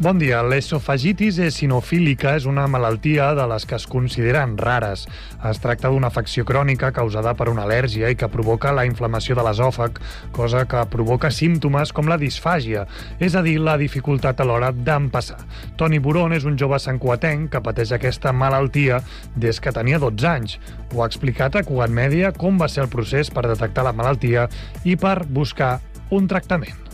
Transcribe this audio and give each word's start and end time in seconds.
Bon 0.00 0.16
dia. 0.16 0.38
L'esofagitis 0.40 1.36
esinofílica 1.44 2.30
és 2.38 2.46
una 2.48 2.62
malaltia 2.72 3.26
de 3.36 3.44
les 3.50 3.66
que 3.68 3.76
es 3.76 3.84
consideren 3.84 4.54
rares. 4.56 5.02
Es 5.44 5.60
tracta 5.60 5.90
d'una 5.92 6.08
afecció 6.08 6.46
crònica 6.48 6.88
causada 6.96 7.34
per 7.36 7.50
una 7.52 7.66
al·lèrgia 7.66 8.08
i 8.08 8.16
que 8.16 8.30
provoca 8.32 8.72
la 8.72 8.86
inflamació 8.88 9.36
de 9.36 9.44
l'esòfag, 9.44 10.00
cosa 10.32 10.64
que 10.64 10.86
provoca 10.88 11.28
símptomes 11.28 11.92
com 11.92 12.08
la 12.08 12.16
disfàgia, 12.16 12.86
és 13.20 13.36
a 13.36 13.44
dir, 13.44 13.58
la 13.60 13.76
dificultat 13.76 14.40
a 14.40 14.48
l'hora 14.48 14.72
d'empassar. 14.72 15.42
Toni 15.76 16.00
Buron 16.00 16.32
és 16.32 16.48
un 16.48 16.56
jove 16.56 16.80
santcuatenc 16.80 17.50
que 17.52 17.60
pateix 17.60 17.92
aquesta 17.92 18.32
malaltia 18.32 19.04
des 19.36 19.60
que 19.60 19.76
tenia 19.76 20.00
12 20.00 20.30
anys. 20.32 20.60
Ho 20.94 21.04
ha 21.04 21.12
explicat 21.12 21.60
a 21.60 21.66
Cugat 21.68 21.92
Mèdia 21.92 22.32
com 22.32 22.56
va 22.56 22.72
ser 22.72 22.86
el 22.88 22.94
procés 22.94 23.28
per 23.28 23.50
detectar 23.52 23.84
la 23.84 23.92
malaltia 23.92 24.48
i 24.80 24.96
per 24.96 25.26
buscar 25.28 25.76
un 26.08 26.24
tractament 26.24 26.88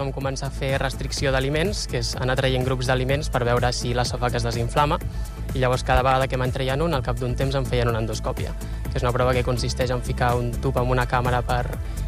vam 0.00 0.12
començar 0.16 0.48
a 0.48 0.54
fer 0.54 0.72
restricció 0.80 1.32
d'aliments, 1.34 1.84
que 1.90 2.00
és 2.00 2.14
anar 2.20 2.38
traient 2.40 2.64
grups 2.66 2.88
d'aliments 2.90 3.30
per 3.32 3.44
veure 3.46 3.70
si 3.76 3.92
l'esòfag 3.96 4.38
es 4.40 4.46
desinflama, 4.46 4.98
i 5.54 5.60
llavors 5.60 5.84
cada 5.84 6.04
vegada 6.06 6.28
que 6.30 6.38
me'n 6.40 6.52
traien 6.54 6.82
un, 6.82 6.94
al 6.96 7.04
cap 7.06 7.20
d'un 7.20 7.36
temps 7.36 7.54
em 7.58 7.66
feien 7.68 7.90
una 7.90 8.00
endoscòpia, 8.02 8.54
que 8.88 8.96
és 8.96 9.04
una 9.06 9.12
prova 9.16 9.34
que 9.36 9.44
consisteix 9.46 9.92
en 9.94 10.02
ficar 10.06 10.34
un 10.38 10.50
tub 10.62 10.78
amb 10.80 10.90
una 10.90 11.06
càmera 11.10 11.42
per, 11.46 11.64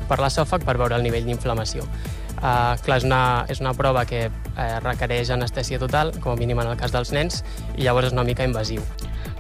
per 0.09 0.19
l'esòfag 0.23 0.67
per 0.67 0.79
veure 0.81 0.99
el 0.99 1.07
nivell 1.07 1.29
d'inflamació. 1.29 1.87
Uh, 2.43 2.75
clar, 2.83 2.99
és 2.99 3.07
una, 3.07 3.23
és 3.53 3.61
una 3.63 3.71
prova 3.79 4.03
que 4.09 4.25
uh, 4.27 4.63
requereix 4.83 5.31
anestèsia 5.31 5.79
total, 5.79 6.11
com 6.19 6.35
a 6.35 6.41
mínim 6.41 6.59
en 6.59 6.73
el 6.73 6.79
cas 6.81 6.91
dels 6.95 7.15
nens, 7.15 7.45
i 7.77 7.87
llavors 7.87 8.11
és 8.11 8.17
una 8.17 8.27
mica 8.27 8.43
invasiu. 8.49 8.83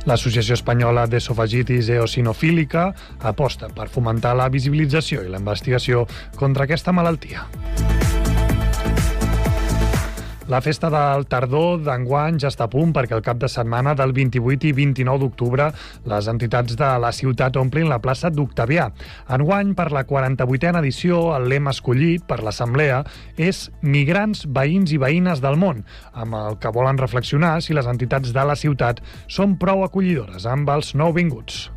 L'Associació 0.06 0.54
Espanyola 0.58 1.08
d'Esofagitis 1.10 1.90
Eosinofílica 1.94 2.88
aposta 3.32 3.70
per 3.74 3.88
fomentar 3.90 4.34
la 4.38 4.48
visibilització 4.50 5.22
i 5.22 5.30
la 5.30 5.42
investigació 5.42 6.06
contra 6.38 6.66
aquesta 6.66 6.94
malaltia. 6.94 7.46
La 10.52 10.60
festa 10.60 10.90
del 10.92 11.22
tardor 11.32 11.78
d'enguany 11.80 12.36
ja 12.42 12.50
està 12.52 12.66
a 12.66 12.70
punt 12.72 12.90
perquè 12.92 13.14
el 13.16 13.22
cap 13.24 13.38
de 13.40 13.48
setmana 13.48 13.94
del 13.96 14.10
28 14.12 14.68
i 14.68 14.72
29 14.76 15.22
d'octubre 15.22 15.70
les 16.12 16.28
entitats 16.28 16.76
de 16.76 16.90
la 17.00 17.12
ciutat 17.16 17.56
omplin 17.56 17.88
la 17.88 18.02
plaça 18.04 18.28
d'Octavià. 18.28 18.90
Enguany, 19.32 19.72
per 19.78 19.88
la 19.96 20.04
48a 20.04 20.82
edició, 20.82 21.22
el 21.38 21.48
lema 21.48 21.72
escollit 21.72 22.26
per 22.28 22.42
l'Assemblea 22.44 23.00
és 23.40 23.64
Migrants, 23.80 24.44
veïns 24.44 24.92
i 24.92 25.00
veïnes 25.00 25.40
del 25.40 25.56
món, 25.56 25.86
amb 26.12 26.36
el 26.42 26.60
que 26.60 26.74
volen 26.76 27.00
reflexionar 27.00 27.54
si 27.64 27.72
les 27.72 27.88
entitats 27.88 28.36
de 28.36 28.44
la 28.44 28.58
ciutat 28.66 29.00
són 29.32 29.56
prou 29.56 29.86
acollidores 29.88 30.44
amb 30.44 30.68
els 30.76 30.92
nouvinguts. 30.92 31.70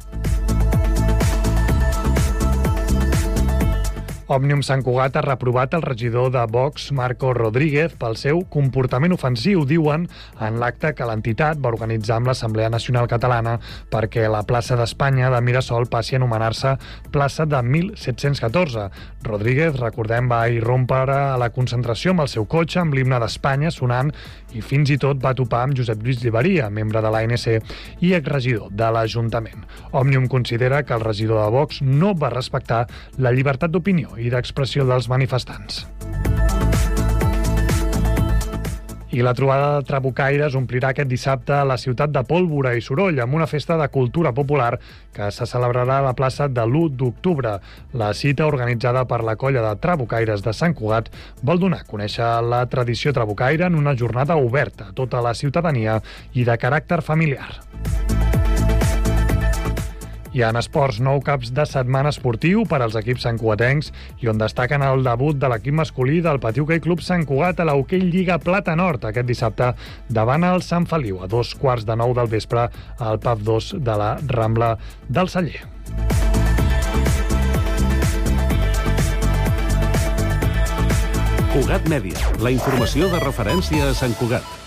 Òmnium 4.26 4.64
Sant 4.66 4.82
Cugat 4.82 5.20
ha 5.20 5.22
reprovat 5.22 5.76
el 5.78 5.84
regidor 5.84 6.32
de 6.34 6.42
Vox, 6.50 6.88
Marco 6.98 7.30
Rodríguez, 7.38 7.92
pel 7.94 8.16
seu 8.18 8.40
comportament 8.50 9.14
ofensiu, 9.14 9.68
diuen, 9.70 10.08
en 10.42 10.56
l'acte 10.58 10.96
que 10.98 11.06
l'entitat 11.06 11.62
va 11.62 11.70
organitzar 11.70 12.18
amb 12.18 12.32
l'Assemblea 12.32 12.72
Nacional 12.74 13.06
Catalana 13.06 13.60
perquè 13.94 14.24
la 14.26 14.42
plaça 14.50 14.80
d'Espanya 14.80 15.30
de 15.30 15.42
Mirasol 15.46 15.86
passi 15.94 16.16
a 16.16 16.18
anomenar-se 16.18 16.74
plaça 17.14 17.46
de 17.46 17.60
1714. 17.62 18.88
Rodríguez, 19.30 19.78
recordem, 19.78 20.26
va 20.32 20.48
irrompre 20.50 21.14
a 21.14 21.38
la 21.38 21.52
concentració 21.54 22.16
amb 22.16 22.26
el 22.26 22.34
seu 22.34 22.50
cotxe 22.50 22.82
amb 22.82 22.98
l'himne 22.98 23.22
d'Espanya 23.22 23.70
sonant 23.70 24.10
i 24.58 24.66
fins 24.66 24.90
i 24.90 24.98
tot 24.98 25.22
va 25.22 25.36
topar 25.38 25.62
amb 25.68 25.78
Josep 25.78 26.02
Lluís 26.02 26.24
Lliberia, 26.24 26.72
membre 26.74 27.04
de 27.04 27.14
l'ANC 27.14 27.46
i 28.02 28.16
exregidor 28.18 28.74
de 28.74 28.90
l'Ajuntament. 28.90 29.70
Òmnium 29.94 30.26
considera 30.32 30.82
que 30.82 30.98
el 30.98 31.06
regidor 31.06 31.44
de 31.44 31.50
Vox 31.54 31.84
no 31.86 32.16
va 32.18 32.34
respectar 32.34 32.86
la 33.22 33.36
llibertat 33.36 33.70
d'opinió 33.70 34.15
i 34.18 34.32
d'expressió 34.34 34.86
dels 34.88 35.10
manifestants. 35.12 35.86
I 39.16 39.22
la 39.24 39.32
trobada 39.34 39.78
de 39.78 39.86
Trabucaires 39.88 40.58
omplirà 40.60 40.90
aquest 40.92 41.08
dissabte 41.08 41.56
la 41.64 41.78
ciutat 41.80 42.12
de 42.12 42.20
pólvora 42.28 42.74
i 42.76 42.82
soroll 42.84 43.22
amb 43.24 43.38
una 43.38 43.48
festa 43.48 43.78
de 43.80 43.88
cultura 43.88 44.34
popular 44.36 44.74
que 45.16 45.30
se 45.32 45.48
celebrarà 45.48 46.02
a 46.02 46.06
la 46.10 46.12
plaça 46.20 46.50
de 46.52 46.66
l'1 46.66 46.98
d'octubre. 47.00 47.54
La 47.94 48.12
cita, 48.14 48.44
organitzada 48.44 49.06
per 49.08 49.22
la 49.24 49.38
colla 49.40 49.64
de 49.64 49.80
Trabucaires 49.80 50.44
de 50.44 50.52
Sant 50.52 50.76
Cugat, 50.76 51.08
vol 51.48 51.64
donar 51.64 51.86
a 51.86 51.88
conèixer 51.88 52.28
la 52.44 52.66
tradició 52.68 53.16
trabucaire 53.16 53.70
en 53.72 53.80
una 53.80 53.96
jornada 53.96 54.36
oberta 54.36 54.90
a 54.90 54.94
tota 55.00 55.24
la 55.24 55.34
ciutadania 55.34 56.02
i 56.34 56.44
de 56.44 56.60
caràcter 56.60 57.00
familiar. 57.00 57.54
Ha 60.36 60.50
en 60.52 60.58
esports 60.60 60.98
nou 61.00 61.22
caps 61.24 61.54
de 61.56 61.64
setmana 61.64 62.10
esportiu 62.12 62.66
per 62.68 62.82
als 62.84 62.98
equips 63.00 63.24
santcuatencs 63.24 63.92
i 64.20 64.28
on 64.28 64.42
destaquen 64.42 64.84
el 64.84 65.06
debut 65.06 65.38
de 65.40 65.48
l'equip 65.48 65.78
masculí 65.78 66.18
del 66.26 66.42
Patiu 66.44 66.66
Hockey 66.66 66.82
Club 66.84 67.00
Sant 67.06 67.24
Cugat 67.30 67.62
a 67.64 67.66
l'Hockey 67.70 68.04
Lliga 68.04 68.36
Plata 68.44 68.76
Nord 68.76 69.08
aquest 69.08 69.30
dissabte 69.30 69.72
davant 70.10 70.44
el 70.44 70.60
Sant 70.66 70.90
Feliu 70.92 71.22
a 71.24 71.30
dos 71.32 71.54
quarts 71.56 71.88
de 71.88 71.96
nou 71.96 72.12
del 72.18 72.28
vespre 72.28 72.68
al 73.00 73.22
PAF 73.24 73.48
2 73.48 73.72
de 73.80 73.96
la 74.02 74.12
Rambla 74.28 74.74
del 75.08 75.32
Celler. 75.32 75.64
Cugat 81.56 81.88
Mèdia, 81.88 82.36
la 82.44 82.52
informació 82.52 83.08
de 83.08 83.24
referència 83.24 83.88
a 83.88 83.96
Sant 83.96 84.20
Cugat. 84.20 84.66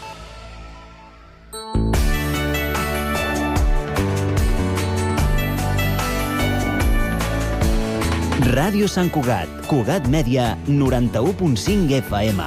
Ràdio 8.59 8.89
Sant 8.91 9.07
Cugat, 9.15 9.47
Cugat 9.71 10.09
Mèdia, 10.11 10.57
91.5 10.67 11.93
FM. 11.95 12.41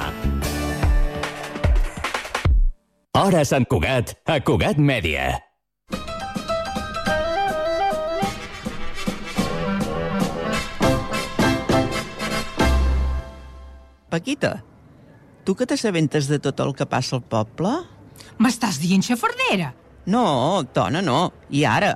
Hora 3.16 3.44
Sant 3.48 3.64
Cugat, 3.64 4.12
a 4.28 4.36
Cugat 4.44 4.76
Mèdia. 4.76 5.30
Paquita, 14.12 14.60
tu 15.46 15.56
que 15.56 15.64
t'assabentes 15.64 16.28
de 16.28 16.36
tot 16.36 16.60
el 16.60 16.76
que 16.76 16.84
passa 16.84 17.16
al 17.16 17.24
poble? 17.24 17.72
M'estàs 18.36 18.82
dient 18.84 19.00
xafardera? 19.00 19.72
No, 20.12 20.60
dona, 20.76 21.00
no. 21.00 21.30
I 21.48 21.64
ara? 21.64 21.94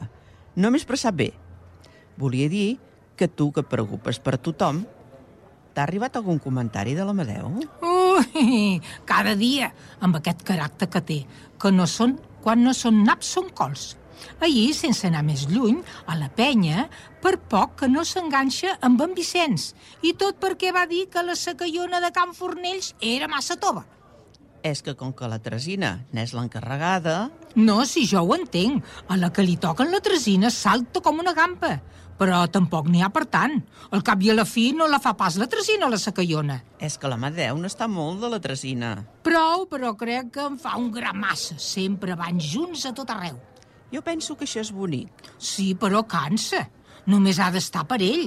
No 0.57 0.73
m'he 0.73 0.81
expressat 0.81 1.21
bé. 1.21 1.35
Volia 2.17 2.49
dir 2.49 2.79
que 3.17 3.29
tu 3.29 3.51
que 3.53 3.65
et 3.65 3.71
preocupes 3.71 4.21
per 4.23 4.37
tothom, 4.39 4.85
t'ha 5.75 5.85
arribat 5.85 6.17
algun 6.17 6.39
comentari 6.41 6.95
de 6.97 7.05
l'Amadeu? 7.05 7.51
Ui, 7.85 8.81
cada 9.09 9.35
dia, 9.37 9.73
amb 10.01 10.21
aquest 10.21 10.45
caràcter 10.47 10.89
que 10.93 11.03
té, 11.05 11.21
que 11.61 11.73
no 11.73 11.89
són, 11.91 12.17
quan 12.45 12.63
no 12.65 12.77
són 12.77 13.03
naps 13.05 13.35
són 13.37 13.51
cols. 13.57 13.95
Ahir, 14.41 14.71
sense 14.77 15.07
anar 15.09 15.23
més 15.27 15.45
lluny, 15.51 15.83
a 16.09 16.17
la 16.17 16.31
penya, 16.33 16.87
per 17.23 17.37
poc 17.51 17.77
que 17.83 17.89
no 17.89 18.05
s'enganxa 18.05 18.79
amb 18.85 19.03
en 19.05 19.13
Vicenç, 19.17 19.73
i 20.05 20.15
tot 20.17 20.41
perquè 20.41 20.73
va 20.73 20.87
dir 20.89 21.07
que 21.13 21.25
la 21.25 21.37
sacallona 21.37 22.01
de 22.05 22.13
Can 22.17 22.33
Fornells 22.37 22.95
era 23.01 23.29
massa 23.29 23.59
tova. 23.61 23.85
És 24.67 24.81
que 24.83 24.97
com 24.99 25.13
que 25.15 25.29
la 25.31 25.39
Tresina 25.39 25.93
n'és 26.17 26.33
l'encarregada... 26.35 27.29
No, 27.57 27.85
si 27.87 28.03
jo 28.09 28.25
ho 28.25 28.35
entenc. 28.35 28.83
A 29.09 29.17
la 29.21 29.31
que 29.33 29.45
li 29.47 29.55
toquen 29.61 29.93
la 29.93 30.03
Tresina 30.05 30.51
salta 30.51 31.01
com 31.05 31.23
una 31.23 31.37
gampa. 31.37 31.77
Però 32.17 32.39
tampoc 32.49 32.87
n'hi 32.89 33.03
ha 33.05 33.11
per 33.13 33.27
tant. 33.29 33.59
Al 33.93 34.05
cap 34.05 34.23
i 34.25 34.31
a 34.33 34.37
la 34.37 34.47
fi 34.49 34.71
no 34.73 34.87
la 34.89 35.01
fa 35.03 35.13
pas 35.19 35.37
la 35.37 35.49
Tresina, 35.53 35.91
la 35.93 36.01
sacallona. 36.01 36.63
És 36.81 36.97
que 36.97 37.11
l'Amadeu 37.13 37.59
no 37.61 37.69
està 37.69 37.89
molt 37.93 38.23
de 38.25 38.31
la 38.33 38.41
Tresina. 38.41 38.95
Prou, 39.27 39.67
però 39.69 39.93
crec 40.01 40.33
que 40.39 40.47
em 40.49 40.57
fa 40.61 40.79
un 40.81 40.89
gra 40.95 41.13
massa. 41.13 41.59
Sempre 41.61 42.17
van 42.17 42.41
junts 42.41 42.87
a 42.89 42.95
tot 42.97 43.13
arreu. 43.13 43.37
Jo 43.93 44.03
penso 44.03 44.35
que 44.35 44.49
això 44.49 44.65
és 44.65 44.73
bonic. 44.73 45.29
Sí, 45.39 45.75
però 45.79 46.03
cansa. 46.09 46.65
Només 47.07 47.39
ha 47.39 47.53
d'estar 47.55 47.85
per 47.87 48.01
ell. 48.03 48.27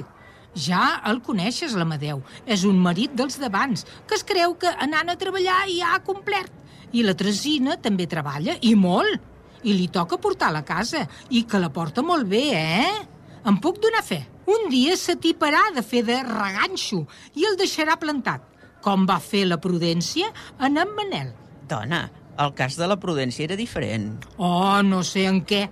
Ja 0.54 1.00
el 1.06 1.20
coneixes, 1.22 1.74
l'Amadeu. 1.78 2.22
És 2.46 2.64
un 2.66 2.78
marit 2.82 3.12
dels 3.14 3.38
d'abans, 3.42 3.84
que 4.06 4.16
es 4.16 4.24
creu 4.26 4.56
que 4.58 4.70
anant 4.86 5.10
a 5.10 5.18
treballar 5.18 5.64
ja 5.70 5.94
ha 5.94 6.02
complert. 6.06 6.54
I 6.92 7.04
la 7.06 7.14
Tresina 7.14 7.76
també 7.78 8.08
treballa, 8.10 8.56
i 8.62 8.74
molt. 8.74 9.28
I 9.62 9.74
li 9.76 9.90
toca 9.92 10.18
portar 10.18 10.50
la 10.54 10.64
casa, 10.64 11.04
i 11.28 11.44
que 11.44 11.60
la 11.60 11.68
porta 11.70 12.02
molt 12.02 12.26
bé, 12.26 12.44
eh? 12.56 13.19
Em 13.48 13.56
puc 13.56 13.78
donar 13.80 14.02
fe. 14.04 14.20
Un 14.50 14.68
dia 14.72 14.96
s'atiparà 14.98 15.62
de 15.76 15.82
fer 15.86 16.02
de 16.04 16.18
reganxo 16.26 17.04
i 17.38 17.46
el 17.48 17.56
deixarà 17.60 17.96
plantat, 18.00 18.42
com 18.84 19.06
va 19.08 19.20
fer 19.22 19.46
la 19.46 19.60
Prudència 19.62 20.28
en 20.58 20.80
en 20.80 20.96
Manel. 20.96 21.30
Dona, 21.70 22.02
el 22.40 22.52
cas 22.58 22.76
de 22.76 22.88
la 22.90 22.98
Prudència 23.00 23.46
era 23.46 23.56
diferent. 23.56 24.12
Oh, 24.36 24.82
no 24.82 25.02
sé 25.06 25.26
en 25.30 25.40
què. 25.46 25.68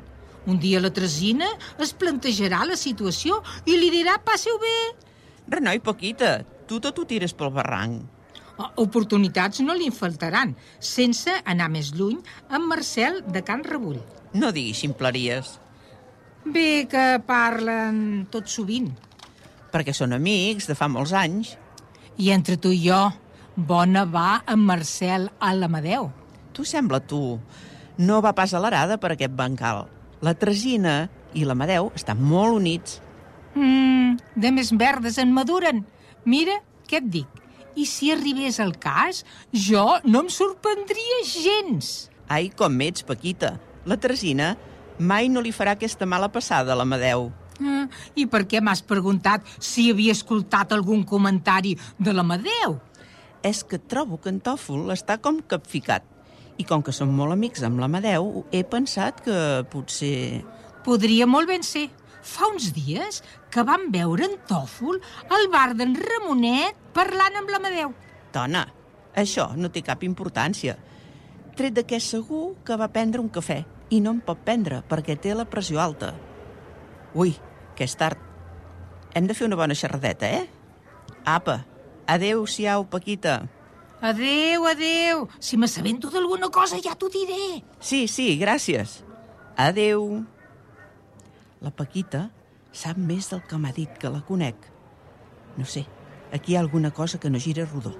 Un 0.49 0.61
dia 0.63 0.81
la 0.81 0.93
Tresina 0.95 1.49
es 1.83 1.93
plantejarà 1.93 2.63
la 2.65 2.77
situació 2.81 3.43
i 3.67 3.77
li 3.77 3.91
dirà 3.93 4.17
passeu 4.25 4.57
bé. 4.63 4.77
Renoi, 5.49 5.81
Paquita, 5.85 6.39
tu 6.69 6.81
tot 6.81 6.99
ho 6.99 7.05
tires 7.09 7.35
pel 7.37 7.53
barranc. 7.53 8.05
Oportunitats 8.81 9.61
no 9.63 9.77
li 9.77 9.91
faltaran, 9.95 10.57
sense 10.81 11.37
anar 11.45 11.69
més 11.71 11.93
lluny 11.95 12.19
amb 12.49 12.67
Marcel 12.73 13.21
de 13.29 13.45
Can 13.47 13.63
Rebull. 13.65 14.01
No 14.35 14.51
diguis 14.53 14.81
ximpleries. 14.83 15.59
Bé 16.49 16.87
que 16.89 17.19
parlen 17.27 18.27
tot 18.33 18.49
sovint. 18.49 18.89
Perquè 19.69 19.93
són 19.93 20.15
amics 20.17 20.69
de 20.69 20.77
fa 20.79 20.89
molts 20.89 21.13
anys. 21.13 21.57
I 22.19 22.31
entre 22.33 22.57
tu 22.57 22.73
i 22.73 22.81
jo, 22.87 23.01
Bona 23.59 24.05
va 24.07 24.45
en 24.47 24.63
Marcel 24.63 25.29
a 25.43 25.51
l'Amadeu. 25.55 26.09
Tu 26.55 26.65
sembla, 26.65 27.01
tu. 27.01 27.39
No 27.99 28.21
va 28.23 28.33
pas 28.33 28.55
a 28.55 28.61
l'arada 28.63 28.97
per 29.03 29.13
aquest 29.13 29.35
bancal. 29.35 29.89
La 30.23 30.35
Tresina 30.39 31.09
i 31.35 31.45
l'Amadeu 31.45 31.91
estan 31.99 32.23
molt 32.23 32.55
units. 32.61 33.01
Mmm, 33.59 34.17
de 34.39 34.53
més 34.55 34.71
verdes 34.79 35.19
en 35.19 35.35
maduren. 35.35 35.83
Mira, 36.25 36.61
què 36.89 37.03
et 37.03 37.11
dic? 37.19 37.43
I 37.75 37.85
si 37.87 38.13
arribés 38.15 38.61
el 38.63 38.77
cas, 38.79 39.25
jo 39.53 39.85
no 40.07 40.25
em 40.25 40.31
sorprendria 40.33 41.21
gens. 41.27 42.09
Ai, 42.31 42.49
com 42.55 42.81
ets, 42.87 43.05
Paquita. 43.07 43.57
La 43.91 43.99
Tresina 43.99 44.55
mai 44.99 45.29
no 45.29 45.41
li 45.41 45.53
farà 45.55 45.77
aquesta 45.77 46.07
mala 46.07 46.29
passada 46.33 46.73
a 46.73 46.79
l'Amadeu. 46.79 47.31
Ah, 47.59 47.87
I 48.15 48.27
per 48.31 48.45
què 48.47 48.61
m'has 48.63 48.85
preguntat 48.87 49.47
si 49.59 49.89
havia 49.91 50.15
escoltat 50.15 50.73
algun 50.75 51.03
comentari 51.07 51.75
de 51.99 52.15
l'Amadeu? 52.15 52.79
És 53.43 53.65
que 53.65 53.79
trobo 53.79 54.19
que 54.23 54.31
en 54.31 54.41
Tòfol 54.43 54.93
està 54.95 55.19
com 55.23 55.41
capficat. 55.43 56.05
I 56.59 56.67
com 56.67 56.83
que 56.83 56.95
som 56.95 57.11
molt 57.15 57.35
amics 57.35 57.63
amb 57.67 57.79
l'Amadeu, 57.83 58.45
he 58.51 58.65
pensat 58.67 59.23
que 59.23 59.39
potser... 59.71 60.43
Podria 60.87 61.27
molt 61.27 61.51
ben 61.51 61.63
ser. 61.67 61.89
Fa 62.23 62.49
uns 62.51 62.73
dies 62.75 63.23
que 63.53 63.63
vam 63.67 63.89
veure 63.95 64.27
en 64.27 64.37
Tòfol 64.49 64.99
al 65.35 65.49
bar 65.53 65.73
d'en 65.79 65.95
Ramonet 65.99 66.79
parlant 66.95 67.39
amb 67.39 67.51
l'Amadeu. 67.55 67.95
Dona, 68.35 68.67
això 69.15 69.51
no 69.57 69.71
té 69.71 69.83
cap 69.87 70.03
importància. 70.07 70.77
Tret 71.59 71.75
de 71.75 71.87
que 71.87 71.99
és 71.99 72.11
segur 72.15 72.57
que 72.67 72.79
va 72.79 72.91
prendre 72.95 73.23
un 73.23 73.31
cafè 73.31 73.63
i 73.91 74.01
no 74.05 74.13
en 74.17 74.23
pot 74.25 74.41
prendre 74.45 74.83
perquè 74.89 75.17
té 75.21 75.35
la 75.35 75.49
pressió 75.49 75.81
alta. 75.81 76.13
Ui, 77.15 77.35
que 77.77 77.87
és 77.89 77.97
tard. 77.97 78.19
Hem 79.17 79.27
de 79.29 79.35
fer 79.35 79.49
una 79.49 79.57
bona 79.57 79.77
xerradeta, 79.79 80.29
eh? 80.29 80.47
Apa, 81.25 81.63
adeu-siau, 82.07 82.85
Paquita. 82.91 83.41
Adeu, 84.01 84.67
adeu. 84.71 85.27
Si 85.41 85.57
m'assabento 85.59 86.11
d'alguna 86.13 86.53
cosa 86.55 86.79
ja 86.83 86.95
t'ho 86.95 87.09
diré. 87.11 87.63
Sí, 87.81 88.07
sí, 88.07 88.37
gràcies. 88.39 89.01
Adeu. 89.57 90.23
La 91.61 91.73
Paquita 91.75 92.29
sap 92.71 93.01
més 93.01 93.31
del 93.33 93.43
que 93.49 93.59
m'ha 93.59 93.73
dit 93.75 93.97
que 93.99 94.13
la 94.13 94.23
conec. 94.23 94.69
No 95.59 95.67
sé, 95.67 95.87
aquí 96.31 96.53
hi 96.53 96.57
ha 96.57 96.61
alguna 96.63 96.93
cosa 96.93 97.19
que 97.19 97.31
no 97.31 97.41
gira 97.43 97.67
rodó. 97.67 97.97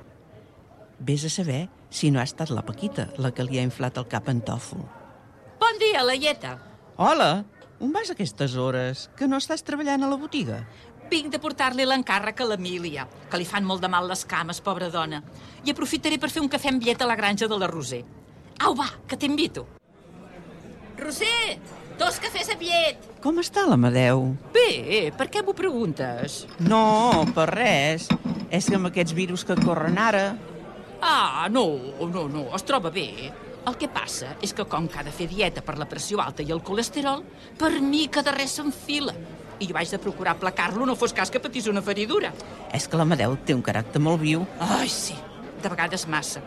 Ves 1.01 1.25
a 1.25 1.31
saber 1.31 1.69
si 1.91 2.13
no 2.13 2.21
ha 2.21 2.29
estat 2.29 2.51
la 2.51 2.63
Paquita 2.63 3.09
la 3.19 3.33
que 3.33 3.43
li 3.43 3.59
ha 3.59 3.67
inflat 3.67 3.99
el 3.99 4.07
cap 4.07 4.29
en 4.31 4.45
tòfol. 4.45 4.87
Bon 5.59 5.79
dia, 5.81 6.03
Laieta. 6.05 6.59
Hola, 6.97 7.45
on 7.81 7.93
vas 7.93 8.11
a 8.11 8.15
aquestes 8.15 8.55
hores? 8.57 9.09
Que 9.19 9.27
no 9.27 9.39
estàs 9.43 9.65
treballant 9.67 10.05
a 10.05 10.11
la 10.11 10.19
botiga? 10.19 10.61
Vinc 11.11 11.33
de 11.33 11.41
portar-li 11.43 11.87
l'encàrrec 11.89 12.43
a 12.43 12.47
l'Emília, 12.51 13.07
que 13.31 13.41
li 13.41 13.47
fan 13.49 13.67
molt 13.67 13.83
de 13.83 13.91
mal 13.91 14.07
les 14.11 14.25
cames, 14.29 14.61
pobra 14.63 14.91
dona. 14.93 15.23
I 15.65 15.73
aprofitaré 15.73 16.19
per 16.21 16.31
fer 16.31 16.43
un 16.45 16.51
cafè 16.53 16.71
amb 16.71 16.85
llet 16.85 17.03
a 17.03 17.09
la 17.09 17.17
granja 17.19 17.49
de 17.49 17.59
la 17.59 17.71
Roser. 17.71 18.05
Au, 18.61 18.75
va, 18.79 18.89
que 19.09 19.17
t'invito. 19.17 19.65
Roser, 20.99 21.59
dos 21.99 22.21
cafès 22.23 22.53
amb 22.55 22.63
llet. 22.67 23.09
Com 23.25 23.41
està 23.43 23.65
l'Amadeu? 23.67 24.35
Bé, 24.55 25.11
per 25.17 25.27
què 25.33 25.43
m'ho 25.43 25.57
preguntes? 25.59 26.45
No, 26.61 27.25
per 27.35 27.49
res. 27.55 28.09
És 28.51 28.69
que 28.69 28.79
amb 28.79 28.91
aquests 28.91 29.17
virus 29.17 29.47
que 29.49 29.59
corren 29.65 29.99
ara... 29.99 30.29
Ah, 31.01 31.47
no, 31.51 31.65
no, 32.11 32.27
no, 32.27 32.49
es 32.57 32.65
troba 32.67 32.91
bé. 32.91 33.31
El 33.67 33.77
que 33.77 33.89
passa 33.93 34.35
és 34.45 34.55
que 34.57 34.65
com 34.69 34.87
que 34.89 35.01
ha 35.01 35.05
de 35.05 35.13
fer 35.13 35.27
dieta 35.29 35.63
per 35.65 35.77
la 35.79 35.89
pressió 35.89 36.23
alta 36.23 36.45
i 36.45 36.53
el 36.55 36.63
colesterol, 36.65 37.25
per 37.59 37.73
mi 37.85 38.07
que 38.09 38.23
de 38.25 38.33
res 38.33 38.57
s'enfila. 38.59 39.15
I 39.59 39.67
jo 39.67 39.75
vaig 39.75 39.91
de 39.91 39.99
procurar 39.99 40.37
aplacar-lo, 40.37 40.87
no 40.87 40.95
fos 40.97 41.13
cas 41.13 41.33
que 41.35 41.43
patís 41.43 41.67
una 41.67 41.83
feridura. 41.83 42.31
És 42.73 42.87
que 42.89 42.97
l'Amadeu 42.97 43.35
té 43.45 43.57
un 43.57 43.65
caràcter 43.67 44.01
molt 44.01 44.23
viu. 44.23 44.47
Ai, 44.63 44.89
sí, 44.89 45.17
de 45.63 45.69
vegades 45.69 46.07
massa. 46.09 46.43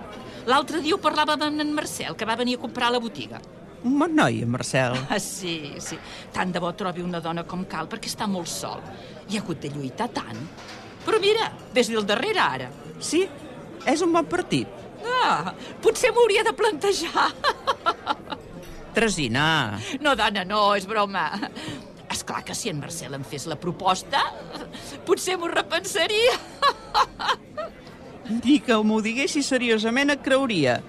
L'altre 0.48 0.80
dia 0.82 0.96
ho 0.96 1.02
parlava 1.02 1.36
amb 1.36 1.62
en 1.62 1.74
Marcel, 1.76 2.16
que 2.16 2.26
va 2.26 2.40
venir 2.40 2.56
a 2.58 2.64
comprar 2.64 2.88
a 2.88 2.96
la 2.96 3.04
botiga. 3.04 3.42
Un 3.84 3.98
bon 3.98 4.16
noi, 4.16 4.42
en 4.46 4.50
Marcel. 4.54 4.96
Ah, 5.10 5.20
sí, 5.20 5.74
sí. 5.82 5.98
Tant 6.34 6.52
de 6.54 6.62
bo 6.62 6.72
trobi 6.78 7.02
una 7.02 7.20
dona 7.22 7.44
com 7.50 7.66
cal, 7.66 7.90
perquè 7.90 8.10
està 8.10 8.28
molt 8.30 8.50
sol. 8.50 8.82
I 9.30 9.38
ha 9.38 9.42
hagut 9.42 9.62
de 9.62 9.72
lluitar 9.74 10.08
tant. 10.14 10.38
Però 11.06 11.18
mira, 11.22 11.50
vés 11.74 11.90
del 11.90 12.06
darrere 12.06 12.42
ara. 12.42 12.70
Sí, 13.02 13.26
és 13.90 14.02
un 14.06 14.14
bon 14.14 14.30
partit. 14.30 14.81
Ah, 15.06 15.54
potser 15.82 16.12
m'hauria 16.14 16.44
de 16.46 16.54
plantejar. 16.54 17.30
Tresina. 18.96 19.80
No, 20.04 20.16
dona, 20.20 20.44
no, 20.48 20.64
és 20.76 20.88
broma. 20.90 21.30
És 22.12 22.26
clar 22.28 22.42
que 22.44 22.56
si 22.58 22.70
en 22.72 22.82
Marcel 22.82 23.16
em 23.16 23.24
fes 23.24 23.46
la 23.48 23.56
proposta, 23.60 24.20
potser 25.08 25.38
m'ho 25.40 25.48
repensaria. 25.52 26.36
Ni 28.44 28.60
que 28.64 28.76
m'ho 28.84 29.00
diguessis 29.04 29.48
seriosament 29.48 30.12
et 30.14 30.26
creuria. 30.26 30.82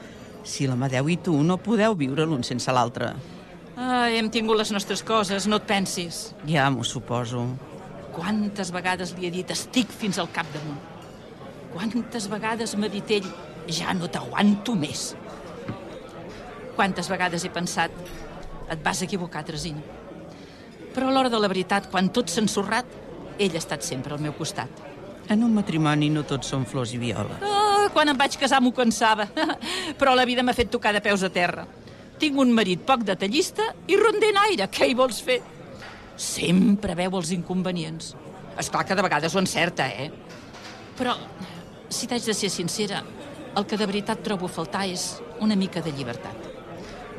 Si 0.43 0.67
l'Amadeu 0.67 1.09
i 1.13 1.17
tu 1.23 1.37
no 1.47 1.61
podeu 1.63 1.95
viure 1.99 2.27
l'un 2.27 2.43
sense 2.47 2.75
l'altre. 2.75 3.13
Ai, 3.79 4.19
hem 4.19 4.29
tingut 4.35 4.59
les 4.59 4.73
nostres 4.75 5.03
coses, 5.07 5.47
no 5.47 5.61
et 5.63 5.69
pensis. 5.69 6.33
Ja 6.51 6.67
m'ho 6.75 6.85
suposo. 6.85 7.47
Quantes 8.13 8.73
vegades 8.75 9.15
li 9.17 9.29
he 9.29 9.33
dit 9.33 9.55
estic 9.55 9.95
fins 9.95 10.19
al 10.21 10.29
capdamunt. 10.35 10.83
Quantes 11.73 12.27
vegades 12.29 12.75
m'ha 12.77 12.91
dit 12.93 13.15
ell 13.17 13.31
ja 13.71 13.95
no 13.95 14.09
t'aguanto 14.11 14.75
més. 14.79 15.13
Quantes 16.77 17.11
vegades 17.13 17.45
he 17.45 17.53
pensat 17.53 17.93
et 18.73 18.81
vas 18.85 19.03
equivocar, 19.05 19.45
Tresina. 19.45 19.83
Però 20.93 21.09
a 21.09 21.13
l'hora 21.13 21.31
de 21.33 21.41
la 21.41 21.49
veritat, 21.49 21.89
quan 21.93 22.11
tot 22.13 22.31
s'ha 22.33 22.43
ensorrat, 22.45 22.89
ell 23.39 23.55
ha 23.57 23.61
estat 23.61 23.85
sempre 23.85 24.15
al 24.15 24.23
meu 24.23 24.35
costat. 24.37 24.83
En 25.33 25.45
un 25.45 25.55
matrimoni 25.55 26.11
no 26.13 26.25
tots 26.29 26.51
són 26.53 26.67
flors 26.69 26.93
i 26.97 27.01
violes. 27.01 27.45
Oh, 27.47 27.89
quan 27.95 28.11
em 28.11 28.19
vaig 28.19 28.37
casar 28.41 28.61
m'ho 28.61 28.73
pensava, 28.77 29.29
però 30.01 30.17
la 30.19 30.27
vida 30.29 30.45
m'ha 30.45 30.57
fet 30.57 30.73
tocar 30.73 30.93
de 30.97 31.03
peus 31.05 31.23
a 31.25 31.31
terra. 31.33 31.67
Tinc 32.21 32.39
un 32.39 32.53
marit 32.55 32.83
poc 32.87 33.07
detallista 33.07 33.71
i 33.89 33.97
rondent 33.99 34.39
aire. 34.45 34.69
Què 34.73 34.91
hi 34.91 34.99
vols 34.99 35.23
fer? 35.25 35.41
Sempre 36.17 36.97
veu 36.99 37.17
els 37.19 37.33
inconvenients. 37.35 38.13
És 38.61 38.69
clar 38.71 38.85
que 38.87 38.97
de 38.97 39.05
vegades 39.05 39.35
ho 39.35 39.41
encerta, 39.41 39.89
eh? 39.89 40.11
Però, 40.99 41.17
si 41.89 42.07
t'haig 42.09 42.27
de 42.29 42.35
ser 42.37 42.51
sincera, 42.53 43.01
el 43.57 43.67
que 43.69 43.77
de 43.77 43.87
veritat 43.89 44.23
trobo 44.25 44.49
a 44.49 44.53
faltar 44.53 44.87
és 44.89 45.21
una 45.41 45.57
mica 45.59 45.83
de 45.85 45.93
llibertat. 45.93 46.49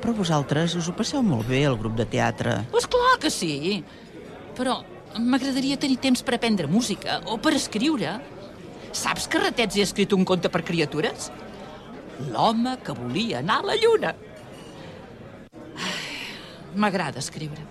Però 0.03 0.15
vosaltres 0.17 0.75
us 0.75 0.89
ho 0.89 0.95
passeu 0.97 1.23
molt 1.23 1.47
bé, 1.47 1.63
al 1.67 1.77
grup 1.79 1.95
de 1.95 2.05
teatre. 2.09 2.57
Pues 2.71 2.87
clar 2.91 3.17
que 3.21 3.31
sí. 3.31 3.83
Però 4.57 4.81
m'agradaria 5.19 5.79
tenir 5.79 5.99
temps 6.03 6.23
per 6.25 6.35
aprendre 6.37 6.67
música 6.67 7.21
o 7.31 7.37
per 7.37 7.53
escriure. 7.55 8.17
Saps 8.93 9.29
que 9.29 9.41
ratets 9.41 9.77
he 9.77 9.85
escrit 9.85 10.13
un 10.13 10.25
conte 10.25 10.51
per 10.51 10.63
criatures? 10.65 11.29
L'home 12.29 12.75
que 12.83 12.95
volia 12.97 13.39
anar 13.39 13.61
a 13.61 13.69
la 13.71 13.77
lluna. 13.79 14.13
M'agrada 16.75 17.21
escriure. 17.21 17.63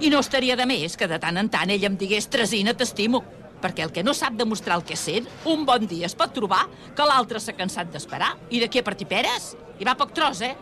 I 0.00 0.10
no 0.12 0.20
estaria 0.20 0.56
de 0.56 0.66
més 0.68 0.96
que 1.00 1.08
de 1.08 1.18
tant 1.22 1.38
en 1.40 1.48
tant 1.48 1.70
ell 1.70 1.84
em 1.88 1.96
digués 1.96 2.28
Tresina, 2.28 2.74
t'estimo. 2.76 3.22
Perquè 3.64 3.86
el 3.86 3.92
que 3.96 4.04
no 4.04 4.12
sap 4.12 4.36
demostrar 4.36 4.76
el 4.76 4.84
que 4.84 4.96
sent, 5.00 5.24
un 5.48 5.64
bon 5.64 5.88
dia 5.88 6.04
es 6.04 6.16
pot 6.18 6.34
trobar 6.36 6.66
que 6.94 7.08
l'altre 7.08 7.40
s'ha 7.40 7.56
cansat 7.56 7.88
d'esperar 7.92 8.34
i 8.52 8.60
d'aquí 8.60 8.82
a 8.82 8.84
partir 8.84 9.08
peres 9.08 9.54
hi 9.80 9.88
va 9.88 9.96
poc 9.96 10.12
tros, 10.14 10.42
eh? 10.44 10.52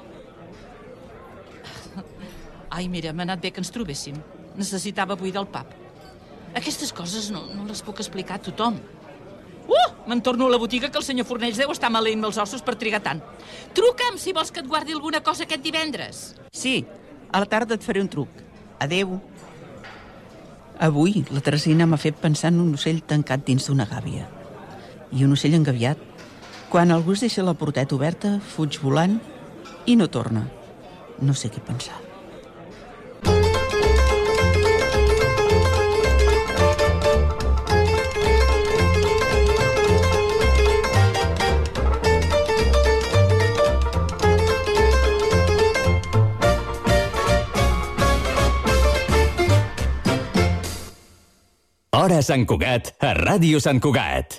Ai, 2.73 2.87
mira, 2.89 3.13
m'ha 3.13 3.27
anat 3.27 3.43
bé 3.43 3.51
que 3.53 3.61
ens 3.61 3.73
trobéssim. 3.75 4.17
Necessitava 4.57 5.17
buidar 5.19 5.43
el 5.43 5.51
pap. 5.53 5.75
Aquestes 6.57 6.93
coses 6.97 7.31
no, 7.33 7.43
no 7.57 7.67
les 7.69 7.83
puc 7.85 8.01
explicar 8.01 8.39
a 8.39 8.45
tothom. 8.47 8.79
Uh! 9.63 9.89
Me'n 10.09 10.23
torno 10.25 10.47
a 10.49 10.53
la 10.53 10.59
botiga 10.59 10.89
que 10.91 10.99
el 10.99 11.05
senyor 11.07 11.27
Fornells 11.29 11.61
deu 11.61 11.71
estar 11.75 11.91
maleint 11.93 12.25
els 12.27 12.39
ossos 12.41 12.65
per 12.65 12.75
trigar 12.81 13.03
tant. 13.05 13.21
Truca'm 13.77 14.19
si 14.19 14.35
vols 14.37 14.51
que 14.51 14.63
et 14.65 14.71
guardi 14.71 14.97
alguna 14.97 15.21
cosa 15.25 15.45
aquest 15.47 15.63
divendres. 15.65 16.23
Sí, 16.51 16.81
a 17.31 17.43
la 17.43 17.51
tarda 17.51 17.77
et 17.77 17.85
faré 17.85 18.03
un 18.03 18.11
truc. 18.11 18.41
Adeu. 18.83 19.21
Avui 20.83 21.21
la 21.31 21.39
Teresina 21.47 21.87
m'ha 21.87 21.99
fet 22.03 22.17
pensar 22.19 22.51
en 22.51 22.57
un 22.59 22.73
ocell 22.75 23.05
tancat 23.07 23.45
dins 23.47 23.69
d'una 23.69 23.87
gàbia. 23.87 24.25
I 25.15 25.23
un 25.23 25.37
ocell 25.37 25.55
engaviat. 25.55 26.01
Quan 26.75 26.91
algú 26.91 27.15
es 27.15 27.23
deixa 27.23 27.47
la 27.47 27.55
porteta 27.55 27.95
oberta, 27.95 28.41
fuig 28.43 28.81
volant 28.83 29.21
i 29.87 29.95
no 29.95 30.11
torna. 30.11 30.49
No 31.23 31.39
sé 31.39 31.55
què 31.55 31.63
pensar. 31.63 32.12
Hora 52.13 52.21
Sant 52.27 52.43
Cugat, 52.45 52.91
a 53.01 53.15
Ràdio 53.17 53.57
Sant 53.65 53.79
Cugat. 53.81 54.35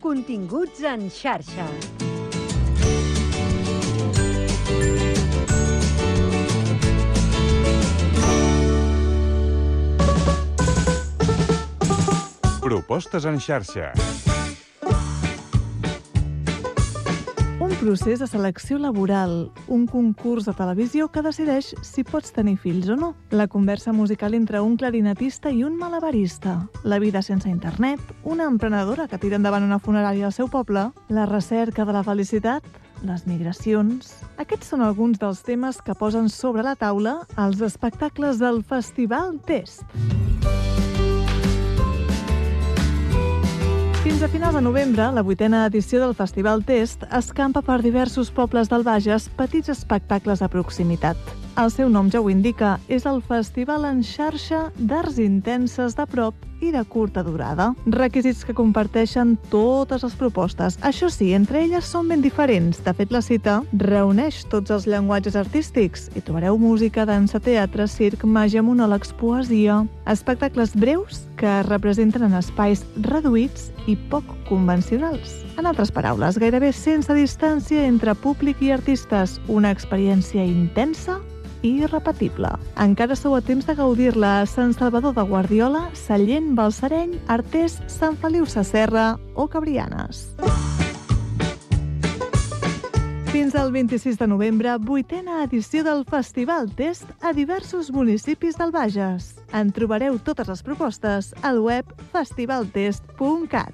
Continguts 0.00 0.80
en 0.88 1.04
xarxa. 1.12 1.66
Propostes 12.64 13.28
en 13.28 13.36
xarxa. 13.36 13.92
Procés 17.82 18.20
de 18.20 18.28
selecció 18.28 18.78
laboral, 18.78 19.50
un 19.66 19.88
concurs 19.90 20.44
de 20.46 20.52
televisió 20.54 21.08
que 21.10 21.22
decideix 21.26 21.72
si 21.82 22.04
pots 22.06 22.30
tenir 22.30 22.54
fills 22.62 22.86
o 22.86 22.94
no. 22.94 23.08
La 23.34 23.48
conversa 23.50 23.90
musical 23.92 24.36
entre 24.38 24.60
un 24.62 24.76
clarinetista 24.78 25.50
i 25.50 25.64
un 25.66 25.74
malabarista. 25.80 26.68
La 26.84 27.00
vida 27.02 27.24
sense 27.26 27.50
internet, 27.50 27.98
una 28.22 28.46
emprenedora 28.46 29.08
que 29.10 29.18
tira 29.18 29.34
endavant 29.34 29.66
una 29.66 29.80
funerària 29.82 30.28
al 30.30 30.36
seu 30.36 30.46
poble, 30.46 30.92
la 31.08 31.26
recerca 31.26 31.84
de 31.84 31.98
la 31.98 32.04
felicitat, 32.06 32.62
les 33.02 33.26
migracions... 33.26 34.14
Aquests 34.38 34.70
són 34.70 34.86
alguns 34.86 35.18
dels 35.18 35.42
temes 35.42 35.82
que 35.82 35.98
posen 35.98 36.30
sobre 36.30 36.62
la 36.62 36.76
taula 36.78 37.24
els 37.34 37.58
espectacles 37.66 38.38
del 38.38 38.62
Festival 38.62 39.40
Test. 39.42 39.82
Fins 44.22 44.30
a 44.30 44.38
finals 44.38 44.54
de 44.54 44.60
novembre, 44.62 45.06
la 45.10 45.22
vuitena 45.26 45.64
edició 45.66 45.98
del 45.98 46.12
Festival 46.14 46.60
Test 46.62 47.02
escampa 47.18 47.58
per 47.66 47.80
diversos 47.82 48.28
pobles 48.30 48.68
del 48.70 48.84
Bages 48.86 49.26
petits 49.34 49.72
espectacles 49.74 50.38
de 50.38 50.48
proximitat. 50.52 51.18
El 51.52 51.68
seu 51.68 51.90
nom 51.92 52.06
ja 52.08 52.22
ho 52.22 52.30
indica, 52.32 52.78
és 52.88 53.04
el 53.04 53.18
festival 53.28 53.84
en 53.84 53.98
xarxa 54.00 54.70
d'arts 54.88 55.18
intenses 55.20 55.92
de 55.98 56.06
prop 56.08 56.46
i 56.64 56.70
de 56.72 56.80
curta 56.88 57.20
durada. 57.26 57.66
Requisits 57.92 58.40
que 58.48 58.54
comparteixen 58.56 59.34
totes 59.52 60.00
les 60.06 60.14
propostes. 60.16 60.78
Això 60.80 61.10
sí, 61.12 61.32
entre 61.36 61.60
elles 61.66 61.84
són 61.84 62.08
ben 62.08 62.22
diferents. 62.24 62.80
De 62.86 62.94
fet, 62.96 63.12
la 63.12 63.20
cita 63.20 63.58
reuneix 63.76 64.46
tots 64.48 64.72
els 64.72 64.86
llenguatges 64.88 65.36
artístics. 65.36 66.06
Hi 66.16 66.22
trobareu 66.24 66.56
música, 66.56 67.04
dansa, 67.04 67.40
teatre, 67.42 67.84
circ, 67.84 68.24
màgia, 68.24 68.64
monòlegs, 68.64 69.12
poesia... 69.20 69.82
Espectacles 70.08 70.72
breus 70.74 71.20
que 71.38 71.46
es 71.46 71.66
representen 71.68 72.24
en 72.26 72.34
espais 72.38 72.82
reduïts 73.04 73.68
i 73.86 73.94
poc 74.10 74.24
convencionals. 74.48 75.42
En 75.60 75.68
altres 75.68 75.92
paraules, 75.92 76.40
gairebé 76.40 76.72
sense 76.72 77.12
distància 77.14 77.84
entre 77.86 78.16
públic 78.18 78.64
i 78.64 78.72
artistes, 78.74 79.36
una 79.52 79.70
experiència 79.70 80.46
intensa 80.48 81.20
i 81.62 81.78
irrepetible. 81.82 82.50
Encara 82.82 83.16
sou 83.16 83.34
a 83.38 83.42
temps 83.42 83.66
de 83.66 83.74
gaudir-la 83.78 84.40
a 84.42 84.46
Sant 84.46 84.74
Salvador 84.76 85.14
de 85.16 85.24
Guardiola, 85.26 85.88
Sallent, 85.94 86.52
Balsareny, 86.58 87.16
Artés, 87.26 87.80
Sant 87.86 88.18
Feliu 88.20 88.46
Sacerra 88.46 89.16
o 89.34 89.48
Cabrianes. 89.48 90.26
Fins 93.32 93.54
al 93.56 93.72
26 93.72 94.18
de 94.20 94.26
novembre, 94.28 94.76
vuitena 94.76 95.42
edició 95.44 95.82
del 95.82 96.04
Festival 96.04 96.68
Test 96.76 97.08
a 97.24 97.32
diversos 97.32 97.90
municipis 97.90 98.58
del 98.60 98.70
Bages. 98.70 99.32
En 99.56 99.72
trobareu 99.72 100.18
totes 100.20 100.52
les 100.52 100.62
propostes 100.62 101.32
al 101.40 101.62
web 101.64 101.88
festivaltest.cat. 102.12 103.72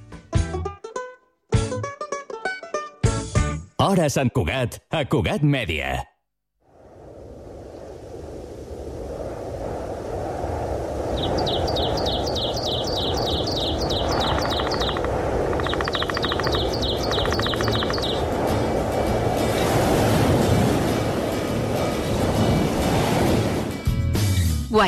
Hora 3.79 4.09
Sant 4.11 4.31
Cugat, 4.35 4.79
a 4.91 5.05
Cugat 5.07 5.43
Mèdia. 5.43 6.08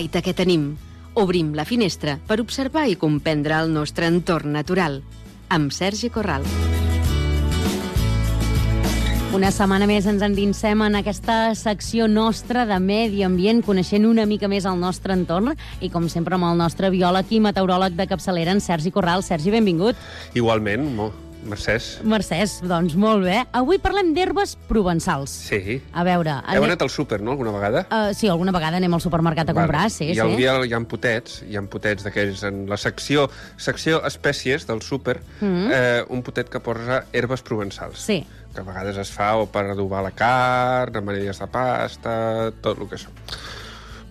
Guaita 0.00 0.23
que 0.25 0.33
tenim. 0.33 0.78
Obrim 1.12 1.50
la 1.52 1.66
finestra 1.69 2.14
per 2.25 2.38
observar 2.40 2.87
i 2.88 2.95
comprendre 2.97 3.59
el 3.61 3.69
nostre 3.75 4.09
entorn 4.09 4.54
natural. 4.57 5.02
Amb 5.52 5.75
Sergi 5.76 6.09
Corral. 6.09 6.47
Una 9.37 9.52
setmana 9.52 9.85
més 9.85 10.09
ens 10.09 10.25
endinsem 10.25 10.80
en 10.88 10.97
aquesta 11.02 11.52
secció 11.52 12.09
nostra 12.09 12.64
de 12.64 12.80
medi 12.80 13.21
ambient, 13.28 13.61
coneixent 13.61 14.09
una 14.09 14.25
mica 14.25 14.49
més 14.49 14.64
el 14.64 14.80
nostre 14.80 15.12
entorn 15.12 15.52
i, 15.52 15.92
com 15.92 16.09
sempre, 16.09 16.40
amb 16.40 16.49
el 16.49 16.57
nostre 16.64 16.88
biòleg 16.88 17.37
i 17.37 17.45
meteoròleg 17.45 17.92
de 18.00 18.09
capçalera, 18.09 18.57
en 18.57 18.64
Sergi 18.64 18.88
Corral. 18.88 19.21
Sergi, 19.21 19.52
benvingut. 19.52 20.00
Igualment, 20.33 20.95
molt. 20.97 21.30
Mercès. 21.44 22.00
Mercès, 22.04 22.59
doncs 22.66 22.94
molt 23.00 23.25
bé. 23.25 23.38
Avui 23.56 23.78
parlem 23.82 24.12
d'herbes 24.16 24.56
provençals. 24.68 25.32
Sí. 25.49 25.78
A 25.97 26.04
veure... 26.04 26.35
Heu 26.54 26.64
anat 26.66 26.82
al 26.85 26.90
súper, 26.92 27.20
no?, 27.25 27.32
alguna 27.32 27.52
vegada? 27.54 27.85
Uh, 27.90 28.11
sí, 28.16 28.28
alguna 28.28 28.52
vegada 28.52 28.76
anem 28.80 28.92
al 28.94 29.00
supermercat 29.00 29.49
a 29.50 29.54
comprar, 29.56 29.87
Vale. 29.88 29.94
sí, 29.94 30.11
I 30.11 30.14
sí. 30.18 30.20
al 30.20 30.37
dia 30.37 30.56
hi 30.66 30.75
ha 30.76 30.80
potets, 30.88 31.40
hi 31.49 31.56
ha 31.56 31.62
potets 31.62 32.04
d'aquells 32.04 32.42
en 32.49 32.66
la 32.70 32.76
secció 32.80 33.28
secció 33.56 34.02
espècies 34.06 34.66
del 34.68 34.82
súper, 34.82 35.20
Mhm. 35.40 35.70
eh, 35.73 36.04
un 36.09 36.23
potet 36.23 36.49
que 36.50 36.61
posa 36.61 37.04
herbes 37.12 37.42
provençals. 37.42 37.99
Sí. 37.99 38.25
Que 38.54 38.61
a 38.61 38.64
vegades 38.64 38.97
es 38.99 39.11
fa 39.14 39.37
o 39.37 39.47
per 39.47 39.64
adobar 39.70 40.02
la 40.02 40.11
carn, 40.11 40.97
amanelles 40.97 41.38
de 41.38 41.47
pasta, 41.47 42.50
tot 42.61 42.78
el 42.78 42.88
que 42.88 42.99
són. 42.99 43.12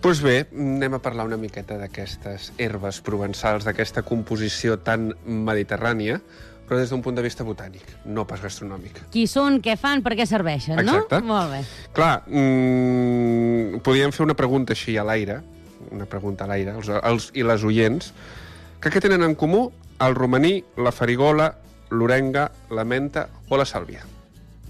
pues 0.00 0.22
bé, 0.24 0.46
anem 0.56 0.94
a 0.96 0.98
parlar 1.04 1.26
una 1.26 1.36
miqueta 1.36 1.76
d'aquestes 1.76 2.54
herbes 2.56 3.02
provençals, 3.04 3.66
d'aquesta 3.68 4.00
composició 4.00 4.78
tan 4.80 5.10
mediterrània, 5.26 6.22
però 6.70 6.78
des 6.78 6.92
d'un 6.92 7.00
punt 7.02 7.16
de 7.18 7.22
vista 7.26 7.42
botànic, 7.42 7.82
no 8.06 8.22
pas 8.30 8.38
gastronòmic. 8.38 9.00
Qui 9.10 9.24
són, 9.26 9.56
què 9.58 9.74
fan, 9.74 10.04
per 10.06 10.12
què 10.14 10.22
serveixen, 10.22 10.78
Exacte. 10.78 11.18
no? 11.18 11.32
Molt 11.32 11.50
bé. 11.50 11.64
Clar, 11.96 12.22
mm, 12.28 13.80
podríem 13.82 14.14
fer 14.14 14.22
una 14.22 14.36
pregunta 14.38 14.76
així 14.76 14.94
a 14.96 15.02
l'aire, 15.02 15.40
una 15.90 16.06
pregunta 16.06 16.46
a 16.46 16.46
l'aire, 16.46 16.76
els, 16.78 16.86
els 17.02 17.32
i 17.34 17.42
les 17.42 17.64
oients, 17.66 18.12
que 18.78 18.88
què 18.94 19.02
tenen 19.02 19.26
en 19.26 19.34
comú 19.34 19.72
el 19.98 20.14
romaní, 20.14 20.60
la 20.78 20.92
farigola, 20.94 21.56
l'orenga, 21.90 22.52
la 22.70 22.84
menta 22.86 23.26
o 23.48 23.58
la 23.58 23.66
sàlvia? 23.66 24.06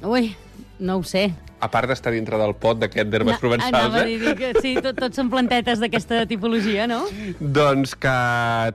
Ui, 0.00 0.32
no 0.80 0.96
ho 0.96 1.04
sé. 1.04 1.26
A 1.60 1.68
part 1.70 1.88
d'estar 1.90 2.12
dintre 2.14 2.38
del 2.40 2.54
pot 2.56 2.78
d'aquest 2.80 3.10
d'herbes 3.12 3.34
Na- 3.34 3.38
provençals, 3.38 3.74
Anava 3.74 3.98
a 4.00 4.08
eh? 4.08 4.16
dir 4.18 4.34
que 4.38 4.52
sí, 4.62 4.74
tot, 4.80 4.96
tots 4.96 5.16
són 5.20 5.28
plantetes 5.28 5.78
d'aquesta 5.82 6.22
tipologia, 6.26 6.86
no? 6.88 7.02
Doncs 7.38 7.94
que 8.00 8.14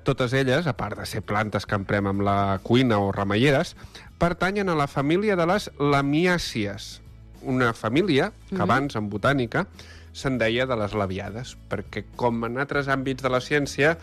totes 0.06 0.34
elles, 0.38 0.68
a 0.70 0.74
part 0.78 1.00
de 1.00 1.06
ser 1.10 1.24
plantes 1.26 1.66
que 1.66 1.74
emprem 1.76 2.06
amb 2.12 2.22
la 2.22 2.60
cuina 2.62 3.00
o 3.02 3.12
remeieres, 3.12 3.76
pertanyen 4.22 4.70
a 4.70 4.76
la 4.78 4.86
família 4.88 5.36
de 5.36 5.48
les 5.50 5.72
lamiàcies, 5.80 7.02
una 7.42 7.74
família 7.74 8.32
que 8.50 8.56
Mhm. 8.56 8.62
abans, 8.62 8.96
en 8.96 9.10
botànica, 9.10 9.66
se'n 10.14 10.38
deia 10.38 10.66
de 10.66 10.76
les 10.78 10.94
labiades, 10.94 11.58
perquè 11.70 12.06
com 12.16 12.46
en 12.46 12.58
altres 12.58 12.88
àmbits 12.88 13.22
de 13.22 13.30
la 13.30 13.42
ciència 13.42 13.98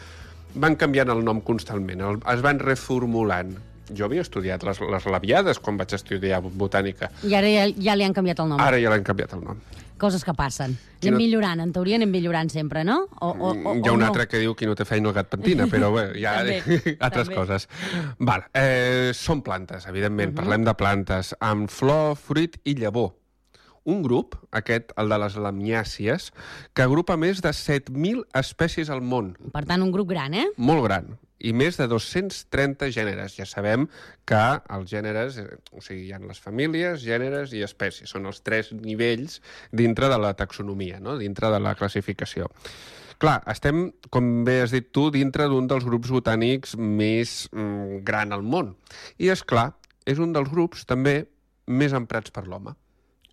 van 0.55 0.77
canviant 0.77 1.09
el 1.09 1.25
nom 1.25 1.41
constantment, 1.41 2.01
el, 2.03 2.19
es 2.29 2.43
van 2.43 2.59
reformulant. 2.59 3.57
Jo 3.97 4.07
havia 4.07 4.23
estudiat 4.23 4.63
les, 4.65 4.81
les 4.81 5.07
labiades 5.07 5.59
quan 5.59 5.77
vaig 5.77 5.93
estudiar 5.95 6.41
botànica. 6.43 7.11
I 7.25 7.35
ara 7.35 7.49
ja, 7.53 7.69
ja 7.77 7.95
li 7.97 8.05
han 8.05 8.13
canviat 8.17 8.41
el 8.41 8.49
nom. 8.49 8.61
Ara 8.61 8.79
ja 8.81 8.91
l'han 8.91 9.05
canviat 9.05 9.33
el 9.39 9.45
nom. 9.45 9.61
Coses 10.03 10.25
que 10.27 10.33
passen. 10.35 10.73
Qui 10.99 11.09
Anem 11.09 11.15
no- 11.15 11.19
millorant, 11.23 11.61
en 11.63 11.71
teoria 11.73 11.95
anem 11.95 12.11
millorant 12.11 12.49
sempre, 12.51 12.83
no? 12.83 13.05
O, 13.21 13.29
o, 13.31 13.51
o, 13.53 13.75
Hi 13.77 13.85
ha 13.87 13.93
o 13.93 13.95
un 13.95 14.01
no? 14.03 14.07
altre 14.09 14.27
que 14.27 14.41
diu 14.43 14.57
qui 14.59 14.67
no 14.67 14.75
té 14.75 14.85
feina 14.85 15.09
el 15.11 15.15
gat 15.15 15.29
pentina, 15.31 15.69
però 15.71 15.93
bé, 15.95 16.09
hi 16.19 16.25
ha 16.27 16.33
També, 16.43 16.97
altres 17.07 17.29
també. 17.31 17.37
coses. 17.39 17.69
Val, 18.19 18.43
eh, 18.53 19.13
són 19.15 19.43
plantes, 19.47 19.87
evidentment, 19.87 20.33
Mhm. 20.33 20.41
parlem 20.41 20.65
de 20.67 20.75
plantes, 20.75 21.37
amb 21.39 21.71
flor, 21.71 22.17
fruit 22.17 22.59
i 22.65 22.75
llavor. 22.75 23.13
Un 23.85 24.03
grup, 24.03 24.37
aquest, 24.55 24.93
el 24.97 25.09
de 25.11 25.17
les 25.19 25.35
lamiàcies, 25.37 26.31
que 26.75 26.83
agrupa 26.83 27.17
més 27.17 27.41
de 27.43 27.51
7.000 27.51 28.25
espècies 28.39 28.91
al 28.91 29.03
món. 29.03 29.33
Per 29.53 29.65
tant, 29.67 29.83
un 29.83 29.91
grup 29.91 30.09
gran, 30.11 30.35
eh? 30.35 30.49
Molt 30.57 30.85
gran. 30.85 31.17
I 31.43 31.53
més 31.57 31.79
de 31.81 31.89
230 31.91 32.91
gèneres. 32.95 33.37
Ja 33.39 33.47
sabem 33.49 33.89
que 34.29 34.43
els 34.77 34.91
gèneres, 34.91 35.39
eh, 35.43 35.59
o 35.75 35.83
sigui, 35.83 36.09
hi 36.09 36.15
ha 36.15 36.21
les 36.23 36.41
famílies, 36.43 37.03
gèneres 37.03 37.55
i 37.57 37.65
espècies. 37.67 38.11
Són 38.15 38.27
els 38.31 38.43
tres 38.47 38.73
nivells 38.73 39.41
dintre 39.73 40.11
de 40.13 40.19
la 40.23 40.35
taxonomia, 40.39 41.01
no? 41.03 41.19
dintre 41.19 41.51
de 41.53 41.61
la 41.63 41.75
classificació. 41.79 42.51
Clar, 43.23 43.39
estem, 43.47 43.85
com 44.11 44.31
bé 44.47 44.63
has 44.65 44.73
dit 44.75 44.89
tu, 44.91 45.07
dintre 45.15 45.47
d'un 45.51 45.69
dels 45.71 45.85
grups 45.87 46.11
botànics 46.11 46.75
més 46.79 47.45
mm, 47.53 48.01
gran 48.07 48.35
al 48.35 48.43
món. 48.43 48.73
I, 49.19 49.31
és 49.31 49.45
clar, 49.47 49.69
és 50.07 50.19
un 50.19 50.33
dels 50.35 50.51
grups 50.51 50.83
també 50.91 51.21
més 51.71 51.95
emprats 51.95 52.35
per 52.35 52.49
l'home. 52.49 52.75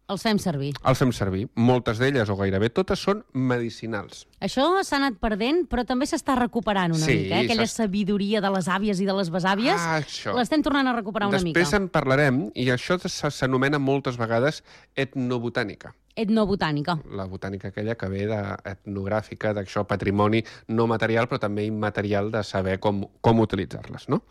Els 0.09 0.23
fem 0.25 0.39
servir. 0.41 0.71
Els 0.89 0.97
fem 0.97 1.11
servir. 1.13 1.43
Moltes 1.55 1.99
d'elles, 2.01 2.29
o 2.29 2.35
gairebé 2.39 2.71
totes, 2.73 2.97
són 3.05 3.19
medicinals. 3.33 4.23
Això 4.41 4.65
s'ha 4.83 4.97
anat 4.97 5.19
perdent, 5.21 5.67
però 5.69 5.83
també 5.85 6.07
s'està 6.09 6.33
recuperant 6.39 6.95
una 6.95 7.05
Sí, 7.05 7.15
mica, 7.27 7.37
eh? 7.37 7.45
Aquella 7.45 7.67
sabidoria 7.69 8.41
de 8.41 8.49
les 8.55 8.67
àvies 8.67 8.99
i 8.99 9.05
de 9.05 9.13
les 9.13 9.29
besàvies, 9.31 9.77
Ah, 9.77 10.01
l'estem 10.35 10.63
tornant 10.65 10.87
a 10.89 10.95
recuperar 10.97 11.27
una 11.29 11.37
Després 11.37 11.67
mica. 11.69 11.77
en 11.77 11.89
parlarem, 11.89 12.41
i 12.55 12.65
això 12.73 12.97
s'anomena 13.07 13.77
moltes 13.79 14.17
vegades 14.17 14.63
etnobotànica. 14.95 15.93
Etnobotànica. 16.19 16.97
La 17.15 17.25
botànica 17.29 17.69
aquella 17.69 17.95
que 17.95 18.09
ve 18.11 18.25
de 18.27 18.39
etnogràfica, 18.73 19.53
d'això 19.53 19.85
patrimoni 19.87 20.41
no 20.67 20.87
material, 20.87 21.29
però 21.29 21.39
també 21.39 21.65
immaterial 21.65 22.31
de 22.31 22.43
saber 22.43 22.79
com, 22.79 23.05
com 23.21 23.39
utilitzar-les, 23.39 24.09
no? 24.09 24.23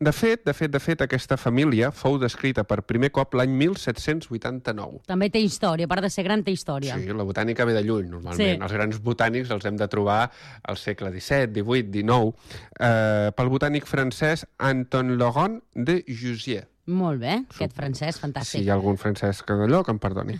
De 0.00 0.12
fet, 0.14 0.44
de 0.46 0.52
fet, 0.54 0.70
de 0.70 0.78
fet, 0.78 1.00
aquesta 1.02 1.34
família 1.36 1.88
fou 1.90 2.20
descrita 2.22 2.62
per 2.62 2.84
primer 2.86 3.08
cop 3.10 3.32
l'any 3.34 3.50
1789. 3.50 5.00
També 5.10 5.26
té 5.34 5.40
història, 5.42 5.88
a 5.88 5.90
part 5.90 6.04
de 6.06 6.10
ser 6.14 6.22
gran, 6.22 6.44
té 6.46 6.52
història. 6.54 6.94
Sí, 7.00 7.10
la 7.10 7.26
botànica 7.26 7.66
ve 7.66 7.74
de 7.74 7.82
lluny, 7.82 8.06
normalment. 8.12 8.38
Sí. 8.38 8.62
Els 8.62 8.76
grans 8.78 9.00
botànics 9.02 9.50
els 9.50 9.66
hem 9.66 9.76
de 9.80 9.88
trobar 9.90 10.20
al 10.62 10.78
segle 10.78 11.10
XVII, 11.10 11.50
XVIII, 11.50 11.90
XIX, 11.90 12.32
eh, 12.78 13.32
pel 13.34 13.50
botànic 13.50 13.90
francès 13.90 14.46
Anton 14.70 15.16
Laurent 15.18 15.58
de 15.74 16.04
Jussier. 16.06 16.68
Molt 16.86 17.18
bé, 17.20 17.40
aquest 17.50 17.74
francès, 17.76 18.14
Si 18.16 18.22
fantàstic. 18.22 18.62
hi 18.62 18.70
ha 18.70 18.74
algun 18.78 18.96
francès 18.96 19.42
que 19.42 19.52
d'allò, 19.58 19.82
que 19.84 19.90
em 19.90 19.98
perdoni. 19.98 20.38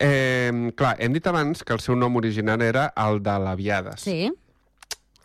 Eh, 0.00 0.72
clar, 0.74 0.96
hem 0.98 1.12
dit 1.12 1.26
abans 1.26 1.62
que 1.62 1.72
el 1.74 1.80
seu 1.80 1.94
nom 1.94 2.16
original 2.16 2.62
era 2.62 2.92
el 2.96 3.20
de 3.22 3.36
l'Aviades. 3.38 4.00
Sí. 4.00 4.30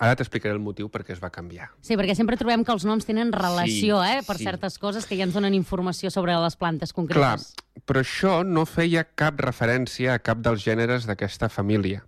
Ara 0.03 0.17
t'explicaré 0.19 0.51
el 0.51 0.59
motiu 0.59 0.89
per 0.91 1.03
què 1.07 1.13
es 1.15 1.21
va 1.23 1.29
canviar. 1.31 1.69
Sí, 1.85 1.95
perquè 1.95 2.11
sempre 2.17 2.35
trobem 2.35 2.65
que 2.67 2.73
els 2.73 2.83
noms 2.83 3.05
tenen 3.07 3.29
relació, 3.31 4.01
Sí, 4.03 4.09
eh, 4.17 4.23
per 4.27 4.35
sí. 4.37 4.43
certes 4.43 4.75
coses 4.81 5.05
que 5.07 5.15
ja 5.15 5.23
ens 5.23 5.33
donen 5.37 5.53
informació 5.55 6.11
sobre 6.11 6.35
les 6.35 6.57
plantes 6.59 6.91
Clar, 6.91 7.05
concretes. 7.05 7.53
però 7.87 8.01
això 8.03 8.33
no 8.43 8.65
feia 8.65 9.05
cap 9.15 9.39
referència 9.39 10.13
a 10.15 10.19
cap 10.19 10.39
dels 10.43 10.65
gèneres 10.65 11.05
d'aquesta 11.07 11.47
família, 11.47 12.03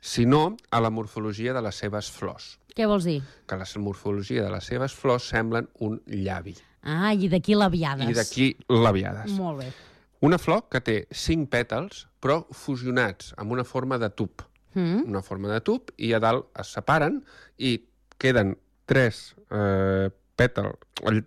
sinó 0.00 0.56
a 0.70 0.80
la 0.80 0.90
morfologia 0.90 1.52
de 1.54 1.62
les 1.62 1.76
seves 1.76 2.10
flors. 2.10 2.58
Què 2.74 2.86
vols 2.86 3.04
dir? 3.04 3.20
Que 3.46 3.56
la 3.56 3.66
morfologia 3.78 4.42
de 4.42 4.50
les 4.50 4.64
seves 4.64 4.92
flors 4.94 5.28
semblen 5.28 5.68
un 5.78 6.00
llavi. 6.06 6.56
Ah, 6.82 7.12
i 7.14 7.28
d'aquí 7.28 7.54
l'aviades. 7.54 8.08
I 8.08 8.14
d'aquí 8.14 8.56
labiades. 8.68 9.30
Molt 9.38 9.60
bé. 9.62 9.72
Una 10.20 10.38
flor 10.38 10.64
que 10.70 10.80
té 10.80 11.06
cinc 11.12 11.48
pètals, 11.50 12.06
però 12.18 12.46
fusionats 12.50 13.32
amb 13.36 13.52
una 13.52 13.62
forma 13.64 13.98
de 13.98 14.10
tub. 14.10 14.42
Mm. 14.78 15.08
Una 15.10 15.24
forma 15.26 15.50
de 15.52 15.60
tub, 15.66 15.92
i 15.98 16.14
a 16.14 16.22
dalt 16.22 16.48
es 16.62 16.72
separen 16.76 17.20
i 17.58 17.74
queden 18.18 18.54
tres 18.88 19.34
eh, 19.50 20.08
pètals, 20.38 20.78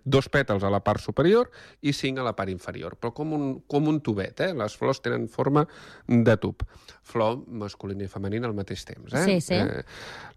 dos 0.04 0.28
pètals 0.32 0.64
a 0.64 0.70
la 0.72 0.80
part 0.84 1.02
superior 1.04 1.50
i 1.84 1.92
cinc 1.96 2.20
a 2.20 2.26
la 2.26 2.34
part 2.36 2.52
inferior, 2.52 2.96
però 3.00 3.12
com 3.16 3.34
un, 3.36 3.48
com 3.68 3.88
un 3.90 4.00
tubet, 4.04 4.40
eh? 4.40 4.52
Les 4.56 4.76
flors 4.78 5.02
tenen 5.04 5.28
forma 5.32 5.66
de 6.08 6.36
tub. 6.40 6.64
Flor 7.04 7.42
masculina 7.46 8.06
i 8.06 8.12
femenina 8.12 8.48
al 8.48 8.56
mateix 8.56 8.86
temps, 8.88 9.12
eh? 9.12 9.24
Sí, 9.28 9.40
sí. 9.44 9.58
Eh, 9.60 9.82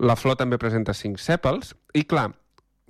la 0.03 0.17
flor 0.19 0.35
també 0.39 0.59
presenta 0.61 0.95
cinc 0.97 1.21
sèpals, 1.23 1.73
i 1.95 2.03
clar, 2.03 2.29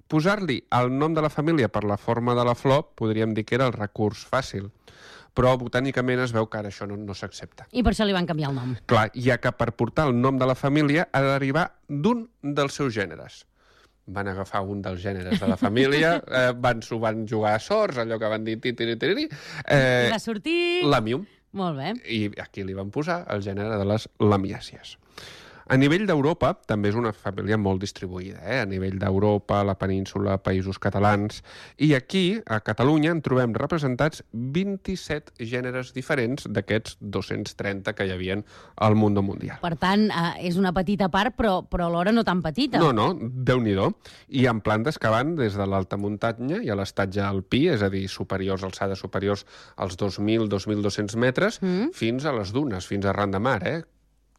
posar-li 0.09 0.59
el 0.77 0.91
nom 0.93 1.13
de 1.13 1.23
la 1.25 1.33
família 1.33 1.69
per 1.69 1.83
la 1.85 1.97
forma 1.97 2.35
de 2.37 2.45
la 2.45 2.53
flor 2.57 2.91
podríem 2.97 3.33
dir 3.33 3.45
que 3.45 3.57
era 3.57 3.69
el 3.69 3.77
recurs 3.77 4.25
fàcil, 4.29 4.69
però 5.35 5.55
botànicament 5.59 6.21
es 6.23 6.33
veu 6.35 6.47
que 6.49 6.61
ara 6.61 6.71
això 6.71 6.87
no, 6.89 6.97
no 6.97 7.15
s'accepta. 7.17 7.67
I 7.75 7.83
per 7.83 7.93
això 7.93 8.07
li 8.07 8.15
van 8.15 8.27
canviar 8.29 8.53
el 8.53 8.57
nom. 8.57 8.71
Clar, 8.89 9.09
ja 9.27 9.37
que 9.43 9.51
per 9.55 9.73
portar 9.75 10.07
el 10.09 10.15
nom 10.17 10.39
de 10.39 10.47
la 10.47 10.55
família 10.55 11.09
ha 11.11 11.21
d'arribar 11.25 11.67
d'un 11.89 12.25
dels 12.41 12.79
seus 12.79 12.95
gèneres. 12.95 13.43
Van 14.15 14.29
agafar 14.29 14.61
un 14.69 14.83
dels 14.85 15.01
gèneres 15.01 15.39
de 15.41 15.47
la 15.49 15.57
família, 15.57 16.15
eh, 16.39 16.51
van, 16.61 16.83
s'ho 16.85 16.99
van 17.01 17.25
jugar 17.27 17.55
a 17.57 17.63
sorts, 17.63 17.99
allò 18.03 18.19
que 18.21 18.29
van 18.31 18.45
dir 18.47 18.59
titiri-tiri, 18.63 19.25
I 19.27 19.31
eh, 19.65 20.11
va 20.13 20.21
sortir... 20.21 20.59
l'amium. 20.87 21.25
Molt 21.55 21.79
bé. 21.79 21.93
I 22.11 22.29
aquí 22.43 22.65
li 22.67 22.75
van 22.75 22.91
posar 22.91 23.23
el 23.31 23.43
gènere 23.43 23.79
de 23.79 23.87
les 23.87 24.07
lamiàcies. 24.19 24.97
A 25.65 25.77
nivell 25.81 26.03
d'Europa 26.05 26.51
també 26.69 26.91
és 26.91 26.97
una 26.97 27.09
família 27.09 27.57
molt 27.57 27.81
distribuïda, 27.81 28.37
eh? 28.45 28.59
a 28.61 28.65
nivell 28.69 28.99
d'Europa, 29.01 29.63
la 29.65 29.73
península, 29.81 30.37
països 30.37 30.77
catalans, 30.77 31.39
i 31.81 31.95
aquí, 31.97 32.37
a 32.45 32.59
Catalunya, 32.61 33.09
en 33.15 33.23
trobem 33.25 33.55
representats 33.57 34.21
27 34.31 35.33
gèneres 35.41 35.89
diferents 35.95 36.45
d'aquests 36.45 36.99
230 37.01 37.95
que 37.97 38.05
hi 38.05 38.13
havien 38.13 38.45
al 38.77 38.93
món 38.93 39.17
mundial. 39.25 39.57
Per 39.63 39.73
tant, 39.81 40.05
eh, 40.11 40.45
és 40.45 40.59
una 40.61 40.73
petita 40.75 41.09
part, 41.09 41.33
però, 41.33 41.63
però 41.65 41.89
alhora 41.89 42.13
no 42.13 42.23
tan 42.27 42.43
petita. 42.45 42.77
No, 42.77 42.91
no, 42.93 43.09
déu 43.17 43.63
nhi 43.63 43.73
I 44.29 44.45
amb 44.51 44.61
plantes 44.61 44.99
que 45.01 45.09
van 45.09 45.33
des 45.35 45.57
de 45.57 45.65
l'alta 45.65 45.97
muntanya 45.97 46.61
i 46.61 46.69
a 46.69 46.75
l'estatge 46.77 47.21
alpí, 47.25 47.65
és 47.73 47.81
a 47.81 47.89
dir, 47.89 48.05
superiors, 48.07 48.63
alçades 48.63 48.99
superiors 48.99 49.45
als 49.77 49.97
2.000-2.200 49.97 51.15
metres, 51.15 51.61
Mm. 51.61 51.91
fins 51.93 52.25
a 52.25 52.31
les 52.33 52.51
dunes, 52.53 52.85
fins 52.85 53.05
a 53.05 53.13
ran 53.13 53.31
de 53.31 53.39
mar, 53.39 53.61
eh? 53.67 53.83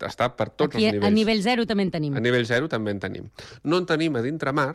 Està 0.01 0.29
per 0.37 0.51
tots 0.51 0.75
Aquí, 0.75 0.85
els 0.87 0.95
nivells. 0.95 1.07
a 1.07 1.11
nivell 1.15 1.43
zero 1.43 1.67
també 1.67 1.83
en 1.85 1.91
tenim. 1.91 2.17
A 2.17 2.21
nivell 2.21 2.45
zero 2.47 2.69
també 2.69 2.91
en 2.91 3.01
tenim. 3.01 3.31
No 3.65 3.79
en 3.79 3.87
tenim 3.87 4.17
a 4.17 4.23
dintre 4.23 4.53
mar, 4.53 4.75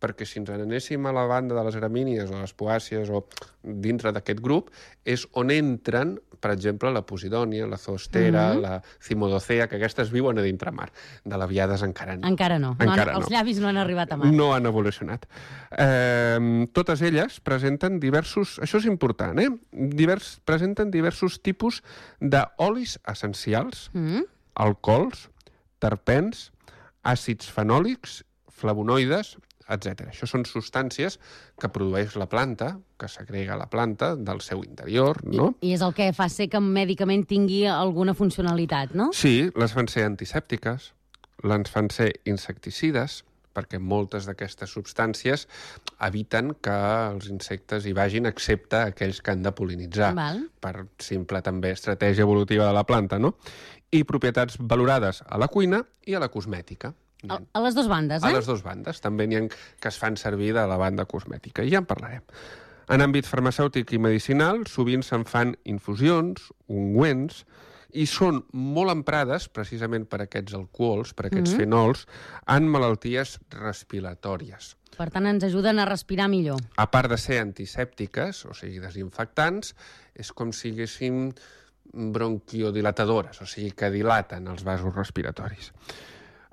perquè 0.00 0.24
si 0.24 0.38
ens 0.40 0.48
n'anéssim 0.48 1.04
a 1.06 1.12
la 1.12 1.26
banda 1.28 1.54
de 1.54 1.62
les 1.64 1.76
gramínies 1.76 2.30
o 2.30 2.38
les 2.40 2.54
poàcies 2.56 3.10
o 3.12 3.26
dintre 3.62 4.12
d'aquest 4.12 4.40
grup, 4.40 4.70
és 5.04 5.26
on 5.36 5.50
entren, 5.50 6.14
per 6.40 6.52
exemple, 6.54 6.88
la 6.90 7.02
posidònia, 7.04 7.66
la 7.68 7.76
zoostera, 7.76 8.54
Mhm. 8.54 8.60
la 8.62 8.82
cimodocea, 8.98 9.68
que 9.68 9.76
aquestes 9.76 10.10
viuen 10.10 10.38
a 10.38 10.42
dintre 10.42 10.72
mar. 10.72 10.90
De 11.22 11.36
l'aviades 11.36 11.82
encara 11.82 12.16
no. 12.16 12.26
Encara 12.26 12.58
no. 12.58 12.74
no 12.78 12.84
Encara 12.84 13.12
els 13.12 13.28
no. 13.28 13.36
llavis 13.36 13.60
no 13.60 13.68
han 13.68 13.76
arribat 13.76 14.12
a 14.12 14.16
mar. 14.16 14.32
No 14.32 14.54
han 14.54 14.64
evolucionat. 14.64 15.26
Eh, 15.76 16.66
totes 16.72 17.02
elles 17.02 17.40
presenten 17.40 18.00
diversos... 18.00 18.58
Això 18.60 18.78
és 18.78 18.86
important, 18.86 19.38
eh? 19.38 19.50
Divers, 19.70 20.40
presenten 20.46 20.90
diversos 20.90 21.42
tipus 21.42 21.82
d'olis 22.20 22.98
essencials, 23.06 23.90
Mm. 23.92 24.22
Alcohols, 24.60 25.28
terpens, 25.80 26.50
àcids 27.06 27.48
fenòlics, 27.48 28.20
flavonoides, 28.60 29.38
etc. 29.70 30.10
Això 30.10 30.26
són 30.28 30.44
substàncies 30.48 31.16
que 31.60 31.70
produeix 31.72 32.16
la 32.20 32.26
planta, 32.30 32.74
que 32.98 33.08
segrega 33.08 33.56
la 33.58 33.70
planta 33.72 34.12
del 34.18 34.42
seu 34.44 34.64
interior, 34.66 35.22
no? 35.24 35.52
I 35.62 35.74
és 35.76 35.84
el 35.86 35.94
que 35.96 36.10
fa 36.16 36.28
ser 36.32 36.50
que 36.52 36.60
un 36.60 36.70
medicament 36.74 37.24
tingui 37.30 37.64
alguna 37.70 38.16
funcionalitat, 38.18 38.96
no? 38.98 39.10
Sí, 39.16 39.50
les 39.56 39.76
fan 39.76 39.88
ser 39.88 40.04
antisèptiques, 40.10 40.92
les 41.46 41.72
fan 41.72 41.90
ser 41.94 42.12
insecticides, 42.28 43.22
perquè 43.50 43.80
moltes 43.82 44.28
d'aquestes 44.28 44.70
substàncies 44.70 45.46
eviten 46.06 46.52
que 46.62 46.76
els 47.10 47.26
insectes 47.32 47.86
hi 47.86 47.94
vagin, 47.96 48.28
excepte 48.30 48.84
aquells 48.92 49.18
que 49.24 49.34
han 49.34 49.42
de 49.42 49.52
polinitzar, 49.56 50.12
Val. 50.14 50.44
per 50.62 50.86
simple 51.02 51.42
també 51.42 51.72
estratègia 51.74 52.26
evolutiva 52.26 52.68
de 52.68 52.76
la 52.76 52.86
planta, 52.86 53.18
no? 53.18 53.34
I 53.90 54.04
propietats 54.04 54.56
valorades 54.58 55.22
a 55.26 55.38
la 55.38 55.48
cuina 55.48 55.82
i 56.06 56.14
a 56.14 56.20
la 56.22 56.28
cosmètica. 56.30 56.92
A, 57.28 57.36
a 57.52 57.60
les 57.60 57.74
dues 57.76 57.88
bandes, 57.90 58.22
eh? 58.22 58.26
A 58.26 58.32
les 58.32 58.46
dues 58.46 58.62
bandes. 58.64 59.00
També 59.04 59.26
n'hi 59.26 59.36
ha 59.36 59.42
que 59.50 59.88
es 59.90 59.98
fan 60.00 60.16
servir 60.16 60.54
de 60.56 60.66
la 60.66 60.78
banda 60.80 61.04
cosmètica. 61.04 61.64
I 61.66 61.74
ja 61.74 61.82
en 61.82 61.88
parlarem. 61.90 62.22
En 62.90 63.02
àmbit 63.04 63.26
farmacèutic 63.28 63.92
i 63.92 63.98
medicinal, 64.02 64.64
sovint 64.66 65.02
se'n 65.06 65.26
fan 65.28 65.52
infusions, 65.68 66.48
ungüents, 66.66 67.44
i 67.92 68.06
són 68.06 68.44
molt 68.54 68.90
emprades, 68.94 69.48
precisament 69.50 70.06
per 70.06 70.22
aquests 70.22 70.54
alcohols, 70.54 71.12
per 71.12 71.26
aquests 71.26 71.52
Mhm. 71.52 71.58
fenols, 71.58 72.06
en 72.46 72.68
malalties 72.70 73.38
respiratòries. 73.50 74.76
Per 74.96 75.10
tant, 75.10 75.26
ens 75.26 75.44
ajuden 75.44 75.78
a 75.78 75.84
respirar 75.86 76.28
millor. 76.28 76.58
A 76.76 76.90
part 76.90 77.10
de 77.10 77.18
ser 77.18 77.40
antisèptiques, 77.40 78.44
o 78.46 78.54
sigui, 78.54 78.80
desinfectants, 78.82 79.74
és 80.14 80.32
com 80.32 80.52
si 80.52 80.70
haguéssim 80.72 81.32
bronquiodilatadores, 81.92 83.40
o 83.42 83.46
sigui, 83.46 83.72
que 83.72 83.90
dilaten 83.90 84.46
els 84.48 84.64
vasos 84.64 84.94
respiratoris. 84.94 85.72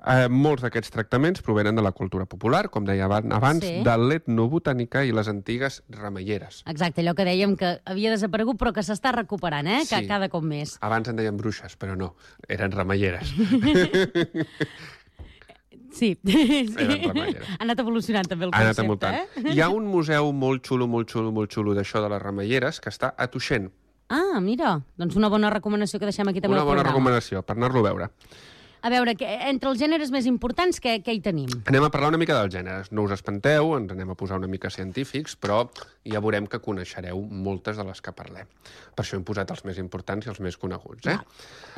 Eh, 0.08 0.28
molts 0.30 0.62
d'aquests 0.62 0.92
tractaments 0.94 1.42
provenen 1.42 1.74
de 1.74 1.82
la 1.82 1.90
cultura 1.92 2.24
popular, 2.24 2.68
com 2.70 2.84
deia 2.86 3.04
aban- 3.08 3.32
abans, 3.34 3.64
Sí. 3.64 3.82
de 3.82 3.96
l'etnobotànica 3.98 5.04
i 5.04 5.10
les 5.12 5.26
antigues 5.28 5.82
remeieres. 5.90 6.62
Exacte, 6.66 7.02
allò 7.02 7.14
que 7.16 7.24
dèiem 7.26 7.56
que 7.58 7.80
havia 7.84 8.10
desaparegut 8.10 8.56
però 8.56 8.72
que 8.72 8.80
s'està 8.80 9.12
recuperant, 9.12 9.66
eh? 9.66 9.80
Que 9.90 9.98
Sí. 9.98 10.06
cada 10.06 10.28
cop 10.28 10.44
més. 10.44 10.78
Abans 10.80 11.08
en 11.08 11.16
deien 11.16 11.36
bruixes, 11.36 11.76
però 11.76 11.96
no, 11.96 12.14
eren 12.48 12.70
remeieres. 12.70 13.34
Sí. 15.90 16.18
Remeieres. 16.22 17.42
ha 17.58 17.62
anat 17.64 17.80
evolucionant 17.80 18.28
també 18.28 18.44
el 18.44 18.50
Ha 18.54 18.60
anat 18.60 18.76
concepte, 18.76 19.08
eh? 19.42 19.52
Hi 19.54 19.60
ha 19.64 19.68
un 19.70 19.86
museu 19.86 20.30
molt 20.32 20.62
xulo, 20.68 20.86
molt 20.86 21.10
xulo, 21.10 21.32
molt 21.32 21.50
xulo 21.50 21.74
d'això 21.74 22.02
de 22.04 22.10
les 22.12 22.22
remeieres 22.22 22.78
que 22.80 22.90
està 22.92 23.14
a 23.16 23.26
Tuixent. 23.32 23.70
Ah, 24.08 24.40
mira, 24.40 24.78
doncs 24.96 25.16
una 25.20 25.28
bona 25.28 25.50
recomanació 25.52 26.00
que 26.00 26.08
deixem 26.08 26.28
aquí 26.30 26.40
també 26.40 26.56
Una 26.56 26.64
bona 26.64 26.86
recomanació 26.86 27.42
per 27.44 27.58
anar-lo 27.58 27.82
a 27.82 27.88
veure. 27.90 28.08
A 28.78 28.90
veure, 28.92 29.16
que, 29.18 29.26
entre 29.50 29.72
els 29.72 29.80
gèneres 29.80 30.12
més 30.14 30.26
importants, 30.30 30.78
què, 30.80 31.00
què 31.02 31.16
hi 31.16 31.20
tenim? 31.22 31.50
Anem 31.66 31.84
a 31.84 31.90
parlar 31.90 32.12
una 32.12 32.20
mica 32.20 32.36
dels 32.36 32.54
gèneres. 32.54 32.92
No 32.94 33.04
us 33.08 33.14
espanteu, 33.16 33.72
ens 33.74 33.90
anem 33.90 34.12
a 34.14 34.16
posar 34.18 34.38
una 34.38 34.48
mica 34.50 34.70
científics, 34.70 35.34
però 35.34 35.64
ja 36.06 36.22
veurem 36.22 36.46
que 36.46 36.60
coneixereu 36.62 37.20
moltes 37.26 37.76
de 37.76 37.86
les 37.88 38.00
que 38.04 38.14
parlem. 38.14 38.46
Per 38.94 39.04
això 39.04 39.18
hem 39.18 39.26
posat 39.26 39.50
els 39.50 39.64
més 39.66 39.82
importants 39.82 40.28
i 40.28 40.32
els 40.32 40.38
més 40.44 40.56
coneguts. 40.56 41.10
Eh? 41.10 41.18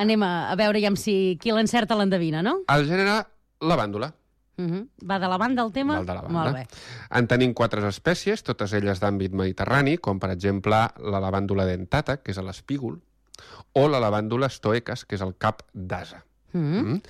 Anem 0.05 0.27
a, 0.27 0.33
a 0.53 0.57
veure 0.61 0.83
ja 0.85 0.93
si 1.01 1.39
qui 1.41 1.57
l'encerta 1.57 1.97
l'endevina, 1.97 2.45
no? 2.45 2.61
El 2.69 2.85
gènere 2.91 3.23
lavàndula. 3.65 4.13
Uh 4.61 4.71
-huh. 4.71 4.89
Va 5.09 5.19
de 5.19 5.29
la 5.29 5.39
banda 5.39 5.63
el 5.63 5.73
tema? 5.73 5.97
Val 5.97 6.07
de 6.07 6.15
la 6.15 6.23
banda. 6.23 6.39
Molt 6.43 6.55
bé. 6.55 6.67
En 7.11 7.27
tenim 7.27 7.55
quatre 7.55 7.87
espècies, 7.89 8.43
totes 8.43 8.73
elles 8.73 9.01
d'àmbit 9.01 9.33
mediterrani, 9.33 9.99
com 9.99 10.19
per 10.19 10.31
exemple 10.31 10.77
la 10.99 11.21
lavàndula 11.21 11.65
dentata, 11.67 12.19
que 12.19 12.33
és 12.33 12.39
a 12.39 12.43
l'espígol, 12.43 13.01
o 13.73 13.89
la 13.89 14.01
lavàndula 14.01 14.49
stoecas, 14.49 15.05
que 15.05 15.15
és 15.15 15.21
el 15.21 15.35
cap 15.39 15.63
d'asa. 15.73 16.25
Mm. 16.53 16.81
Mm. 16.81 17.03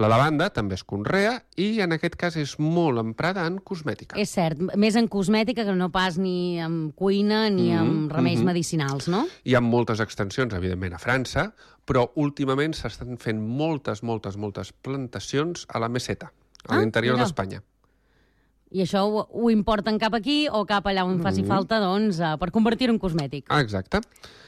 La 0.00 0.08
lavanda 0.08 0.48
també 0.52 0.76
es 0.76 0.84
conrea 0.84 1.42
i 1.60 1.80
en 1.84 1.92
aquest 1.96 2.16
cas 2.16 2.36
és 2.40 2.54
molt 2.58 3.00
emprada 3.00 3.46
en 3.48 3.58
cosmètica. 3.58 4.16
És 4.20 4.32
cert, 4.36 4.60
més 4.76 4.96
en 4.96 5.08
cosmètica 5.12 5.66
que 5.68 5.74
no 5.76 5.90
pas 5.92 6.16
ni 6.18 6.58
en 6.60 6.92
cuina 6.96 7.48
ni 7.50 7.70
Mhm, 7.72 7.80
en 7.80 8.10
remeis 8.10 8.38
mhm. 8.38 8.46
medicinals, 8.46 9.08
no? 9.08 9.26
Hi 9.44 9.54
ha 9.54 9.60
moltes 9.60 10.00
extensions, 10.00 10.54
evidentment, 10.54 10.94
a 10.94 10.98
França, 10.98 11.52
però 11.84 12.10
últimament 12.14 12.74
s'estan 12.74 13.18
fent 13.18 13.40
moltes, 13.40 14.02
moltes, 14.02 14.36
moltes 14.36 14.72
plantacions 14.72 15.66
a 15.68 15.78
la 15.78 15.88
meseta, 15.88 16.32
a 16.68 16.74
Ah, 16.76 16.80
l'interior 16.80 17.16
d'Espanya. 17.18 17.62
I 18.70 18.82
això 18.82 19.04
ho, 19.06 19.26
ho 19.30 19.50
importen 19.50 19.98
cap 19.98 20.14
aquí 20.14 20.48
o 20.50 20.64
cap 20.66 20.86
allà 20.90 21.04
on 21.06 21.20
faci 21.22 21.42
Mm. 21.42 21.46
falta, 21.46 21.78
doncs, 21.80 22.18
eh, 22.20 22.36
per 22.38 22.50
convertir-ho 22.50 22.92
en 22.92 22.98
cosmètic. 22.98 23.44
Ah, 23.48 23.60
exacte. 23.60 24.00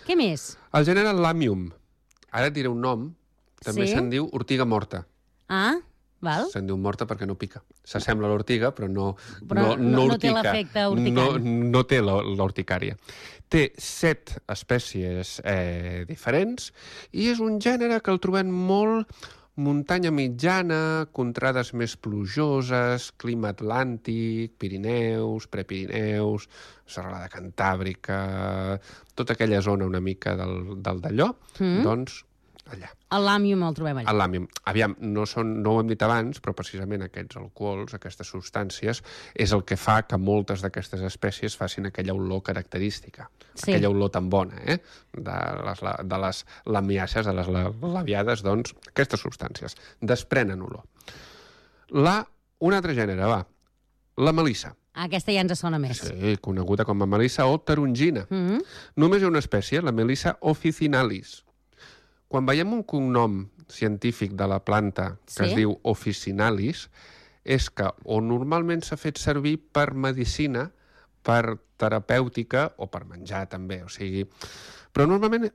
Què 0.06 0.16
més? 0.16 0.56
El 0.72 0.84
gènere 0.84 1.12
Lamium. 1.14 1.72
Ara 2.32 2.46
et 2.48 2.54
diré 2.54 2.68
un 2.68 2.80
nom. 2.80 3.14
També 3.62 3.86
Sí? 3.86 3.94
se'n 3.94 4.10
diu 4.10 4.28
ortiga 4.32 4.64
morta. 4.64 5.06
Ah, 5.48 5.76
val. 6.20 6.48
Se'n 6.50 6.66
diu 6.66 6.76
morta 6.76 7.06
perquè 7.06 7.26
no 7.26 7.36
pica. 7.36 7.62
S'assembla 7.84 8.26
a 8.26 8.30
l'ortiga, 8.30 8.74
però 8.74 8.88
no, 8.90 9.16
Però 9.46 9.54
no, 9.54 9.76
no- 9.76 10.06
no 10.08 10.18
té 10.18 10.30
urtica. 10.30 10.42
l'efecte 10.42 10.80
No, 10.82 10.90
urticant. 10.90 11.44
no 11.44 11.84
té 11.86 12.02
la- 12.02 12.22
l'urticària. 12.22 12.96
Té 13.48 13.72
set 13.78 14.42
espècies 14.46 15.40
eh, 15.44 16.04
diferents 16.06 16.72
i 17.12 17.28
és 17.30 17.38
un 17.40 17.58
gènere 17.60 18.02
que 18.02 18.10
el 18.10 18.18
trobem 18.20 18.50
molt 18.50 19.08
muntanya 19.58 20.12
mitjana, 20.14 21.08
contrades 21.14 21.72
més 21.74 21.96
plujoses, 21.98 23.10
clima 23.18 23.50
atlàntic, 23.50 24.54
Pirineus, 24.58 25.48
Prepirineus, 25.50 26.46
serralada 26.86 27.28
cantàbrica, 27.32 28.18
tota 29.18 29.34
aquella 29.34 29.60
zona 29.64 29.88
una 29.90 30.00
mica 30.00 30.36
del, 30.38 30.76
del 30.82 31.02
d'allò, 31.04 31.32
Mm. 31.58 31.82
doncs 31.82 32.22
allà. 32.72 32.88
El 33.16 33.24
làmium 33.24 33.62
el 33.66 33.74
trobem 33.74 33.98
allà. 34.00 34.10
El 34.12 34.18
làmium. 34.20 34.46
Aviam, 34.70 34.94
no, 35.00 35.24
són, 35.26 35.62
no 35.62 35.72
ho 35.74 35.80
hem 35.80 35.88
dit 35.88 36.02
abans, 36.02 36.40
però 36.44 36.54
precisament 36.54 37.02
aquests 37.06 37.36
alcohols, 37.40 37.94
aquestes 37.94 38.28
substàncies, 38.28 39.02
és 39.34 39.52
el 39.56 39.64
que 39.64 39.76
fa 39.76 40.02
que 40.08 40.18
moltes 40.18 40.60
d'aquestes 40.64 41.00
espècies 41.08 41.56
facin 41.56 41.86
aquella 41.86 42.14
olor 42.14 42.42
característica. 42.42 43.30
Sí. 43.54 43.72
Aquella 43.72 43.90
olor 43.90 44.10
tan 44.10 44.28
bona, 44.30 44.60
eh? 44.66 44.78
De 45.12 45.38
les, 45.66 45.80
de 46.04 46.18
les 46.24 46.44
lamiàcies, 46.66 47.24
de 47.26 47.32
les 47.34 47.48
la- 47.48 47.72
labiades, 47.98 48.42
doncs, 48.42 48.74
aquestes 48.92 49.20
substàncies 49.20 49.74
desprenen 50.00 50.62
olor. 50.62 50.84
La, 51.90 52.20
un 52.60 52.74
altre 52.74 52.94
gènere, 52.94 53.24
va. 53.24 53.46
La 54.18 54.32
melissa. 54.32 54.74
Aquesta 54.98 55.30
ja 55.30 55.44
ens 55.44 55.60
sona 55.60 55.78
més. 55.78 56.00
Sí, 56.02 56.36
coneguda 56.42 56.84
com 56.84 57.02
a 57.02 57.06
melissa 57.06 57.46
o 57.46 57.58
tarongina. 57.60 58.26
Mm 58.30 58.46
-hmm. 58.48 58.64
Només 58.96 59.22
hi 59.22 59.24
ha 59.24 59.28
una 59.28 59.38
espècie, 59.38 59.80
la 59.80 59.92
Melissa 59.92 60.36
officinalis. 60.40 61.44
Quan 62.28 62.46
veiem 62.46 62.72
un 62.72 62.82
cognom 62.84 63.46
científic 63.68 64.32
de 64.36 64.46
la 64.48 64.60
planta 64.64 65.16
que 65.26 65.32
Sí. 65.44 65.44
es 65.50 65.56
diu 65.56 65.78
officinalis, 65.82 66.88
és 67.44 67.70
que 67.70 67.88
o 68.04 68.20
normalment 68.20 68.82
s'ha 68.84 68.96
fet 68.96 69.16
servir 69.18 69.56
per 69.72 69.94
medicina, 69.94 70.70
per 71.22 71.58
terapèutica 71.78 72.72
o 72.76 72.86
per 72.90 73.04
menjar 73.06 73.46
també, 73.48 73.82
o 73.84 73.88
sigui... 73.88 74.26
Però 74.92 75.06
normalment 75.06 75.50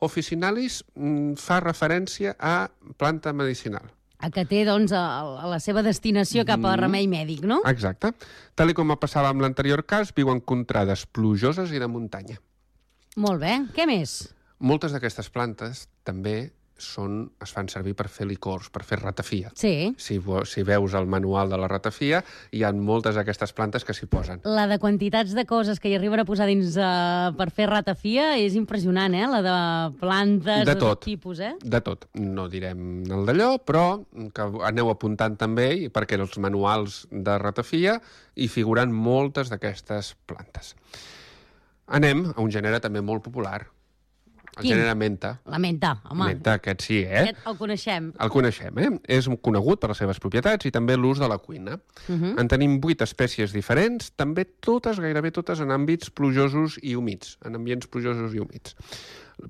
officinalis 0.00 0.84
mm, 0.94 1.34
fa 1.40 1.60
referència 1.60 2.36
a 2.38 2.68
planta 2.96 3.32
medicinal. 3.32 3.88
A 4.18 4.30
que 4.34 4.44
té, 4.50 4.64
doncs, 4.66 4.92
a, 4.92 5.20
a 5.42 5.46
la 5.50 5.60
seva 5.62 5.82
destinació 5.86 6.44
cap 6.44 6.64
a 6.64 6.72
Mm. 6.76 6.80
remei 6.80 7.06
mèdic, 7.08 7.44
no? 7.46 7.60
Exacte. 7.66 8.12
Tal 8.54 8.74
com 8.74 8.90
passava 8.98 9.28
amb 9.30 9.40
l'anterior 9.42 9.84
cas, 9.86 10.12
viuen 10.14 10.40
contrades 10.40 11.06
plujoses 11.06 11.70
i 11.72 11.78
de 11.78 11.86
muntanya. 11.86 12.40
Molt 13.16 13.40
bé. 13.40 13.54
Què 13.74 13.86
més? 13.86 14.34
Moltes 14.58 14.94
d'aquestes 14.94 15.28
plantes 15.30 15.86
també 16.02 16.50
són, 16.78 17.26
es 17.42 17.50
fan 17.52 17.68
servir 17.68 17.92
per 17.98 18.06
fer 18.10 18.24
licors, 18.30 18.68
per 18.70 18.84
fer 18.86 19.00
ratafia. 19.00 19.50
Sí. 19.58 19.90
Si, 19.98 20.18
si 20.46 20.64
veus 20.66 20.94
el 20.94 21.08
manual 21.10 21.50
de 21.50 21.58
la 21.60 21.68
ratafia, 21.70 22.22
hi 22.54 22.62
ha 22.64 22.70
moltes 22.72 23.18
d'aquestes 23.18 23.52
plantes 23.52 23.84
que 23.84 23.94
s'hi 23.94 24.06
posen. 24.10 24.40
La 24.46 24.68
de 24.70 24.78
quantitats 24.78 25.34
de 25.36 25.44
coses 25.48 25.82
que 25.82 25.90
hi 25.90 25.96
arriben 25.98 26.22
a 26.22 26.26
posar 26.28 26.48
dins 26.48 26.78
uh, 26.78 27.34
per 27.38 27.50
fer 27.54 27.68
ratafia 27.70 28.30
és 28.38 28.56
impressionant, 28.58 29.14
eh? 29.14 29.26
La 29.28 29.42
de 29.44 29.56
plantes, 30.00 30.64
De 30.68 30.76
tot 30.78 31.02
tipus, 31.04 31.42
eh? 31.42 31.54
De 31.62 31.82
tot. 31.84 32.08
No 32.18 32.48
direm 32.50 33.02
el 33.10 33.26
d'allò, 33.28 33.50
però 33.58 33.86
que 34.34 34.48
aneu 34.68 34.92
apuntant 34.94 35.36
també, 35.38 35.90
perquè 35.92 36.18
els 36.18 36.38
manuals 36.42 37.04
de 37.10 37.38
ratafia 37.42 37.98
hi 38.38 38.48
figuren 38.50 38.94
moltes 38.94 39.50
d'aquestes 39.50 40.14
plantes. 40.30 40.76
Anem 41.88 42.26
a 42.34 42.40
un 42.44 42.52
gènere 42.52 42.80
també 42.84 43.00
molt 43.00 43.24
popular, 43.24 43.62
el 44.58 44.62
Quin? 44.64 44.72
gènere 44.74 44.94
menta. 44.98 45.30
La 45.46 45.58
menta, 45.62 45.92
home. 46.10 46.24
Menta, 46.32 46.54
aquest 46.58 46.82
sí, 46.82 46.98
eh? 46.98 47.20
Aquest 47.22 47.46
el 47.46 47.56
coneixem. 47.56 48.12
El 48.18 48.30
coneixem, 48.34 48.78
eh? 48.82 48.88
És 49.18 49.28
conegut 49.40 49.80
per 49.80 49.88
les 49.92 49.98
seves 50.02 50.18
propietats 50.20 50.66
i 50.66 50.72
també 50.74 50.96
l'ús 50.98 51.18
de 51.22 51.28
la 51.30 51.38
cuina. 51.38 51.78
Uh 52.08 52.14
-huh. 52.14 52.40
En 52.40 52.48
tenim 52.48 52.80
vuit 52.80 53.00
espècies 53.00 53.52
diferents, 53.52 54.10
també 54.16 54.44
totes, 54.44 54.98
gairebé 55.00 55.30
totes, 55.30 55.60
en 55.60 55.68
àmbits 55.70 56.10
plujosos 56.10 56.78
i 56.82 56.94
humits, 56.96 57.38
en 57.44 57.54
ambients 57.54 57.86
plujosos 57.86 58.34
i 58.34 58.38
humits. 58.40 58.74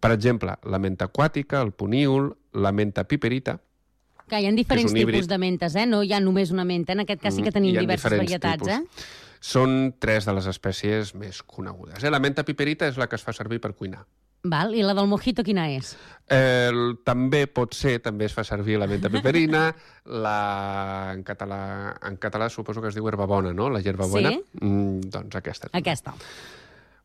Per 0.01 0.11
exemple, 0.13 0.55
la 0.65 0.79
menta 0.79 1.07
aquàtica, 1.11 1.63
el 1.63 1.73
puníol, 1.73 2.37
la 2.53 2.73
menta 2.73 3.05
piperita, 3.05 3.61
Que 4.29 4.41
hi 4.43 4.47
ha 4.47 4.53
diferents 4.53 4.93
híbrid. 4.93 5.07
tipus 5.15 5.29
de 5.29 5.39
mentes, 5.39 5.75
eh? 5.75 5.87
No 5.87 6.03
hi 6.03 6.13
ha 6.13 6.21
només 6.21 6.51
una 6.51 6.65
menta. 6.65 6.93
En 6.93 7.01
aquest 7.01 7.23
cas 7.23 7.35
sí 7.35 7.43
que 7.43 7.51
tenim 7.51 7.71
Mm, 7.71 7.75
hi 7.75 7.77
ha 7.79 7.81
diverses 7.81 8.13
varietats, 8.19 8.63
tipus. 8.63 8.69
eh? 8.69 8.83
Són 9.41 9.95
tres 9.99 10.27
de 10.27 10.33
les 10.35 10.47
espècies 10.47 11.15
més 11.15 11.43
conegudes. 11.43 12.03
Eh? 12.05 12.11
La 12.11 12.19
menta 12.19 12.43
piperita 12.45 12.87
és 12.89 12.97
la 12.99 13.07
que 13.07 13.17
es 13.17 13.23
fa 13.23 13.33
servir 13.33 13.61
per 13.61 13.73
cuinar. 13.75 14.05
Val? 14.45 14.75
I 14.75 14.83
la 14.87 14.95
del 14.95 15.09
mojito 15.11 15.43
quina 15.45 15.67
és? 15.75 15.97
Eh, 16.29 16.69
el- 16.71 16.99
també 17.05 17.47
pot 17.51 17.75
ser, 17.75 17.99
també 18.05 18.27
es 18.29 18.35
fa 18.37 18.45
servir 18.45 18.79
la 18.79 18.87
menta 18.87 19.11
piperina, 19.11 19.75
la, 20.25 21.13
en, 21.15 21.25
català, 21.25 21.97
en 22.07 22.17
català 22.19 22.49
suposo 22.51 22.81
que 22.81 22.89
es 22.89 22.95
diu 22.95 23.09
herbabona, 23.09 23.53
no? 23.53 23.69
La 23.71 23.81
hierbabuena. 23.81 24.31
Sí. 24.31 24.45
Mm, 24.61 25.01
doncs 25.11 25.37
aquesta. 25.41 25.71
Aquesta. 25.73 26.15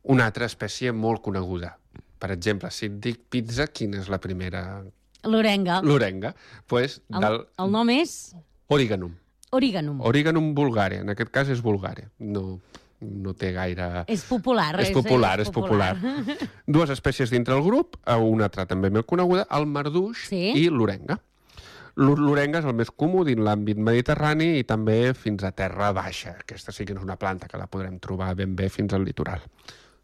Una 0.04 0.26
altra 0.28 0.46
espècie 0.46 0.92
molt 0.92 1.22
coneguda. 1.24 1.78
Per 2.20 2.32
exemple, 2.32 2.70
si 2.72 2.86
et 2.88 3.00
dic 3.04 3.22
pizza, 3.32 3.68
quina 3.68 4.00
és 4.00 4.10
la 4.12 4.20
primera? 4.20 4.84
L'orenga. 5.24 5.82
L'orenga. 5.84 6.34
pues, 6.68 7.02
El, 7.14 7.22
del 7.24 7.38
el 7.64 7.72
nom 7.72 7.90
és 7.90 8.36
origanum. 8.68 9.14
origanum. 9.52 10.02
Origanum 10.02 10.54
vulgare. 10.56 10.98
En 11.04 11.10
aquest 11.10 11.32
cas 11.32 11.48
és 11.50 11.62
vulgare. 11.62 12.10
No, 12.20 12.60
no 13.04 13.34
té 13.38 13.52
gaire... 13.56 14.06
És 14.08 14.24
popular. 14.26 14.72
És 14.82 14.92
popular, 14.96 15.36
és 15.44 15.52
popular. 15.54 15.92
Dues 16.66 16.90
espècies 16.96 17.30
dintre 17.34 17.56
el 17.58 17.64
grup, 17.66 17.98
eh, 18.06 18.16
una 18.16 18.46
altra 18.50 18.66
també 18.66 18.90
molt 18.90 19.06
coneguda, 19.10 19.46
el 19.52 19.68
marduix 19.68 20.28
Sí. 20.32 20.52
i 20.56 20.70
l'orenga. 20.70 21.20
L'o- 21.96 22.16
L'orenga 22.18 22.58
és 22.64 22.66
el 22.66 22.74
més 22.74 22.90
comú 22.90 23.22
dins 23.28 23.38
l'àmbit 23.44 23.78
mediterrani 23.78 24.58
i 24.58 24.64
també 24.66 25.14
fins 25.14 25.44
a 25.46 25.52
terra 25.54 25.92
baixa. 25.94 26.38
Aquesta 26.42 26.72
sí 26.74 26.86
que 26.86 26.96
no 26.96 27.02
és 27.04 27.06
una 27.06 27.20
planta 27.22 27.48
que 27.48 27.60
la 27.62 27.68
podrem 27.68 28.00
trobar 28.02 28.32
ben 28.36 28.56
bé 28.56 28.70
fins 28.74 28.94
al 28.98 29.04
litoral. 29.06 29.44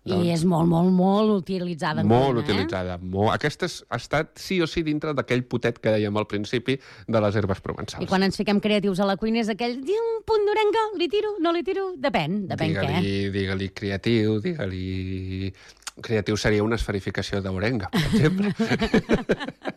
I 0.05 0.29
és 0.31 0.43
molt, 0.47 0.65
molt, 0.65 0.89
molt 0.95 1.29
utilitzada. 1.43 2.03
Molt 2.07 2.31
cuina, 2.31 2.39
utilitzada. 2.41 2.97
Molt. 2.97 3.33
Aquesta 3.33 3.65
és- 3.67 3.83
ha 3.89 3.97
estat 3.97 4.37
sí 4.39 4.61
o 4.61 4.65
sí 4.67 4.81
dintre 4.81 5.13
d'aquell 5.13 5.43
potet 5.43 5.77
que 5.77 5.89
dèiem 5.91 6.15
al 6.17 6.25
principi 6.25 6.79
de 7.07 7.21
les 7.21 7.35
herbes 7.35 7.57
Eh? 7.57 7.61
provençals. 7.61 8.03
I 8.03 8.07
quan 8.07 8.23
ens 8.23 8.37
fiquem 8.37 8.59
creatius 8.59 8.99
a 9.01 9.05
la 9.05 9.17
cuina 9.17 9.39
és 9.39 9.49
aquell, 9.49 9.75
"Diu 9.83 9.99
un 10.17 10.23
punt 10.25 10.45
d'orenga, 10.47 10.79
li 10.97 11.09
tiro, 11.09 11.35
no 11.39 11.51
li 11.51 11.63
tiro? 11.63 11.93
Depèn, 11.97 12.47
depèn 12.47 12.73
què. 12.73 13.01
Digue-li 13.01 13.31
digue 13.31 13.73
creatiu, 13.73 14.39
digue-li... 14.41 15.53
Creatiu 16.01 16.37
seria 16.37 16.63
una 16.63 16.75
esferificació 16.77 17.41
d'orenga, 17.41 17.89
per 17.91 18.01
exemple. 18.05 18.53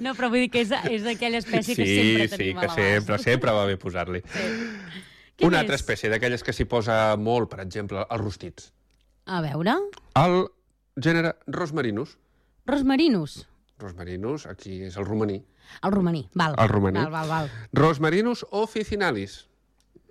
No, 0.00 0.14
però 0.16 0.28
vull 0.30 0.40
dir 0.46 0.50
que 0.50 0.62
és, 0.62 0.70
és 0.88 1.04
aquella 1.06 1.38
espècie 1.42 1.74
que 1.76 1.84
sí, 1.84 1.96
sempre 1.98 2.28
sí, 2.28 2.36
tenim 2.36 2.56
que 2.58 2.66
a 2.66 2.68
l'abast. 2.70 2.78
sempre, 2.80 3.18
sempre 3.18 3.52
va 3.52 3.66
bé 3.66 3.76
posar-li. 3.76 4.20
Què 4.22 5.44
Una 5.44 5.58
més? 5.58 5.60
altra 5.64 5.76
espècie 5.76 6.08
d'aquelles 6.08 6.42
que 6.42 6.52
s'hi 6.56 6.64
posa 6.64 7.16
molt, 7.20 7.50
per 7.50 7.60
exemple, 7.60 8.06
els 8.08 8.20
rostits. 8.22 8.72
A 9.26 9.40
veure, 9.44 9.74
El 10.18 10.48
gènere 10.96 11.36
Rosmarinus. 11.46 12.16
rosmarinus, 12.66 13.46
Rosmarinus, 13.78 14.46
aquí 14.46 14.82
és 14.82 14.96
el 14.96 15.04
romaní. 15.04 15.42
el 15.82 15.90
romaní, 15.92 16.28
val. 16.34 16.54
El 16.58 16.68
romaní. 16.68 16.98
Val, 16.98 17.10
val, 17.10 17.28
val. 17.28 17.50
Rosmarinus 17.72 18.44
officinalis. 18.50 19.48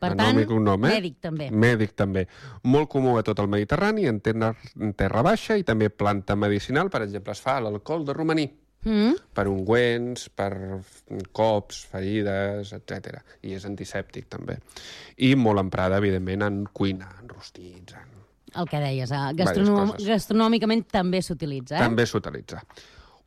Per 0.02 0.16
tant, 0.16 0.34
nom 0.34 0.40
i 0.42 0.46
cognom, 0.50 0.86
eh? 0.86 0.96
mèdic 0.98 1.20
també. 1.22 1.52
Mèdic 1.52 1.92
també. 1.96 2.24
Molt 2.64 2.90
comú 2.90 3.18
a 3.20 3.24
tot 3.24 3.38
el 3.40 3.48
Mediterrani, 3.48 4.08
en 4.10 4.20
terra, 4.20 4.56
en 4.80 4.94
terra 4.98 5.22
baixa 5.22 5.58
i 5.58 5.64
també 5.64 5.92
planta 5.94 6.36
medicinal. 6.36 6.90
Per 6.90 7.04
exemple, 7.04 7.32
es 7.36 7.42
fa 7.42 7.60
l'alcohol 7.62 8.06
de 8.06 8.14
romaní 8.18 8.50
Mm? 8.84 9.14
per 9.32 9.44
ungüents, 9.48 10.24
per 10.34 10.82
cops, 11.32 11.84
ferides, 11.86 12.72
etc. 12.74 13.20
I 13.46 13.54
és 13.54 13.66
antisèptic, 13.70 14.26
també. 14.28 14.56
I 15.22 15.36
molt 15.38 15.62
emprada, 15.62 16.00
evidentment, 16.02 16.42
en 16.48 16.64
cuina, 16.74 17.12
en 17.22 17.30
rostits, 17.30 17.94
en... 17.94 18.11
El 18.56 18.68
que 18.68 18.80
deies, 18.84 19.12
eh? 19.12 19.20
Gastronom 19.36 19.94
gastronòmicament 20.06 20.86
també 20.92 21.22
s'utilitza, 21.24 21.78
eh? 21.78 21.80
També 21.80 22.06
s'utilitza. 22.06 22.62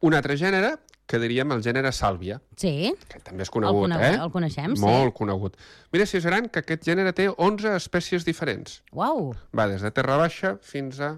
Un 0.04 0.12
altre 0.14 0.36
gènere, 0.36 0.74
que 1.06 1.18
diríem 1.20 1.50
el 1.52 1.60
gènere 1.62 1.90
sàlvia, 1.92 2.38
Sí, 2.56 2.92
que 3.08 3.18
també 3.20 3.42
és 3.44 3.50
conegut, 3.50 3.90
el, 3.92 4.00
eh? 4.00 4.14
el 4.20 4.30
coneixem, 4.32 4.74
Molt 4.80 5.14
conegut. 5.14 5.56
Mira 5.92 6.06
si 6.06 6.16
és 6.18 6.24
gran 6.24 6.48
que 6.48 6.60
aquest 6.60 6.84
gènere 6.84 7.12
té 7.12 7.28
11 7.28 7.74
espècies 7.76 8.24
diferents. 8.24 8.78
sí. 8.82 8.82
Uau! 8.92 9.34
Va 9.54 9.66
des 9.68 9.82
de 9.82 9.90
terra 9.90 10.16
baixa 10.16 10.58
fins 10.62 11.00
a 11.00 11.14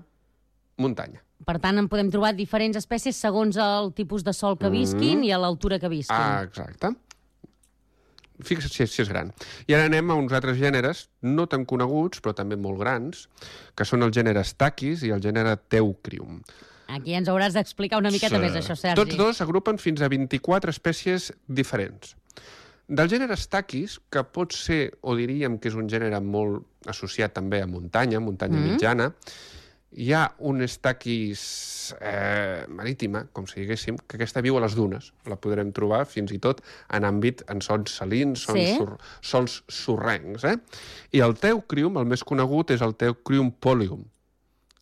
muntanya. 0.79 1.23
Per 1.47 1.59
tant, 1.61 1.79
en 1.79 1.87
podem 1.88 2.11
trobar 2.11 2.33
diferents 2.35 2.77
espècies 2.77 3.14
segons 3.21 3.57
el 3.57 3.92
tipus 3.95 4.25
de 4.25 4.33
sol 4.33 4.57
que 4.59 4.71
visquin 4.71 5.21
Mm. 5.21 5.25
i 5.25 5.31
a 5.33 5.38
l'altura 5.38 5.79
que 5.79 5.88
visquin. 5.88 6.16
Ah, 6.16 6.42
exacte. 6.42 6.95
Fixa't 8.42 8.72
si 8.72 8.83
és, 8.83 8.90
si 8.92 9.03
és 9.03 9.09
gran. 9.09 9.33
I 9.66 9.75
ara 9.75 9.87
anem 9.88 10.11
a 10.11 10.14
uns 10.14 10.33
altres 10.33 10.59
gèneres, 10.59 11.09
no 11.22 11.46
tan 11.46 11.64
coneguts, 11.64 12.20
però 12.20 12.35
també 12.35 12.57
molt 12.57 12.79
grans, 12.79 13.29
que 13.75 13.85
són 13.85 14.03
el 14.03 14.11
gènere 14.12 14.42
Stachys 14.44 15.03
i 15.05 15.11
el 15.11 15.20
gènere 15.25 15.57
Teucrium. 15.68 16.42
Aquí 16.88 17.14
ens 17.18 17.29
hauràs 17.29 17.53
d'explicar 17.57 17.99
una 17.99 18.11
miqueta 18.11 18.37
Sí. 18.37 18.42
més, 18.42 18.53
això, 18.55 18.77
Sergi. 18.77 18.94
Tots 18.94 19.16
dos 19.16 19.40
agrupen 19.40 19.79
fins 19.79 20.01
a 20.03 20.09
24 20.09 20.70
espècies 20.70 21.33
diferents. 21.49 22.14
Del 22.88 23.09
gènere 23.09 23.35
Stachys, 23.37 23.99
que 24.09 24.22
pot 24.22 24.53
ser, 24.55 24.92
o 25.03 25.16
diríem 25.16 25.59
que 25.59 25.68
és 25.68 25.75
un 25.75 25.88
gènere 25.88 26.20
molt 26.22 26.62
associat 26.87 27.33
també 27.35 27.61
a 27.62 27.66
muntanya, 27.66 28.20
muntanya 28.20 28.59
Mm. 28.61 28.70
mitjana, 28.70 29.12
hi 29.97 30.11
ha 30.13 30.27
un 30.45 30.61
Stachys 30.69 31.95
eh, 32.01 32.67
marítima, 32.69 33.25
com 33.33 33.47
si 33.49 33.63
diguéssim, 33.63 33.97
que 34.07 34.19
aquesta 34.19 34.43
viu 34.45 34.59
a 34.59 34.61
les 34.61 34.75
dunes. 34.77 35.13
La 35.31 35.39
podrem 35.41 35.71
trobar 35.73 36.03
fins 36.11 36.35
i 36.37 36.39
tot 36.43 36.61
en 36.93 37.07
àmbit, 37.09 37.43
en 37.53 37.63
sons 37.65 37.95
salins, 37.97 38.43
sons, 38.45 38.61
Sí. 38.61 38.77
sur, 38.77 38.99
sols 39.23 39.63
sorrencs. 39.69 40.45
Eh? 40.45 40.57
I 41.17 41.21
el 41.25 41.35
teucrium, 41.41 41.97
el 41.99 42.05
més 42.07 42.25
conegut, 42.25 42.71
és 42.77 42.83
el 42.83 42.95
teucrium 42.95 43.51
polium. 43.53 44.05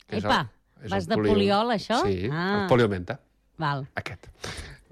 que 0.07 0.19
és 0.19 0.25
el- 0.25 0.31
Epa, 0.31 0.51
és 0.85 0.91
vas 0.91 1.05
el 1.05 1.09
de 1.09 1.17
poliol, 1.17 1.71
això? 1.73 2.03
Sí, 2.05 2.29
Ah. 2.31 2.63
el 2.63 2.69
poliomenta. 2.69 3.19
Val. 3.57 3.87
Aquest. 3.95 4.27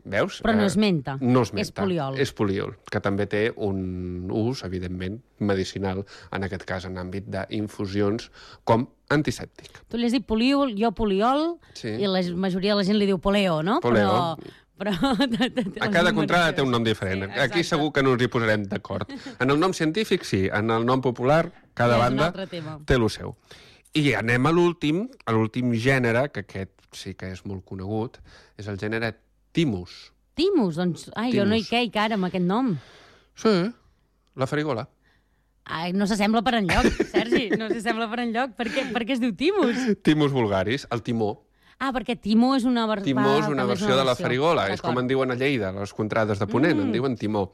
Veus? 0.04 0.40
Però 0.42 0.54
no 0.56 0.62
Eh, 0.64 0.66
és 0.66 0.76
menta, 0.76 1.16
No 1.20 1.42
és 1.42 1.52
és 1.54 1.70
poliol. 1.70 2.16
És 2.18 2.32
poliol, 2.32 2.76
que 2.90 3.00
també 3.00 3.26
té 3.30 3.52
un 3.56 4.28
ús, 4.30 4.64
evidentment, 4.64 5.20
medicinal, 5.38 6.04
en 6.32 6.42
aquest 6.44 6.64
cas 6.64 6.84
en 6.88 6.96
àmbit 6.98 7.28
d'infusions, 7.30 8.30
com 8.64 8.88
antisèptic. 9.08 9.70
Tu 9.88 9.96
li 10.00 10.06
has 10.06 10.12
dit 10.12 10.26
poliol, 10.26 10.74
jo 10.78 10.90
poliol, 10.92 11.58
Sí. 11.74 11.88
i 11.88 12.06
la 12.06 12.22
majoria 12.34 12.72
de 12.74 12.78
la 12.82 12.84
gent 12.84 12.98
li 12.98 13.06
diu 13.06 13.18
poleo, 13.18 13.62
no? 13.62 13.80
Poleo. 13.80 14.10
Però... 14.10 14.36
però 14.78 14.92
A 15.80 15.90
cada 15.90 16.12
contrada 16.12 16.54
té 16.54 16.62
un 16.62 16.70
nom 16.72 16.82
diferent. 16.82 17.28
Sí, 17.32 17.38
Aquí 17.40 17.62
segur 17.62 17.92
que 17.92 18.02
no 18.02 18.14
ens 18.16 18.22
hi 18.22 18.28
posarem 18.28 18.64
d'acord. 18.66 19.10
En 19.38 19.50
el 19.50 19.60
nom 19.60 19.72
científic, 19.72 20.24
sí. 20.24 20.48
En 20.52 20.70
el 20.70 20.84
nom 20.84 21.00
popular, 21.00 21.52
cada 21.74 21.98
un 22.00 22.16
banda 22.16 22.46
té 22.86 22.94
el 22.98 23.08
seu. 23.10 23.36
I 23.94 24.14
anem 24.14 24.46
a 24.46 24.50
l'últim, 24.50 25.04
a 25.26 25.32
l'últim 25.36 25.74
gènere, 25.76 26.30
que 26.32 26.40
aquest 26.40 26.72
sí 26.92 27.14
que 27.14 27.30
és 27.32 27.44
molt 27.46 27.64
conegut, 27.64 28.18
és 28.58 28.66
el 28.68 28.78
gènere 28.80 29.14
Timus. 29.52 30.12
Timus, 30.34 30.76
doncs... 30.80 31.10
Ai, 31.14 31.30
jo 31.36 31.44
no 31.44 31.54
hi 31.54 31.60
Timus. 31.62 31.70
queic 31.70 31.96
ara 32.00 32.16
amb 32.18 32.28
aquest 32.30 32.44
nom. 32.48 32.74
Sí, 33.36 33.52
la 34.36 34.46
farigola. 34.48 34.86
Ai, 35.64 35.92
no 35.94 36.06
s'assembla 36.10 36.42
per 36.42 36.56
enlloc, 36.58 36.88
Sergi, 37.14 37.50
no 37.54 37.68
s'assembla 37.70 38.08
per 38.10 38.20
enlloc. 38.24 38.56
Per 38.58 38.66
què, 38.72 38.86
per 38.92 39.04
què 39.06 39.14
es 39.16 39.20
diu 39.22 39.34
Timus? 39.38 39.84
Timus 40.02 40.32
vulgaris, 40.34 40.86
el 40.90 41.02
timó. 41.06 41.34
Ah, 41.82 41.90
perquè 41.94 42.14
Timo 42.20 42.52
és 42.54 42.62
una 42.68 42.84
versió... 42.86 43.10
Timó 43.10 43.38
és 43.40 43.48
una 43.50 43.64
versió 43.66 43.96
de 43.98 44.04
la 44.06 44.14
farigola, 44.14 44.68
és 44.70 44.80
com 44.84 45.00
en 45.00 45.08
diuen 45.10 45.32
a 45.34 45.34
Lleida, 45.34 45.72
les 45.74 45.90
contrades 45.92 46.38
de 46.38 46.46
Ponent, 46.46 46.76
Mm. 46.78 46.84
en 46.86 46.92
diuen 46.94 47.16
timó. 47.18 47.48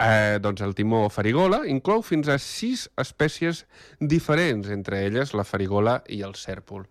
Eh, 0.00 0.38
doncs 0.40 0.62
el 0.64 0.72
timó 0.74 1.10
farigola 1.12 1.66
inclou 1.68 2.00
fins 2.00 2.30
a 2.32 2.38
sis 2.40 2.86
espècies 2.96 3.66
diferents, 4.00 4.70
entre 4.72 5.02
elles 5.04 5.34
la 5.36 5.44
farigola 5.44 5.98
i 6.08 6.22
el 6.24 6.32
cèrpol. 6.40 6.86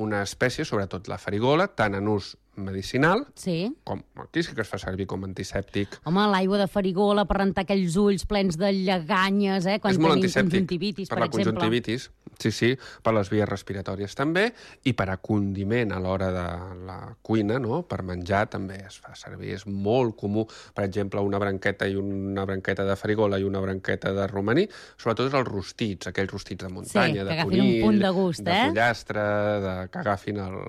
Una 0.00 0.22
espècie, 0.24 0.64
sobretot 0.64 1.10
la 1.12 1.18
farigola, 1.20 1.66
tant 1.76 1.98
en 1.98 2.08
ús 2.08 2.38
medicinal, 2.58 3.26
Sí. 3.34 3.74
com 3.84 4.02
aquí 4.22 4.42
sí 4.42 4.54
que 4.54 4.62
es 4.62 4.68
fa 4.68 4.78
servir 4.78 5.06
com 5.06 5.24
antisèptic, 5.24 6.00
Home, 6.04 6.26
l'aigua 6.30 6.58
de 6.58 6.68
farigola 6.68 7.24
per 7.24 7.38
rentar 7.38 7.64
aquells 7.64 7.96
ulls 7.96 8.26
plens 8.26 8.58
de 8.58 8.72
lleganyes, 8.72 9.66
eh? 9.66 9.78
Quan 9.80 9.94
és 9.94 9.98
molt 9.98 10.18
antisèptic 10.18 10.60
conjuntivitis, 10.60 11.08
per, 11.08 11.16
per, 11.16 11.20
la 11.20 11.26
exemple. 11.26 11.52
conjuntivitis, 11.52 12.10
sí, 12.38 12.52
sí, 12.52 12.70
per 13.02 13.14
les 13.14 13.30
vies 13.30 13.48
respiratòries 13.48 14.14
també, 14.18 14.52
i 14.84 14.92
per 14.92 15.08
a 15.10 15.16
condiment 15.22 15.92
a 15.92 16.00
l'hora 16.02 16.30
de 16.34 16.46
la 16.86 16.98
cuina, 17.22 17.58
no? 17.58 17.82
per 17.88 18.02
menjar 18.06 18.46
també 18.50 18.78
es 18.86 18.98
fa 19.02 19.14
servir. 19.18 19.54
És 19.54 19.66
molt 19.66 20.16
comú, 20.18 20.46
per 20.74 20.84
exemple, 20.84 21.20
una 21.24 21.38
branqueta 21.38 21.88
i 21.88 21.96
una 21.98 22.44
branqueta 22.44 22.84
de 22.84 22.96
farigola 22.96 23.38
i 23.38 23.46
una 23.46 23.60
branqueta 23.60 24.12
de 24.12 24.26
romaní, 24.30 24.68
sobretot 24.96 25.34
els 25.34 25.48
rostits, 25.48 26.10
aquells 26.10 26.32
rostits 26.32 26.64
de 26.64 26.72
muntanya, 26.72 27.22
que 27.22 27.24
de 27.24 27.32
agafin 27.38 27.60
un 27.60 27.66
conill, 27.66 27.82
punt 27.86 28.02
de 28.04 28.10
gust, 28.10 28.44
de 28.44 28.52
eh? 28.52 28.66
pollastre, 28.68 29.24
de, 29.64 29.74
que 29.92 29.98
agafin 30.04 30.42
el, 30.44 30.60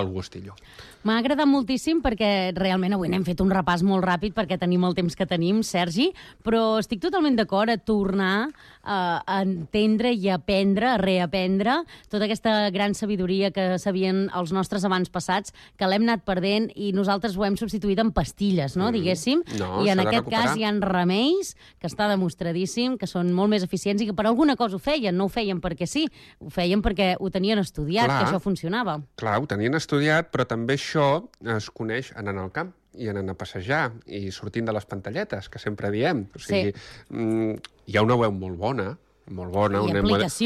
el 0.00 0.12
gustillo. 0.12 0.56
M'ha 1.04 1.18
agradat 1.34 1.50
moltíssim 1.50 1.98
perquè 1.98 2.54
realment 2.54 2.94
avui 2.94 3.08
n'hem 3.10 3.24
fet 3.26 3.40
un 3.42 3.50
repàs 3.50 3.82
molt 3.82 4.04
ràpid 4.06 4.36
perquè 4.36 4.54
tenim 4.60 4.84
el 4.86 4.94
temps 4.94 5.16
que 5.18 5.26
tenim, 5.26 5.62
Sergi, 5.66 6.12
però 6.46 6.78
estic 6.78 7.00
totalment 7.02 7.34
d'acord 7.34 7.72
a 7.72 7.76
tornar 7.76 8.52
a, 8.84 9.22
a 9.26 9.40
entendre 9.42 10.12
i 10.12 10.28
a 10.28 10.36
aprendre, 10.36 10.86
a 10.94 10.98
reaprendre 11.00 11.80
tota 12.08 12.24
aquesta 12.26 12.70
gran 12.70 12.94
sabidoria 12.94 13.50
que 13.50 13.78
sabien 13.78 14.28
els 14.36 14.52
nostres 14.52 14.84
abans 14.84 15.10
passats, 15.10 15.52
que 15.76 15.88
l'hem 15.88 16.02
anat 16.06 16.24
perdent 16.24 16.70
i 16.76 16.92
nosaltres 16.92 17.36
ho 17.36 17.44
hem 17.44 17.56
substituït 17.56 17.98
en 17.98 18.12
pastilles, 18.12 18.76
no?, 18.76 18.90
Mm. 18.90 18.94
diguéssim. 18.94 19.42
No, 19.58 19.82
I 19.84 19.88
en 19.90 20.00
aquest 20.00 20.20
recuperar. 20.26 20.42
cas 20.44 20.56
hi 20.56 20.64
ha 20.64 20.72
remeis 20.80 21.54
que 21.80 21.88
està 21.88 22.08
demostradíssim 22.10 22.98
que 23.00 23.06
són 23.10 23.32
molt 23.32 23.50
més 23.50 23.62
eficients 23.64 24.02
i 24.02 24.06
que 24.06 24.14
per 24.14 24.26
alguna 24.26 24.56
cosa 24.56 24.76
ho 24.76 24.78
feien, 24.82 25.16
no 25.16 25.24
ho 25.26 25.32
feien 25.32 25.60
perquè 25.60 25.86
sí, 25.88 26.06
ho 26.38 26.50
feien 26.50 26.82
perquè 26.82 27.14
ho 27.18 27.30
tenien 27.30 27.58
estudiat, 27.58 28.06
Clar. 28.06 28.18
que 28.20 28.30
això 28.30 28.40
funcionava. 28.40 29.00
Clar, 29.16 29.38
ho 29.40 29.46
tenien 29.46 29.74
estudiat, 29.74 30.30
però 30.30 30.46
també 30.46 30.74
això 30.78 31.24
es 31.56 31.70
coneix 31.70 32.12
anant 32.16 32.38
al 32.38 32.52
camp 32.52 32.72
i 32.94 33.08
anant 33.10 33.30
a 33.30 33.34
passejar 33.34 33.88
i 34.06 34.28
sortint 34.30 34.66
de 34.68 34.72
les 34.72 34.84
pantalletes, 34.86 35.48
que 35.48 35.58
sempre 35.58 35.90
diem. 35.90 36.26
O 36.34 36.38
sigui, 36.38 36.72
mm, 37.10 37.56
hi 37.86 37.96
ha 37.96 38.02
una 38.02 38.16
web 38.16 38.32
molt 38.32 38.58
bona, 38.58 38.96
molt 39.30 39.52
bona, 39.52 39.80
I 39.80 39.94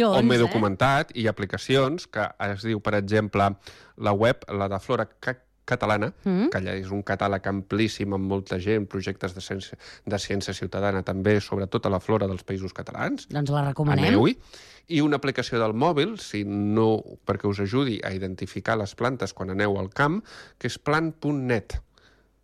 on 0.04 0.26
m'he 0.28 0.36
eh? 0.36 0.38
documentat, 0.38 1.10
i 1.18 1.26
aplicacions, 1.26 2.06
que 2.06 2.28
es 2.46 2.64
diu, 2.66 2.80
per 2.80 2.94
exemple, 2.98 3.50
la 3.96 4.12
web, 4.14 4.44
la 4.54 4.68
de 4.70 4.78
Flora 4.82 5.08
Ca 5.18 5.36
catalana, 5.68 6.14
Mm. 6.24 6.48
que 6.48 6.58
allà 6.62 6.72
és 6.80 6.88
un 6.90 7.02
catàleg 7.04 7.44
amplíssim 7.50 8.14
amb 8.16 8.24
molta 8.24 8.56
gent, 8.58 8.86
projectes 8.88 9.34
de 9.34 9.42
ciència, 9.44 9.76
de 10.06 10.18
ciència 10.18 10.54
ciutadana 10.56 11.02
també, 11.04 11.40
sobretot 11.44 11.84
a 11.84 11.90
la 11.92 12.00
flora 12.00 12.26
dels 12.26 12.42
països 12.42 12.72
catalans. 12.72 13.26
Doncs 13.28 13.50
la 13.52 13.66
recomanem. 13.66 14.06
Aneu-hi. 14.06 14.38
I 14.88 15.02
una 15.04 15.16
aplicació 15.20 15.60
del 15.60 15.74
mòbil, 15.76 16.16
si 16.18 16.44
no, 16.48 17.02
perquè 17.28 17.44
us 17.50 17.60
ajudi 17.60 18.00
a 18.02 18.14
identificar 18.16 18.78
les 18.80 18.94
plantes 18.94 19.34
quan 19.34 19.50
aneu 19.50 19.76
al 19.76 19.90
camp, 19.90 20.22
que 20.56 20.68
és 20.72 20.78
plan.net. 20.78 21.76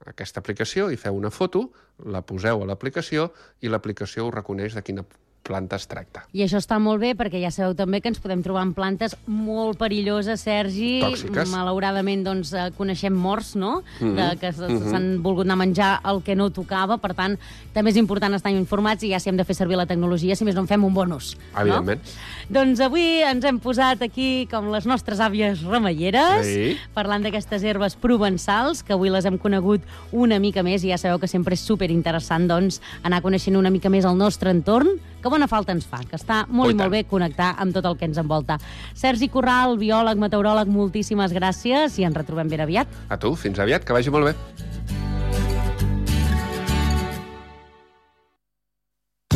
Aquesta 0.04 0.40
aplicació, 0.40 0.90
i 0.92 1.00
feu 1.00 1.16
una 1.16 1.30
foto, 1.33 1.70
la 1.98 2.22
poseu 2.26 2.62
a 2.62 2.68
l'aplicació 2.70 3.28
i 3.61 3.70
l'aplicació 3.70 4.28
us 4.28 4.35
reconeix 4.35 4.74
de 4.74 4.83
quina 4.83 5.07
planta 5.44 5.76
es 5.76 5.87
tracta. 5.87 6.24
I 6.33 6.42
això 6.46 6.59
està 6.59 6.78
molt 6.80 7.02
bé 7.04 7.12
perquè 7.14 7.38
ja 7.42 7.50
sabeu 7.52 7.74
també 7.76 8.00
que 8.00 8.09
ens 8.09 8.18
podem 8.18 8.40
trobar 8.42 8.62
en 8.64 8.72
plantes 8.74 9.14
molt 9.28 9.76
perilloses, 9.78 10.40
Sergi. 10.40 11.02
Tòxiques. 11.04 11.50
Malauradament, 11.52 12.24
doncs, 12.24 12.52
eh, 12.57 12.70
coneixem 12.76 13.12
morts, 13.14 13.54
no?, 13.54 13.83
Mhm. 14.00 14.14
de, 14.16 14.37
que 14.40 14.52
Mhm. 14.52 14.90
s'han 14.90 15.22
volgut 15.22 15.44
anar 15.44 15.52
a 15.54 15.57
menjar 15.64 16.00
el 16.04 16.22
que 16.22 16.35
no 16.35 16.50
tocava. 16.50 16.96
Per 16.98 17.12
tant, 17.14 17.38
també 17.74 17.90
és 17.90 17.96
important 17.96 18.35
estar 18.35 18.50
informats 18.50 19.04
i 19.04 19.11
ja 19.11 19.20
si 19.20 19.28
hem 19.28 19.37
de 19.37 19.44
fer 19.44 19.54
servir 19.54 19.76
la 19.76 19.87
tecnologia, 19.87 20.35
si 20.35 20.44
més 20.44 20.54
no 20.54 20.62
en 20.62 20.66
fem 20.68 20.83
un 20.83 20.94
bonus. 20.94 21.37
Evidentment. 21.57 22.00
No? 22.48 22.61
Doncs 22.61 22.80
avui 22.80 23.22
ens 23.22 23.44
hem 23.44 23.59
posat 23.59 24.02
aquí 24.02 24.46
com 24.50 24.70
les 24.72 24.87
nostres 24.87 25.20
àvies 25.20 25.62
remeieres, 25.62 26.46
Sí. 26.46 26.76
parlant 26.94 27.22
d'aquestes 27.22 27.62
herbes 27.62 27.96
provençals, 27.96 28.83
que 28.83 28.92
avui 28.94 29.11
les 29.11 29.24
hem 29.26 29.37
conegut 29.38 29.83
una 30.12 30.38
mica 30.38 30.62
més 30.62 30.83
i 30.85 30.88
ja 30.88 30.98
sabeu 30.98 31.18
que 31.18 31.28
sempre 31.28 31.54
és 31.54 31.61
superinteressant 31.61 32.48
doncs, 32.48 32.80
anar 33.02 33.20
coneixent 33.22 33.57
una 33.57 33.70
mica 33.70 33.90
més 33.90 34.04
el 34.04 34.16
nostre 34.16 34.50
entorn, 34.50 34.88
que 35.22 35.28
bona 35.34 35.48
falta 35.50 35.74
ens 35.74 35.88
fa, 35.88 36.02
que 36.06 36.18
està 36.20 36.44
molt 36.48 36.70
Oh, 36.70 36.72
i 36.72 36.78
molt 36.78 36.94
bé 36.94 37.02
connectar 37.08 37.54
amb 37.60 37.74
tot 37.74 37.84
el 37.88 37.98
que 38.00 38.06
ens 38.08 38.20
envolta. 38.20 38.58
Sergi 38.96 39.28
Corral, 39.32 39.76
biòleg, 39.80 40.20
meteoròleg, 40.20 40.70
moltíssimes 40.70 41.34
gràcies 41.34 41.98
i 41.98 42.06
ens 42.08 42.16
retrobem 42.16 42.48
ben 42.48 42.64
aviat. 42.64 42.88
A 43.10 43.20
tu, 43.20 43.34
fins 43.36 43.60
aviat, 43.60 43.84
que 43.84 43.96
vagi 43.96 44.14
molt 44.14 44.30
bé. 44.30 44.38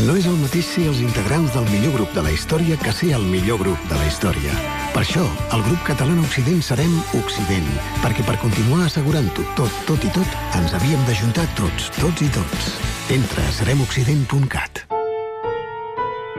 No 0.09 0.15
és 0.17 0.25
el 0.25 0.39
mateix 0.41 0.65
ser 0.65 0.87
els 0.89 1.01
integrants 1.05 1.53
del 1.53 1.67
millor 1.69 1.99
grup 1.99 2.15
de 2.17 2.23
la 2.25 2.31
història 2.33 2.79
que 2.81 2.95
ser 2.97 3.11
el 3.19 3.27
millor 3.29 3.59
grup 3.61 3.83
de 3.91 3.99
la 3.99 4.07
història. 4.09 4.55
Per 4.95 5.03
això, 5.03 5.27
el 5.53 5.65
grup 5.67 5.83
català 5.85 6.17
Occident 6.23 6.63
serem 6.65 6.95
Occident, 7.19 7.69
perquè 8.01 8.25
per 8.25 8.39
continuar 8.41 8.87
assegurant-ho 8.87 9.45
tot, 9.59 9.83
tot 9.91 10.07
i 10.09 10.13
tot, 10.17 10.39
ens 10.57 10.73
havíem 10.79 11.05
d'ajuntar 11.11 11.45
tots, 11.61 11.91
tots 12.01 12.25
i 12.25 12.31
tots. 12.39 12.71
Entra 13.19 13.45
a 13.45 13.59
seremoccident.cat. 13.61 14.98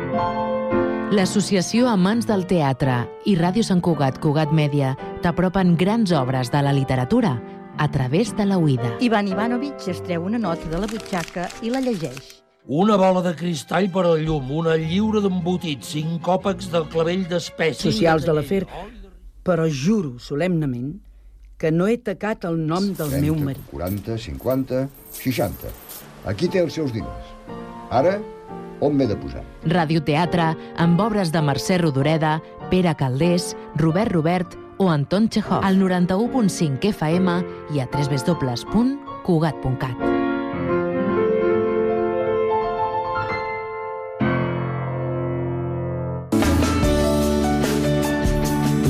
L'Associació 0.09 1.87
Amants 1.89 2.25
del 2.29 2.45
Teatre 2.49 2.95
i 3.29 3.35
Ràdio 3.37 3.61
Sant 3.65 3.81
Cugat 3.85 4.17
Cugat 4.21 4.51
Mèdia 4.53 4.95
t'apropen 5.21 5.75
grans 5.77 6.13
obres 6.17 6.49
de 6.53 6.61
la 6.65 6.73
literatura 6.73 7.35
a 7.77 7.87
través 7.93 8.31
de 8.37 8.45
la 8.49 8.57
Uida. 8.57 8.95
Ivan 9.05 9.29
Ivanovic 9.29 9.85
es 9.91 10.01
treu 10.05 10.25
una 10.25 10.39
nota 10.41 10.65
de 10.69 10.79
la 10.81 10.89
butxaca 10.89 11.45
i 11.61 11.69
la 11.73 11.81
llegeix. 11.85 12.39
Una 12.65 12.97
bola 12.97 13.21
de 13.25 13.35
cristall 13.37 13.91
per 13.93 14.05
al 14.05 14.23
llum, 14.25 14.49
una 14.51 14.75
lliura 14.77 15.21
d'embotits, 15.21 15.93
cinc 15.93 16.21
còpecs 16.25 16.71
del 16.73 16.89
clavell 16.89 17.27
d'espècie... 17.29 17.91
socials 17.91 18.25
de 18.25 18.35
l'afer, 18.37 18.63
però 19.45 19.69
juro 19.69 20.17
solemnament 20.21 20.97
que 21.59 21.69
no 21.75 21.85
he 21.85 21.99
tacat 22.01 22.49
el 22.49 22.57
nom 22.65 22.91
del 22.95 23.13
30, 23.13 23.21
meu 23.27 23.37
marit. 23.37 23.63
40, 23.71 24.17
50, 24.25 24.83
60. 25.21 25.77
Aquí 26.29 26.49
té 26.49 26.65
els 26.65 26.77
seus 26.77 26.93
diners. 26.93 27.33
Ara, 27.89 28.19
on 28.79 28.95
m'he 28.95 29.07
de 29.09 29.15
posar? 29.19 29.43
Radioteatre 29.67 30.55
amb 30.77 30.99
obres 31.01 31.31
de 31.31 31.41
Mercè 31.41 31.77
Rodoreda, 31.81 32.41
Pere 32.69 32.95
Caldés, 32.95 33.55
Robert 33.75 34.11
Robert 34.11 34.55
o 34.77 34.89
Anton 34.89 35.29
Chekhov. 35.29 35.63
Al 35.63 35.79
91.5 35.79 36.93
FM 36.93 37.43
i 37.75 37.79
a 37.83 37.87
www.cugat.cat. 37.91 40.19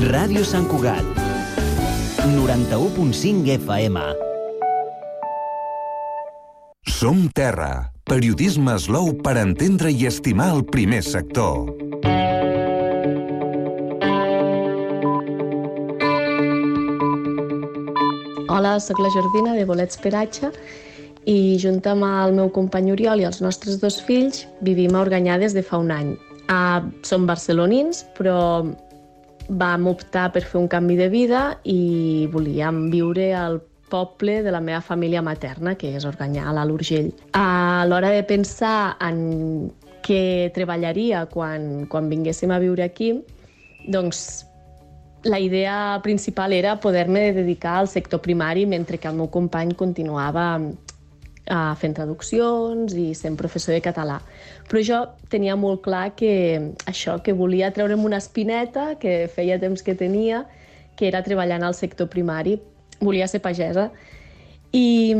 Ràdio 0.09 0.41
Sant 0.47 0.65
Cugat. 0.65 1.05
91.5 2.25 3.51
FM. 3.59 3.99
Som 6.89 7.29
terra, 7.33 7.91
Periodisme 8.09 8.73
slow 8.81 9.11
per 9.21 9.35
entendre 9.37 9.91
i 9.93 10.07
estimar 10.09 10.47
el 10.55 10.63
primer 10.65 11.03
sector. 11.05 11.67
Hola, 18.49 18.79
sóc 18.81 18.97
la 18.97 19.13
Jordina 19.13 19.53
de 19.53 19.67
Bolets 19.69 20.01
Peratge 20.01 20.49
i 21.29 21.37
junt 21.61 21.85
amb 21.85 22.09
el 22.09 22.33
meu 22.41 22.49
company 22.49 22.89
Oriol 22.95 23.21
i 23.21 23.29
els 23.29 23.43
nostres 23.45 23.77
dos 23.77 24.01
fills 24.01 24.41
vivim 24.65 24.97
a 24.97 25.05
Organyà 25.05 25.37
des 25.37 25.53
de 25.53 25.61
fa 25.61 25.77
un 25.77 25.93
any. 25.93 26.15
Uh, 26.49 26.89
som 27.05 27.29
barcelonins, 27.29 28.07
però 28.17 28.65
vam 29.49 29.85
optar 29.93 30.31
per 30.33 30.41
fer 30.41 30.57
un 30.57 30.65
canvi 30.67 30.97
de 30.97 31.13
vida 31.13 31.59
i 31.61 32.25
volíem 32.33 32.87
viure 32.89 33.35
al 33.37 33.61
poble 33.89 34.41
de 34.45 34.51
la 34.53 34.61
meva 34.61 34.81
família 34.81 35.21
materna, 35.25 35.75
que 35.75 35.93
és 35.97 36.05
Organyà, 36.07 36.47
a 36.47 36.55
l'Alt 36.55 36.75
Urgell. 36.77 37.11
A 37.33 37.85
l'hora 37.89 38.11
de 38.15 38.23
pensar 38.23 38.95
en 39.03 39.71
què 40.05 40.51
treballaria 40.55 41.25
quan, 41.31 41.87
quan 41.91 42.09
vinguéssim 42.11 42.53
a 42.53 42.61
viure 42.61 42.85
aquí, 42.85 43.13
doncs 43.89 44.45
la 45.23 45.39
idea 45.39 45.99
principal 46.03 46.53
era 46.53 46.79
poder-me 46.79 47.33
dedicar 47.33 47.79
al 47.79 47.87
sector 47.87 48.21
primari 48.21 48.65
mentre 48.65 48.97
que 48.97 49.07
el 49.07 49.15
meu 49.15 49.27
company 49.27 49.73
continuava 49.75 50.45
uh, 51.49 51.75
fent 51.75 51.95
traduccions 51.97 52.95
i 52.95 53.11
sent 53.17 53.35
professor 53.37 53.75
de 53.75 53.81
català. 53.83 54.19
Però 54.69 54.83
jo 54.85 55.01
tenia 55.29 55.57
molt 55.59 55.83
clar 55.83 56.13
que 56.15 56.31
això, 56.87 57.19
que 57.23 57.35
volia 57.35 57.73
treure'm 57.75 58.05
una 58.05 58.21
espineta 58.21 58.93
que 59.01 59.27
feia 59.33 59.59
temps 59.59 59.83
que 59.83 59.95
tenia, 59.95 60.45
que 60.95 61.07
era 61.07 61.23
treballar 61.23 61.59
en 61.59 61.67
el 61.67 61.75
sector 61.75 62.09
primari. 62.09 62.59
Volia 62.99 63.27
ser 63.27 63.41
pagesa. 63.41 63.89
I, 64.71 65.15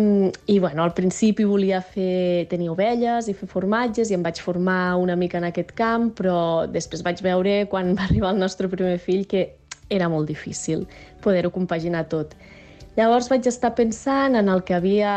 i 0.45 0.59
bueno, 0.61 0.83
al 0.83 0.93
principi 0.93 1.45
volia 1.49 1.79
fer, 1.81 2.45
tenir 2.51 2.69
ovelles 2.69 3.31
i 3.31 3.33
fer 3.33 3.47
formatges 3.49 4.11
i 4.11 4.17
em 4.17 4.21
vaig 4.21 4.37
formar 4.45 4.93
una 5.01 5.15
mica 5.17 5.39
en 5.39 5.47
aquest 5.47 5.73
camp, 5.77 6.11
però 6.19 6.67
després 6.69 7.01
vaig 7.05 7.23
veure, 7.25 7.63
quan 7.71 7.95
va 7.97 8.05
arribar 8.05 8.35
el 8.35 8.43
nostre 8.43 8.69
primer 8.69 8.99
fill, 9.01 9.25
que 9.25 9.47
era 9.89 10.09
molt 10.09 10.29
difícil 10.29 10.85
poder-ho 11.23 11.49
compaginar 11.49 12.05
tot. 12.11 12.35
Llavors 12.97 13.29
vaig 13.31 13.45
estar 13.47 13.71
pensant 13.77 14.35
en 14.35 14.49
el 14.51 14.61
que 14.67 14.75
havia 14.75 15.11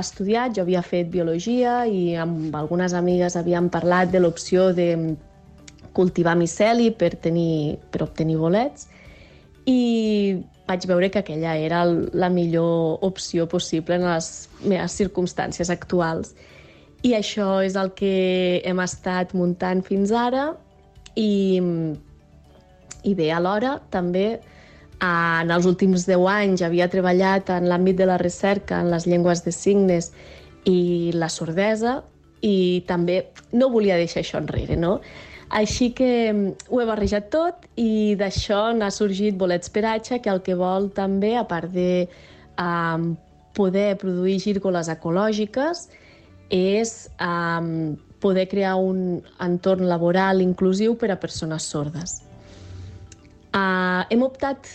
estudiat, 0.00 0.54
jo 0.56 0.64
havia 0.64 0.84
fet 0.86 1.08
biologia 1.12 1.82
i 1.84 2.14
amb 2.20 2.54
algunes 2.56 2.94
amigues 2.94 3.36
havíem 3.36 3.68
parlat 3.72 4.12
de 4.12 4.20
l'opció 4.22 4.70
de 4.76 4.88
cultivar 5.94 6.36
miceli 6.38 6.90
per, 6.94 7.14
tenir, 7.20 7.78
per 7.90 8.04
obtenir 8.06 8.36
bolets 8.38 8.88
i 9.66 10.38
vaig 10.68 10.86
veure 10.88 11.10
que 11.10 11.20
aquella 11.20 11.56
era 11.60 11.84
la 11.84 12.30
millor 12.32 12.98
opció 13.04 13.46
possible 13.48 13.98
en 13.98 14.06
les 14.08 14.48
meves 14.64 14.96
circumstàncies 14.96 15.70
actuals. 15.70 16.34
I 17.04 17.12
això 17.18 17.58
és 17.64 17.76
el 17.76 17.92
que 17.98 18.62
hem 18.64 18.80
estat 18.80 19.34
muntant 19.36 19.82
fins 19.84 20.12
ara 20.16 20.54
i, 21.20 21.60
i 23.04 23.12
bé, 23.14 23.28
alhora 23.32 23.76
també 23.92 24.40
en 25.04 25.50
els 25.52 25.66
últims 25.68 26.06
10 26.08 26.24
anys 26.32 26.64
havia 26.64 26.88
treballat 26.88 27.50
en 27.52 27.68
l'àmbit 27.68 27.98
de 28.00 28.08
la 28.08 28.16
recerca 28.22 28.80
en 28.80 28.90
les 28.94 29.04
llengües 29.10 29.44
de 29.44 29.52
signes 29.52 30.12
i 30.64 31.12
la 31.12 31.28
sordesa 31.28 31.98
i 32.40 32.84
també 32.88 33.26
no 33.52 33.68
volia 33.72 33.98
deixar 34.00 34.22
això 34.22 34.40
enrere, 34.40 34.76
no? 34.80 35.00
Així 35.54 35.92
que 35.94 36.08
ho 36.34 36.80
he 36.82 36.86
barrejat 36.88 37.28
tot 37.30 37.68
i 37.78 38.14
d'això 38.18 38.72
n'ha 38.74 38.90
sorgit 38.90 39.36
Bolets 39.38 39.70
Peratge, 39.70 40.18
que 40.18 40.32
el 40.32 40.42
que 40.42 40.56
vol 40.58 40.88
també, 40.96 41.36
a 41.38 41.44
part 41.46 41.70
de 41.70 42.08
um, 42.58 43.12
poder 43.54 43.94
produir 44.00 44.40
gírgoles 44.42 44.90
ecològiques, 44.90 45.86
és 46.50 46.94
um, 47.22 47.94
poder 48.24 48.48
crear 48.50 48.74
un 48.82 49.20
entorn 49.46 49.86
laboral 49.86 50.42
inclusiu 50.42 50.98
per 50.98 51.12
a 51.14 51.20
persones 51.22 51.70
sordes. 51.70 52.18
Uh, 53.54 54.02
hem 54.10 54.26
optat 54.26 54.66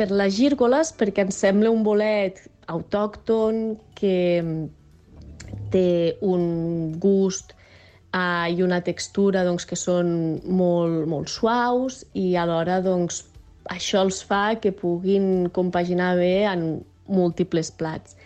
per 0.00 0.08
les 0.08 0.32
gírgoles 0.38 0.94
perquè 0.96 1.26
ens 1.26 1.36
sembla 1.44 1.70
un 1.70 1.82
bolet 1.84 2.40
autòcton 2.72 3.74
que 3.98 4.16
té 5.72 6.16
un 6.24 6.94
gust 7.02 7.52
uh, 8.14 8.48
i 8.48 8.62
una 8.62 8.80
textura 8.84 9.44
doncs, 9.46 9.66
que 9.68 9.78
són 9.78 10.40
molt, 10.44 11.06
molt 11.10 11.32
suaus 11.32 12.02
i 12.18 12.32
alhora 12.36 12.80
doncs, 12.84 13.24
això 13.72 14.02
els 14.06 14.22
fa 14.26 14.56
que 14.60 14.72
puguin 14.74 15.48
compaginar 15.54 16.14
bé 16.18 16.44
en 16.50 16.82
múltiples 17.12 17.70
plats 17.78 18.16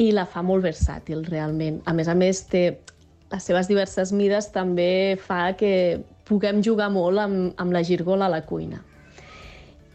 i 0.00 0.10
la 0.14 0.24
fa 0.26 0.42
molt 0.42 0.64
versàtil 0.64 1.24
realment. 1.28 1.80
A 1.86 1.92
més 1.94 2.08
a 2.08 2.16
més, 2.16 2.44
té 2.48 2.78
les 3.32 3.44
seves 3.44 3.68
diverses 3.68 4.12
mides 4.12 4.50
també 4.52 5.18
fa 5.20 5.52
que 5.56 6.02
puguem 6.28 6.62
jugar 6.64 6.90
molt 6.92 7.20
amb, 7.20 7.52
amb 7.60 7.74
la 7.74 7.82
gírgola 7.84 8.26
a 8.26 8.32
la 8.32 8.42
cuina. 8.48 8.82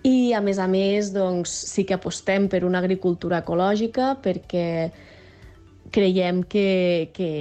I, 0.06 0.34
a 0.38 0.41
més 0.41 0.60
a 0.62 0.67
més, 0.71 1.12
doncs, 1.12 1.52
sí 1.73 1.84
que 1.84 1.97
apostem 1.97 2.47
per 2.47 2.63
una 2.63 2.80
agricultura 2.80 3.41
ecològica 3.43 4.13
perquè 4.23 4.67
creiem 5.91 6.43
que, 6.47 7.10
que 7.15 7.32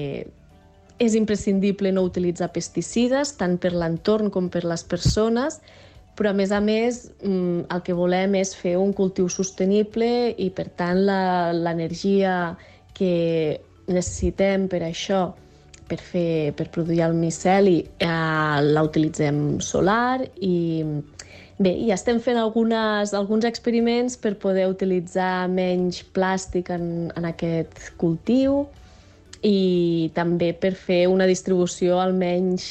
és 0.98 1.14
imprescindible 1.18 1.92
no 1.92 2.06
utilitzar 2.08 2.50
pesticides, 2.54 3.34
tant 3.40 3.58
per 3.60 3.74
l'entorn 3.76 4.30
com 4.32 4.48
per 4.52 4.64
les 4.64 4.84
persones, 4.84 5.60
però 6.16 6.32
a 6.32 6.36
més 6.36 6.52
a 6.52 6.62
més 6.64 7.02
mm, 7.20 7.66
el 7.72 7.82
que 7.84 7.96
volem 7.96 8.38
és 8.40 8.54
fer 8.56 8.76
un 8.80 8.94
cultiu 8.96 9.28
sostenible 9.28 10.08
i 10.40 10.48
per 10.56 10.70
tant 10.78 11.02
l'energia 11.04 12.54
que 12.96 13.60
necessitem 13.92 14.64
per 14.72 14.80
això, 14.86 15.26
per, 15.86 16.00
fer, 16.00 16.54
per 16.56 16.70
produir 16.72 17.04
el 17.04 17.18
miceli, 17.18 17.82
eh, 18.00 18.56
la 18.64 18.86
utilitzem 18.86 19.60
solar 19.60 20.24
i 20.40 20.56
Bé, 21.56 21.70
i 21.72 21.88
estem 21.88 22.18
fent 22.20 22.36
algunes, 22.36 23.14
alguns 23.16 23.46
experiments 23.48 24.18
per 24.20 24.34
poder 24.36 24.66
utilitzar 24.68 25.46
menys 25.48 26.02
plàstic 26.12 26.68
en, 26.74 26.82
en 27.16 27.28
aquest 27.30 27.80
cultiu 27.96 28.66
i 29.44 30.10
també 30.16 30.52
per 30.56 30.72
fer 30.78 31.06
una 31.10 31.26
distribució 31.28 32.00
almenys 32.00 32.68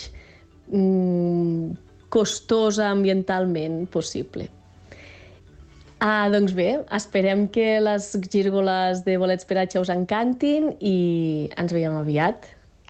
mm, 0.71 1.71
costosa 2.09 2.89
ambientalment 2.89 3.85
possible. 3.91 4.49
Ah, 5.99 6.27
doncs 6.29 6.53
bé, 6.53 6.83
esperem 6.93 7.47
que 7.47 7.79
les 7.81 8.11
gírgoles 8.29 9.05
de 9.07 9.15
bolets 9.17 9.47
peratge 9.47 9.79
us 9.79 9.89
encantin 9.89 10.73
i 10.79 11.49
ens 11.55 11.73
veiem 11.73 11.95
aviat 12.01 12.45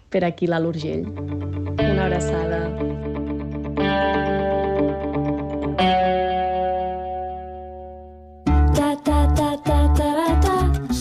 per 0.10 0.26
aquí 0.26 0.50
a 0.50 0.60
l'Urgell. 0.60 1.06
Una 1.78 2.08
abraçada. 2.10 2.64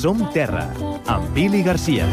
Som 0.05 0.21
Terra, 0.35 0.67
amb 1.09 1.31
Billy 1.33 1.63
Garcia. 1.65 2.05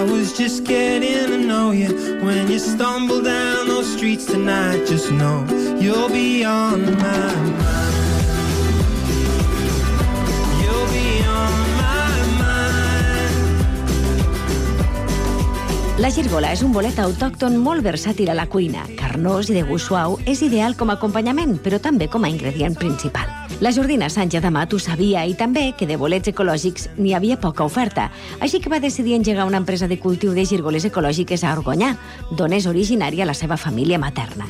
I 0.00 0.02
was 0.02 0.32
just 0.32 0.64
getting 0.64 1.26
to 1.26 1.36
know 1.36 1.72
you. 1.72 1.92
When 2.24 2.50
you 2.50 2.58
stumble 2.58 3.20
down 3.20 3.68
those 3.68 3.86
streets 3.92 4.24
tonight 4.24 4.86
Just 4.86 5.10
know 5.12 5.44
you'll 5.78 6.08
be 6.08 6.42
on 6.42 6.80
my 6.80 6.96
mind. 6.96 7.80
La 16.00 16.08
girgola 16.08 16.54
és 16.54 16.62
un 16.64 16.72
bolet 16.72 16.96
autòcton 16.96 17.58
molt 17.60 17.84
versàtil 17.84 18.32
a 18.32 18.38
la 18.38 18.46
cuina, 18.48 18.86
carnós 18.96 19.52
i 19.52 19.58
de 19.58 19.66
gust 19.68 19.90
suau, 19.90 20.16
és 20.24 20.40
ideal 20.40 20.72
com 20.80 20.88
a 20.88 20.96
acompanyament, 20.96 21.58
però 21.60 21.76
també 21.76 22.08
com 22.08 22.24
a 22.24 22.32
ingredient 22.32 22.80
principal. 22.80 23.39
La 23.58 23.72
Jordina 23.72 24.08
Sánchez 24.08 24.42
Amat 24.46 24.72
ho 24.72 24.78
sabia 24.78 25.26
i 25.28 25.34
també 25.36 25.74
que 25.76 25.84
de 25.84 25.98
bolets 26.00 26.30
ecològics 26.30 26.86
n'hi 26.96 27.10
havia 27.12 27.36
poca 27.36 27.66
oferta, 27.66 28.06
així 28.40 28.56
que 28.62 28.70
va 28.72 28.78
decidir 28.80 29.12
engegar 29.18 29.44
una 29.44 29.58
empresa 29.60 29.88
de 29.88 29.98
cultiu 30.00 30.32
de 30.32 30.46
gírgoles 30.48 30.86
ecològiques 30.88 31.42
a 31.44 31.50
Orgonyà, 31.52 31.90
d'on 32.30 32.54
és 32.56 32.64
originària 32.70 33.26
la 33.28 33.34
seva 33.36 33.58
família 33.60 33.98
materna. 34.00 34.46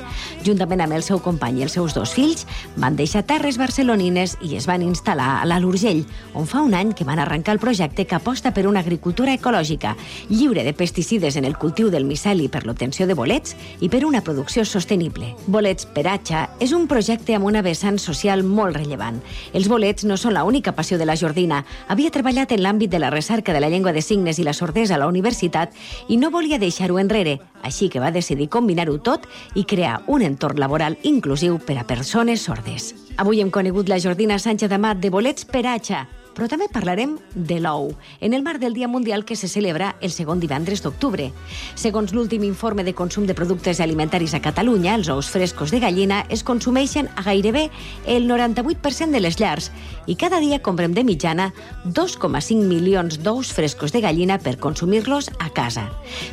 Juntament 0.47 0.85
amb 0.85 0.95
el 0.95 1.03
seu 1.03 1.19
company 1.19 1.59
i 1.59 1.65
els 1.67 1.75
seus 1.75 1.97
dos 1.97 2.13
fills, 2.15 2.47
van 2.77 2.95
deixar 2.95 3.25
terres 3.27 3.59
barcelonines 3.59 4.37
i 4.47 4.55
es 4.61 4.69
van 4.71 4.85
instal·lar 4.87 5.41
a 5.41 5.49
l'Alt 5.49 5.67
Urgell, 5.67 6.05
on 6.35 6.46
fa 6.46 6.63
un 6.63 6.77
any 6.79 6.94
que 6.94 7.09
van 7.09 7.19
arrencar 7.19 7.57
el 7.57 7.63
projecte 7.65 8.07
que 8.07 8.21
aposta 8.21 8.55
per 8.55 8.69
una 8.69 8.85
agricultura 8.85 9.35
ecològica, 9.35 9.96
lliure 10.29 10.63
de 10.63 10.77
pesticides 10.77 11.35
en 11.35 11.48
el 11.48 11.59
cultiu 11.59 11.90
del 11.90 12.07
miceli 12.07 12.46
per 12.46 12.63
l'obtenció 12.63 13.09
de 13.11 13.19
bolets 13.19 13.57
i 13.81 13.90
per 13.90 14.05
una 14.07 14.23
producció 14.23 14.63
sostenible. 14.65 15.35
Bolets 15.48 15.88
Peratge 15.96 16.46
és 16.61 16.77
un 16.77 16.87
projecte 16.87 17.35
amb 17.35 17.51
una 17.51 17.65
vessant 17.67 17.98
social 17.98 18.44
molt 18.46 18.77
rellevant 18.77 18.90
rellevant. 18.91 19.21
Els 19.55 19.69
bolets 19.69 20.05
no 20.05 20.17
són 20.19 20.35
l'única 20.35 20.75
passió 20.75 20.99
de 20.99 21.07
la 21.07 21.17
Jordina. 21.17 21.65
Havia 21.88 22.11
treballat 22.11 22.53
en 22.53 22.63
l'àmbit 22.63 22.91
de 22.91 22.99
la 22.99 23.11
recerca 23.11 23.53
de 23.53 23.61
la 23.61 23.71
llengua 23.71 23.93
de 23.93 24.03
signes 24.03 24.38
i 24.38 24.45
la 24.45 24.53
sordesa 24.53 24.97
a 24.97 24.99
la 24.99 25.09
universitat 25.09 25.73
i 26.09 26.17
no 26.17 26.31
volia 26.31 26.59
deixar-ho 26.59 26.99
enrere, 26.99 27.38
així 27.63 27.88
que 27.88 28.01
va 28.01 28.11
decidir 28.11 28.49
combinar-ho 28.49 28.99
tot 28.99 29.27
i 29.55 29.65
crear 29.65 30.03
un 30.09 30.23
entorn 30.23 30.59
laboral 30.61 30.99
inclusiu 31.03 31.59
per 31.59 31.79
a 31.79 31.87
persones 31.87 32.43
sordes. 32.43 32.95
Avui 33.17 33.41
hem 33.41 33.51
conegut 33.51 33.88
la 33.88 34.01
Jordina 34.01 34.38
Sánchez 34.38 34.73
Amat 34.73 34.99
de 35.01 35.11
Bolets 35.11 35.45
Peratge. 35.45 36.19
Però 36.35 36.48
també 36.48 36.68
parlarem 36.72 37.16
de 37.35 37.60
l'ou, 37.60 37.90
en 38.20 38.35
el 38.35 38.42
marc 38.42 38.60
del 38.60 38.74
Dia 38.74 38.88
Mundial 38.88 39.24
que 39.24 39.37
se 39.37 39.48
celebra 39.48 39.96
el 40.00 40.10
segon 40.10 40.40
divendres 40.40 40.83
d'octubre. 40.83 41.31
Segons 41.74 42.14
l'últim 42.14 42.44
informe 42.44 42.85
de 42.85 42.94
consum 42.94 43.26
de 43.26 43.35
productes 43.35 43.81
alimentaris 43.81 44.35
a 44.35 44.42
Catalunya, 44.44 44.94
els 44.94 45.10
ous 45.12 45.31
frescos 45.31 45.70
de 45.70 45.81
gallina 45.81 46.24
es 46.28 46.44
consumeixen 46.44 47.08
a 47.16 47.22
gairebé 47.22 47.68
el 48.06 48.28
98% 48.28 49.10
de 49.10 49.20
les 49.20 49.38
llars 49.40 49.70
i 50.06 50.16
cada 50.16 50.40
dia 50.40 50.60
comprem 50.62 50.94
de 50.94 51.04
mitjana 51.04 51.50
2,5 51.85 52.66
milions 52.66 53.20
d'ous 53.22 53.52
frescos 53.52 53.92
de 53.92 54.00
gallina 54.00 54.38
per 54.38 54.58
consumir-los 54.58 55.31
a 55.38 55.50
casa. 55.54 55.88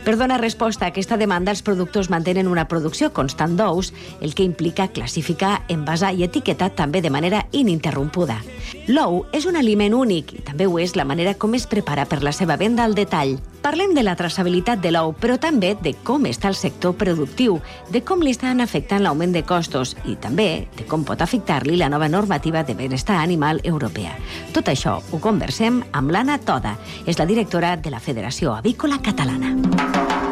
Per 0.05 0.17
donar 0.17 0.41
resposta 0.41 0.85
a 0.85 0.89
aquesta 0.93 1.17
demanda, 1.17 1.51
els 1.51 1.61
productors 1.61 2.09
mantenen 2.09 2.47
una 2.47 2.67
producció 2.67 3.11
constant 3.13 3.57
d'ous, 3.57 3.93
el 4.21 4.33
que 4.35 4.47
implica 4.47 4.89
classificar, 4.89 5.63
envasar 5.69 6.13
i 6.15 6.23
etiquetar 6.25 6.71
també 6.75 7.01
de 7.01 7.13
manera 7.13 7.45
ininterrompuda. 7.51 8.39
L'ou 8.87 9.25
és 9.35 9.45
un 9.45 9.55
aliment 9.59 9.86
únic 9.93 10.33
i 10.33 10.41
també 10.43 10.65
ho 10.67 10.79
és 10.79 10.95
la 10.95 11.05
manera 11.05 11.35
com 11.35 11.53
es 11.55 11.67
prepara 11.67 12.05
per 12.05 12.23
la 12.23 12.33
seva 12.35 12.57
venda 12.57 12.83
al 12.83 12.95
detall. 12.95 13.37
Parlem 13.61 13.93
de 13.95 14.03
la 14.03 14.15
traçabilitat 14.15 14.79
de 14.79 14.91
l'ou, 14.93 15.11
però 15.11 15.35
també 15.41 15.73
de 15.83 15.93
com 16.07 16.25
està 16.29 16.47
el 16.47 16.55
sector 16.55 16.95
productiu, 16.95 17.59
de 17.91 18.01
com 18.05 18.21
li 18.23 18.31
estan 18.31 18.61
afectant 18.63 19.03
l'augment 19.03 19.33
de 19.35 19.43
costos 19.43 19.95
i 20.05 20.15
també 20.15 20.67
de 20.77 20.85
com 20.87 21.03
pot 21.03 21.21
afectar-li 21.21 21.75
la 21.77 21.89
nova 21.89 22.07
normativa 22.07 22.63
de 22.63 22.77
benestar 22.79 23.17
animal 23.19 23.61
europea. 23.63 24.15
Tot 24.53 24.71
això 24.71 24.99
ho 25.11 25.19
conversem 25.19 25.81
amb 25.91 26.11
l'Anna 26.11 26.37
Toda, 26.39 26.77
és 27.05 27.19
la 27.19 27.27
directora 27.27 27.75
de 27.75 27.91
la 27.91 27.99
Federació 27.99 28.55
Avícola 28.55 29.01
Catalana. 29.03 29.55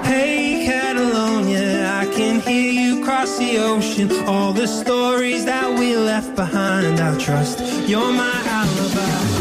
Hey 0.05 0.65
Catalonia, 0.67 2.01
I 2.03 2.05
can 2.15 2.39
hear 2.41 2.71
you 2.71 3.03
cross 3.03 3.37
the 3.37 3.59
ocean. 3.59 4.09
All 4.27 4.53
the 4.53 4.67
stories 4.67 5.45
that 5.45 5.77
we 5.77 5.97
left 5.97 6.35
behind, 6.35 6.99
I 6.99 7.17
trust 7.17 7.59
you're 7.87 8.13
my 8.13 8.31
alibi. 8.47 9.34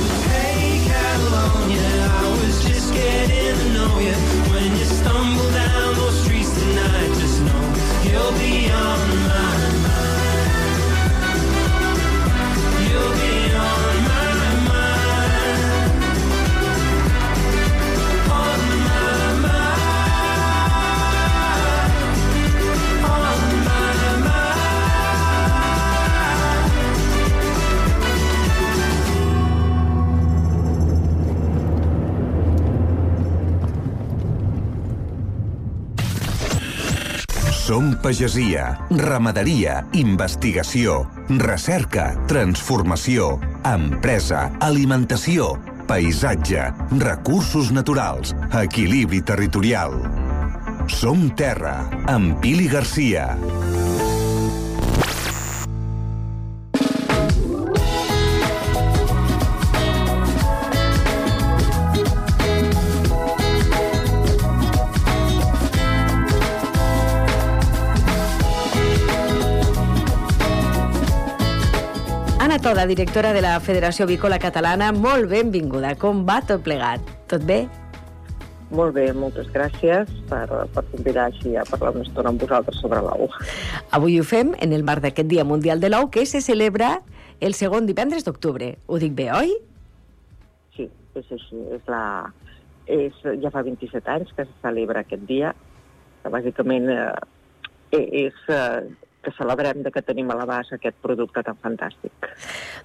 Just 3.26 3.32
getting 3.32 3.58
to 3.58 3.72
know 3.72 3.98
you. 3.98 4.12
When 4.52 4.76
you 4.76 4.84
stumble 4.84 5.23
Som 37.74 37.96
pagesia, 37.98 38.76
ramaderia, 39.02 39.80
investigació, 39.98 41.00
recerca, 41.42 42.04
transformació, 42.30 43.32
empresa, 43.66 44.44
alimentació, 44.62 45.48
paisatge, 45.90 46.68
recursos 47.02 47.72
naturals, 47.74 48.30
equilibri 48.62 49.24
territorial. 49.26 49.98
Som 50.86 51.32
terra, 51.34 51.80
amb 52.14 52.38
Pili 52.44 52.70
Garcia. 52.70 53.32
Toda, 72.74 72.88
directora 72.90 73.32
de 73.32 73.38
la 73.40 73.60
Federació 73.62 74.02
Avícola 74.02 74.40
Catalana, 74.42 74.88
molt 74.90 75.28
benvinguda. 75.30 75.92
Com 75.94 76.24
va 76.26 76.40
tot 76.42 76.64
plegat? 76.66 77.04
Tot 77.30 77.44
bé? 77.46 77.60
Molt 78.74 78.96
bé, 78.96 79.04
moltes 79.14 79.46
gràcies 79.54 80.10
per, 80.26 80.48
per 80.74 80.82
convidar 80.88 81.28
així 81.28 81.52
a 81.54 81.62
parlar 81.68 81.92
una 81.94 82.02
estona 82.02 82.32
amb 82.32 82.42
vosaltres 82.42 82.80
sobre 82.82 82.98
l'ou. 83.06 83.30
Avui 83.94 84.18
ho 84.18 84.24
fem 84.26 84.50
en 84.58 84.74
el 84.74 84.82
marc 84.82 85.04
d'aquest 85.06 85.30
Dia 85.30 85.44
Mundial 85.46 85.78
de 85.78 85.92
l'Ou 85.92 86.08
que 86.10 86.26
se 86.26 86.42
celebra 86.42 86.96
el 87.38 87.54
segon 87.54 87.86
divendres 87.86 88.26
d'octubre. 88.26 88.72
Ho 88.90 88.98
dic 88.98 89.14
bé, 89.14 89.28
oi? 89.38 89.54
Sí, 90.74 90.88
és 91.14 91.30
així. 91.38 91.62
És 91.78 91.86
la, 91.94 92.02
és, 92.90 93.22
ja 93.44 93.54
fa 93.54 93.62
27 93.70 94.16
anys 94.18 94.34
que 94.34 94.50
se 94.50 94.62
celebra 94.66 95.06
aquest 95.06 95.22
dia, 95.30 95.54
que 96.24 96.34
bàsicament 96.40 96.90
eh, 96.90 98.02
és 98.26 98.46
eh, 98.50 98.82
que 99.24 99.32
celebrem 99.36 99.82
de 99.82 99.90
que 99.94 100.02
tenim 100.04 100.30
a 100.30 100.36
l'abast 100.38 100.74
aquest 100.76 100.96
producte 101.02 101.42
tan 101.46 101.56
fantàstic. 101.62 102.28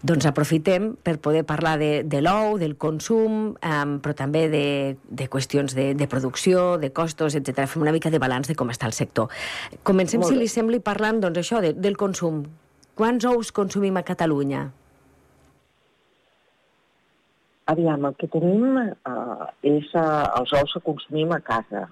Doncs 0.02 0.30
aprofitem 0.30 0.94
per 1.04 1.18
poder 1.24 1.44
parlar 1.48 1.76
de, 1.82 1.92
de 2.08 2.24
l'ou, 2.24 2.58
del 2.62 2.78
consum, 2.82 3.38
um, 3.54 3.94
però 4.04 4.16
també 4.18 4.48
de, 4.52 4.66
de 5.04 5.30
qüestions 5.32 5.76
de, 5.76 5.92
de 6.00 6.10
producció, 6.10 6.80
de 6.82 6.94
costos, 6.96 7.36
etc. 7.36 7.68
Fem 7.68 7.86
una 7.86 7.96
mica 7.96 8.10
de 8.14 8.22
balanç 8.24 8.50
de 8.50 8.58
com 8.58 8.72
està 8.72 8.90
el 8.90 8.98
sector. 8.98 9.30
Comencem, 9.84 10.24
Molt 10.24 10.34
si 10.34 10.40
li 10.40 10.50
sembli, 10.50 10.82
parlant 10.84 11.22
doncs, 11.24 11.44
això 11.44 11.62
de, 11.64 11.76
del 11.78 12.00
consum. 12.00 12.46
Quants 13.00 13.28
ous 13.30 13.54
consumim 13.56 13.96
a 14.00 14.04
Catalunya? 14.08 14.66
Aviam, 17.70 18.08
el 18.10 18.16
que 18.18 18.28
tenim 18.34 18.80
eh, 18.82 19.48
és 19.70 19.92
eh, 19.94 20.04
els 20.40 20.54
ous 20.58 20.74
que 20.74 20.82
consumim 20.88 21.36
a 21.36 21.40
casa, 21.46 21.86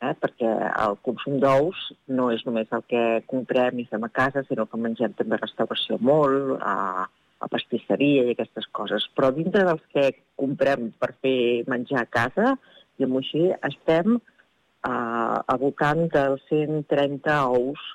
eh? 0.00 0.14
perquè 0.20 0.50
el 0.84 0.96
consum 1.06 1.38
d'ous 1.42 1.80
no 2.16 2.30
és 2.34 2.44
només 2.46 2.70
el 2.76 2.84
que 2.90 3.04
comprem 3.30 3.80
i 3.80 3.86
fem 3.90 4.04
a 4.06 4.12
casa, 4.12 4.44
sinó 4.48 4.66
que 4.66 4.80
mengem 4.80 5.14
també 5.18 5.38
restauració 5.40 5.98
molt, 6.00 6.56
a, 6.60 7.06
a 7.40 7.48
pastisseria 7.52 8.26
i 8.26 8.34
aquestes 8.34 8.68
coses. 8.76 9.06
Però 9.16 9.30
dintre 9.36 9.64
dels 9.68 9.84
que 9.94 10.10
comprem 10.40 10.90
per 11.00 11.12
fer 11.20 11.64
menjar 11.70 12.04
a 12.04 12.10
casa, 12.18 12.54
i 13.00 13.06
amb 13.06 13.20
així 13.20 13.46
estem 13.70 14.16
eh, 14.16 14.90
al 14.90 15.60
voltant 15.62 16.06
dels 16.12 16.44
130 16.50 17.40
ous 17.56 17.86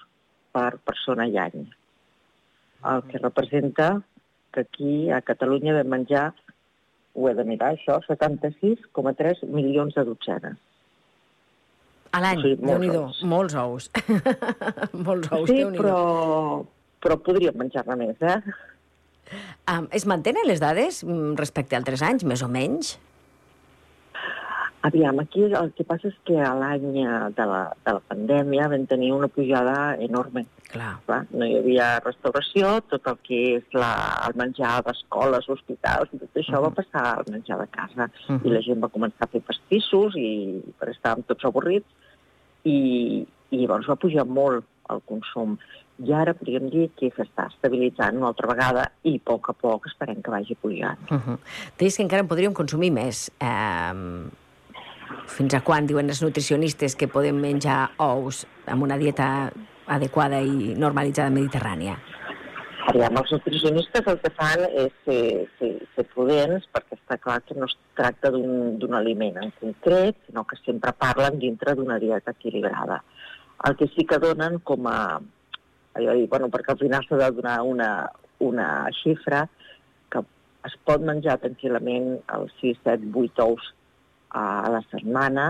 per 0.55 0.71
persona 0.87 1.27
i 1.29 1.37
any. 1.41 1.65
El 2.85 3.05
que 3.09 3.21
representa 3.21 3.89
que 4.53 4.63
aquí 4.65 4.95
a 5.11 5.21
Catalunya 5.25 5.73
vam 5.75 5.89
menjar, 5.97 6.29
ho 7.15 7.27
he 7.29 7.33
de 7.35 7.45
mirar 7.47 7.73
això, 7.73 7.97
76,3 8.07 9.43
milions 9.51 9.97
de 9.97 10.03
dotzenes. 10.07 10.61
A 12.15 12.21
l'any, 12.23 12.41
Sí, 12.43 12.53
molts 12.55 12.69
Déu-n'hi-do, 12.69 13.01
ous. 13.09 13.23
molts 13.27 13.55
ous. 13.59 13.89
molts 15.07 15.31
ous, 15.31 15.49
Sí, 15.49 15.57
Déu-n'hi-do. 15.59 15.81
però, 15.81 16.63
però 17.03 17.19
podríem 17.25 17.57
menjar-ne 17.59 17.97
més, 17.99 18.21
eh? 18.23 18.39
Um, 19.67 19.89
es 19.91 20.05
mantenen 20.05 20.45
les 20.47 20.61
dades 20.61 21.01
mm, 21.03 21.33
respecte 21.41 21.75
a 21.75 21.81
altres 21.81 22.05
anys, 22.05 22.23
més 22.23 22.45
o 22.45 22.47
menys? 22.51 22.95
Aviam, 24.85 25.17
aquí 25.17 25.41
el 25.47 25.71
que 25.73 25.83
passa 25.87 26.11
és 26.11 26.17
que 26.29 26.35
a 26.37 26.51
l'any 26.53 26.99
eh, 27.01 27.13
de, 27.33 27.45
la, 27.49 27.61
de 27.87 27.95
la 27.97 28.01
pandèmia 28.05 28.67
vam 28.69 28.83
tenir 28.85 29.09
una 29.15 29.27
pujada 29.33 29.95
enorme. 29.97 30.43
Clar. 30.69 30.91
Clar, 31.07 31.23
no 31.33 31.47
hi 31.47 31.55
havia 31.57 31.87
restauració, 32.05 32.75
tot 32.91 33.09
el 33.09 33.17
que 33.25 33.39
és 33.55 33.73
la, 33.73 33.89
el 34.27 34.37
menjar 34.37 34.75
d'escoles, 34.85 35.49
hospitals, 35.49 36.13
i 36.13 36.21
tot 36.21 36.37
això 36.37 36.59
uh 36.59 36.61
-huh. 36.61 36.67
va 36.67 36.77
passar 36.77 37.05
al 37.15 37.25
menjar 37.33 37.57
de 37.63 37.67
casa. 37.79 38.11
Uh 38.27 38.35
-huh. 38.35 38.45
I 38.45 38.53
la 38.53 38.61
gent 38.61 38.83
va 38.83 38.93
començar 38.93 39.25
a 39.25 39.33
fer 39.33 39.41
pastissos 39.41 40.15
i 40.15 40.61
perquè 40.77 40.93
estàvem 40.93 41.25
tots 41.25 41.45
avorrits 41.45 41.89
i, 42.65 43.25
i 43.51 43.61
llavors 43.61 43.89
va 43.89 43.97
pujar 44.01 44.25
molt 44.27 44.65
el 44.93 45.01
consum. 45.09 45.57
I 46.03 46.11
ara 46.11 46.33
podríem 46.35 46.67
dir 46.73 46.89
que 46.99 47.11
s'està 47.15 47.47
estabilitzant 47.53 48.17
una 48.19 48.27
altra 48.33 48.49
vegada 48.51 48.89
i 49.07 49.15
a 49.15 49.23
poc 49.31 49.49
a 49.49 49.55
poc 49.55 49.87
esperem 49.87 50.19
que 50.21 50.33
vagi 50.33 50.57
pujant. 50.59 50.99
Uh 51.09 51.17
-huh. 51.17 51.37
Deies 51.79 51.95
que 51.95 52.03
encara 52.03 52.21
en 52.21 52.27
podríem 52.27 52.53
consumir 52.53 52.91
més. 52.91 53.31
Um, 53.39 54.29
fins 55.27 55.53
a 55.53 55.61
quan 55.61 55.87
diuen 55.87 56.09
els 56.09 56.21
nutricionistes 56.21 56.95
que 56.95 57.07
podem 57.07 57.39
menjar 57.39 57.91
ous 57.97 58.45
amb 58.65 58.83
una 58.83 58.97
dieta 58.97 59.51
adequada 59.87 60.41
i 60.41 60.75
normalitzada 60.75 61.29
mediterrània? 61.29 61.97
Aviam, 62.85 63.15
els 63.17 63.31
nutricionistes 63.33 64.05
el 64.11 64.17
que 64.21 64.29
fan 64.37 64.61
és 64.67 64.91
ser, 65.07 65.21
ser, 65.57 65.69
ser 65.95 66.03
prudents 66.11 66.67
perquè 66.73 66.97
està 66.99 67.15
clar 67.17 67.39
que 67.41 67.55
no 67.57 67.65
es 67.65 67.73
tracta 67.97 68.29
d'un 68.33 68.93
aliment 68.93 69.39
en 69.41 69.53
concret, 69.57 70.19
sinó 70.27 70.43
que 70.45 70.59
sempre 70.61 70.93
parlen 70.93 71.39
dintre 71.41 71.73
d'una 71.73 71.97
dieta 72.03 72.35
equilibrada. 72.35 72.99
El 73.65 73.77
que 73.79 73.87
sí 73.95 74.05
que 74.05 74.19
donen 74.21 74.59
com 74.69 74.85
a... 74.91 74.99
allò 75.97 76.13
dir, 76.13 76.27
bueno, 76.29 76.51
perquè 76.53 76.75
al 76.75 76.81
final 76.83 77.07
s'ha 77.07 77.17
de 77.23 77.29
donar 77.39 77.55
una, 77.65 77.89
una 78.45 78.67
xifra 78.99 79.47
que 80.13 80.21
es 80.69 80.75
pot 80.85 81.01
menjar 81.09 81.39
tranquil·lament 81.41 82.11
els 82.37 82.53
6, 82.59 82.83
7, 82.85 83.09
8 83.23 83.47
ous 83.47 83.71
a 84.35 84.45
la 84.69 84.83
setmana, 84.91 85.47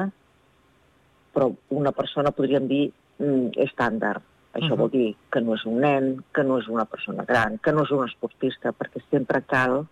però 1.35 1.49
una 1.75 1.91
persona 1.91 2.31
podríem 2.31 2.71
dir 2.71 2.85
mm, 3.19 3.57
estàndard. 3.67 4.23
Això 4.55 4.71
uh 4.71 4.75
-huh. 4.75 4.81
vol 4.83 4.91
dir 4.91 5.15
que 5.31 5.41
no 5.41 5.55
és 5.55 5.65
un 5.65 5.79
nen, 5.81 6.23
que 6.33 6.43
no 6.43 6.59
és 6.59 6.67
una 6.67 6.85
persona 6.85 7.25
gran, 7.25 7.57
que 7.57 7.71
no 7.71 7.83
és 7.83 7.91
un 7.91 8.07
esportista, 8.07 8.71
perquè 8.71 9.01
sempre 9.09 9.41
cal 9.41 9.85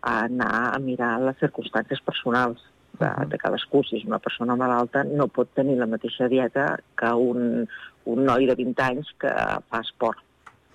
anar 0.00 0.74
a 0.74 0.78
mirar 0.78 1.20
les 1.20 1.36
circumstàncies 1.36 2.00
personals 2.00 2.62
de, 2.98 3.10
de 3.28 3.38
cadascú. 3.38 3.82
Si 3.84 3.96
és 3.96 4.04
una 4.04 4.18
persona 4.18 4.56
malalta, 4.56 5.04
no 5.04 5.28
pot 5.28 5.52
tenir 5.54 5.76
la 5.76 5.86
mateixa 5.86 6.28
dieta 6.28 6.78
que 6.96 7.12
un, 7.12 7.68
un 8.04 8.24
noi 8.24 8.46
de 8.46 8.54
20 8.54 8.82
anys 8.82 9.12
que 9.20 9.32
fa 9.68 9.80
esport. 9.80 10.18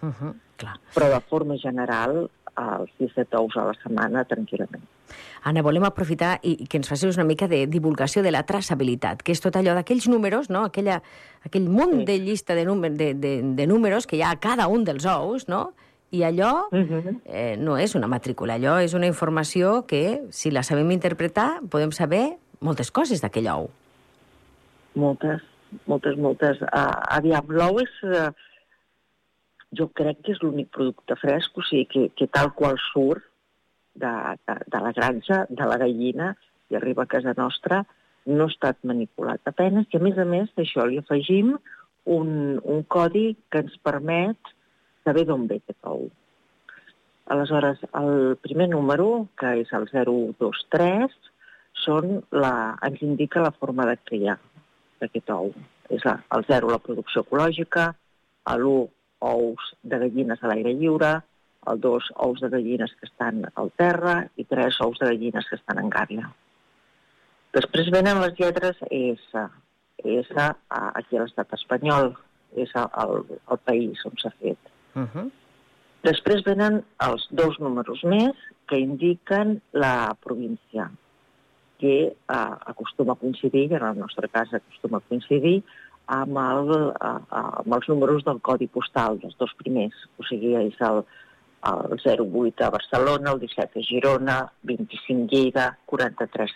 Uh 0.02 0.10
-huh, 0.10 0.34
clar. 0.58 0.78
Però 0.96 1.10
de 1.10 1.22
forma 1.30 1.58
general, 1.58 2.30
els 2.56 2.92
17 2.98 3.38
ous 3.38 3.58
a 3.58 3.66
la 3.66 3.74
setmana, 3.84 4.26
tranquil·lament. 4.26 4.84
Anna, 5.44 5.64
volem 5.66 5.86
aprofitar 5.88 6.38
i, 6.44 6.56
que 6.70 6.80
ens 6.80 6.90
facis 6.90 7.18
una 7.18 7.26
mica 7.28 7.48
de 7.52 7.66
divulgació 7.68 8.24
de 8.26 8.32
la 8.34 8.44
traçabilitat, 8.48 9.24
que 9.26 9.34
és 9.36 9.42
tot 9.44 9.56
allò 9.58 9.76
d'aquells 9.78 10.08
números, 10.12 10.50
no? 10.54 10.66
Aquella, 10.70 11.00
aquell 11.46 11.70
munt 11.70 12.02
sí. 12.02 12.06
de 12.10 12.18
llista 12.26 12.58
de, 12.58 12.66
númer, 12.66 12.94
de, 12.98 13.14
de, 13.14 13.34
de 13.58 13.68
números 13.68 14.08
que 14.08 14.20
hi 14.20 14.26
ha 14.26 14.32
a 14.36 14.40
cada 14.42 14.68
un 14.68 14.86
dels 14.88 15.08
ous, 15.10 15.48
no? 15.52 15.72
I 16.12 16.24
allò 16.28 16.68
uh 16.72 16.78
-huh. 16.78 17.20
eh, 17.26 17.56
no 17.58 17.78
és 17.78 17.96
una 17.96 18.08
matrícula, 18.08 18.56
allò 18.56 18.82
és 18.84 18.94
una 18.94 19.08
informació 19.08 19.86
que, 19.88 20.24
si 20.30 20.52
la 20.52 20.64
sabem 20.64 20.92
interpretar, 20.92 21.62
podem 21.70 21.92
saber 21.92 22.38
moltes 22.60 22.92
coses 22.92 23.22
d'aquell 23.22 23.48
ou. 23.48 23.70
Moltes, 24.94 25.42
moltes, 25.86 26.18
moltes. 26.18 26.62
Uh, 26.62 27.18
aviam, 27.18 27.46
l'ou 27.48 27.80
és... 27.80 27.90
Uh, 28.04 28.32
jo 29.72 29.88
crec 29.96 30.22
que 30.26 30.36
és 30.36 30.42
l'únic 30.44 30.70
producte 30.76 31.16
fresc, 31.22 31.58
o 31.58 31.64
sigui, 31.64 31.86
que, 31.88 32.10
que 32.16 32.28
tal 32.28 32.52
qual 32.58 32.78
surt 32.92 33.24
de, 33.96 34.14
de, 34.48 34.56
de 34.74 34.82
la 34.86 34.94
granja, 34.96 35.46
de 35.50 35.68
la 35.68 35.78
gallina, 35.82 36.32
i 36.72 36.78
arriba 36.80 37.04
a 37.04 37.12
casa 37.12 37.34
nostra, 37.38 37.84
no 38.26 38.46
ha 38.46 38.54
estat 38.54 38.80
manipulat 38.88 39.42
a 39.50 39.54
penes, 39.56 39.90
i 39.92 39.98
a 39.98 40.04
més 40.04 40.18
a 40.22 40.26
més 40.26 40.50
d'això 40.58 40.86
li 40.88 41.00
afegim 41.02 41.56
un, 42.06 42.32
un 42.64 42.84
codi 42.88 43.32
que 43.52 43.64
ens 43.66 43.78
permet 43.84 44.54
saber 45.06 45.26
d'on 45.28 45.48
ve 45.50 45.60
aquest 45.62 45.90
ou. 45.90 46.08
Aleshores, 47.32 47.82
el 47.96 48.38
primer 48.44 48.70
número, 48.70 49.28
que 49.40 49.54
és 49.62 49.70
el 49.78 49.88
023, 49.92 51.14
són 51.82 52.20
la, 52.36 52.78
ens 52.86 53.02
indica 53.06 53.44
la 53.44 53.54
forma 53.56 53.88
de 53.90 53.98
criar 54.06 54.38
d'aquest 55.02 55.32
ou. 55.34 55.52
És 55.90 56.04
la, 56.08 56.18
el 56.36 56.46
0 56.50 56.72
la 56.72 56.82
producció 56.84 57.24
ecològica, 57.26 57.92
l'1 58.56 58.90
ous 59.22 59.72
de 59.84 60.00
gallines 60.02 60.42
a 60.42 60.50
l'aire 60.50 60.74
lliure, 60.78 61.14
el 61.70 61.80
2 61.80 62.12
ous 62.26 62.42
de 62.42 62.50
gallines 62.50 62.94
que 63.00 63.06
estan 63.06 63.44
al 63.56 63.72
terra 63.78 64.16
i 64.36 64.46
3 64.46 64.80
ous 64.86 65.00
de 65.00 65.12
gallines 65.12 65.48
que 65.50 65.60
estan 65.60 65.82
en 65.82 65.90
gàbia. 65.94 66.32
Després 67.54 67.92
venen 67.92 68.22
les 68.24 68.38
lletres 68.40 68.80
ES. 68.90 69.28
ES 70.02 70.32
aquí 70.40 71.18
a 71.18 71.22
l'estat 71.22 71.54
espanyol, 71.60 72.16
és 72.58 72.72
el, 72.76 73.22
el 73.52 73.60
país 73.68 74.02
on 74.08 74.18
s'ha 74.18 74.32
fet. 74.40 74.72
Uh 74.96 75.06
-huh. 75.06 75.30
Després 76.04 76.44
venen 76.44 76.82
els 77.06 77.28
dos 77.30 77.60
números 77.60 78.04
més 78.04 78.36
que 78.66 78.80
indiquen 78.80 79.62
la 79.72 80.16
província, 80.24 80.90
que 81.78 81.96
eh, 82.08 82.14
acostuma 82.74 83.14
a 83.14 83.16
coincidir, 83.16 83.74
en 83.74 83.84
el 83.84 84.00
nostre 84.00 84.28
cas 84.30 84.54
acostuma 84.54 84.98
a 84.98 85.08
coincidir, 85.08 85.64
amb, 86.08 86.38
el, 86.38 86.72
eh, 86.90 87.22
amb 87.62 87.74
els 87.78 87.88
números 87.88 88.24
del 88.24 88.42
codi 88.42 88.68
postal, 88.68 89.20
dels 89.20 89.38
dos 89.38 89.54
primers. 89.62 89.96
O 90.18 90.24
sigui, 90.24 90.56
és 90.56 90.82
el, 90.82 91.04
el 91.64 92.00
08 92.04 92.66
a 92.66 92.70
Barcelona, 92.70 93.32
el 93.32 93.40
17 93.40 93.80
a 93.80 93.84
Girona, 93.84 94.38
25 94.64 95.28
Lleida, 95.32 95.78
43 95.86 96.52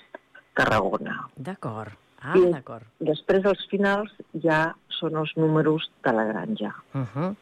Tarragona. 0.55 1.27
D'acord. 1.35 1.93
Ah, 2.21 2.33
d'acord. 2.33 2.87
Després, 2.97 3.45
els 3.45 3.65
finals, 3.69 4.13
ja 4.41 4.59
són 4.97 5.17
els 5.21 5.33
números 5.37 5.89
de 6.03 6.13
la 6.15 6.23
granja. 6.31 6.73
Uh 6.93 7.05
-huh. 7.13 7.35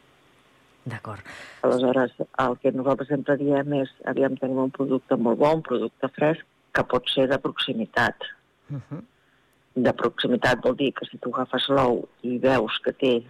D'acord. 0.84 1.22
Aleshores, 1.62 2.12
el 2.44 2.58
que 2.60 2.72
nosaltres 2.72 3.08
sempre 3.08 3.36
diem 3.36 3.72
és, 3.72 3.90
aviam, 4.04 4.36
tenim 4.36 4.58
un 4.58 4.70
producte 4.70 5.16
molt 5.16 5.38
bon, 5.38 5.56
un 5.56 5.62
producte 5.62 6.08
fresc, 6.08 6.44
que 6.72 6.84
pot 6.84 7.08
ser 7.08 7.28
de 7.28 7.38
proximitat. 7.38 8.16
Uh 8.70 8.76
-huh. 8.76 9.02
De 9.74 9.92
proximitat 9.92 10.60
vol 10.62 10.76
dir 10.76 10.92
que 10.92 11.06
si 11.06 11.18
tu 11.18 11.30
agafes 11.30 11.68
l'ou 11.68 12.08
i 12.22 12.38
veus 12.38 12.78
que 12.84 12.92
té 12.92 13.22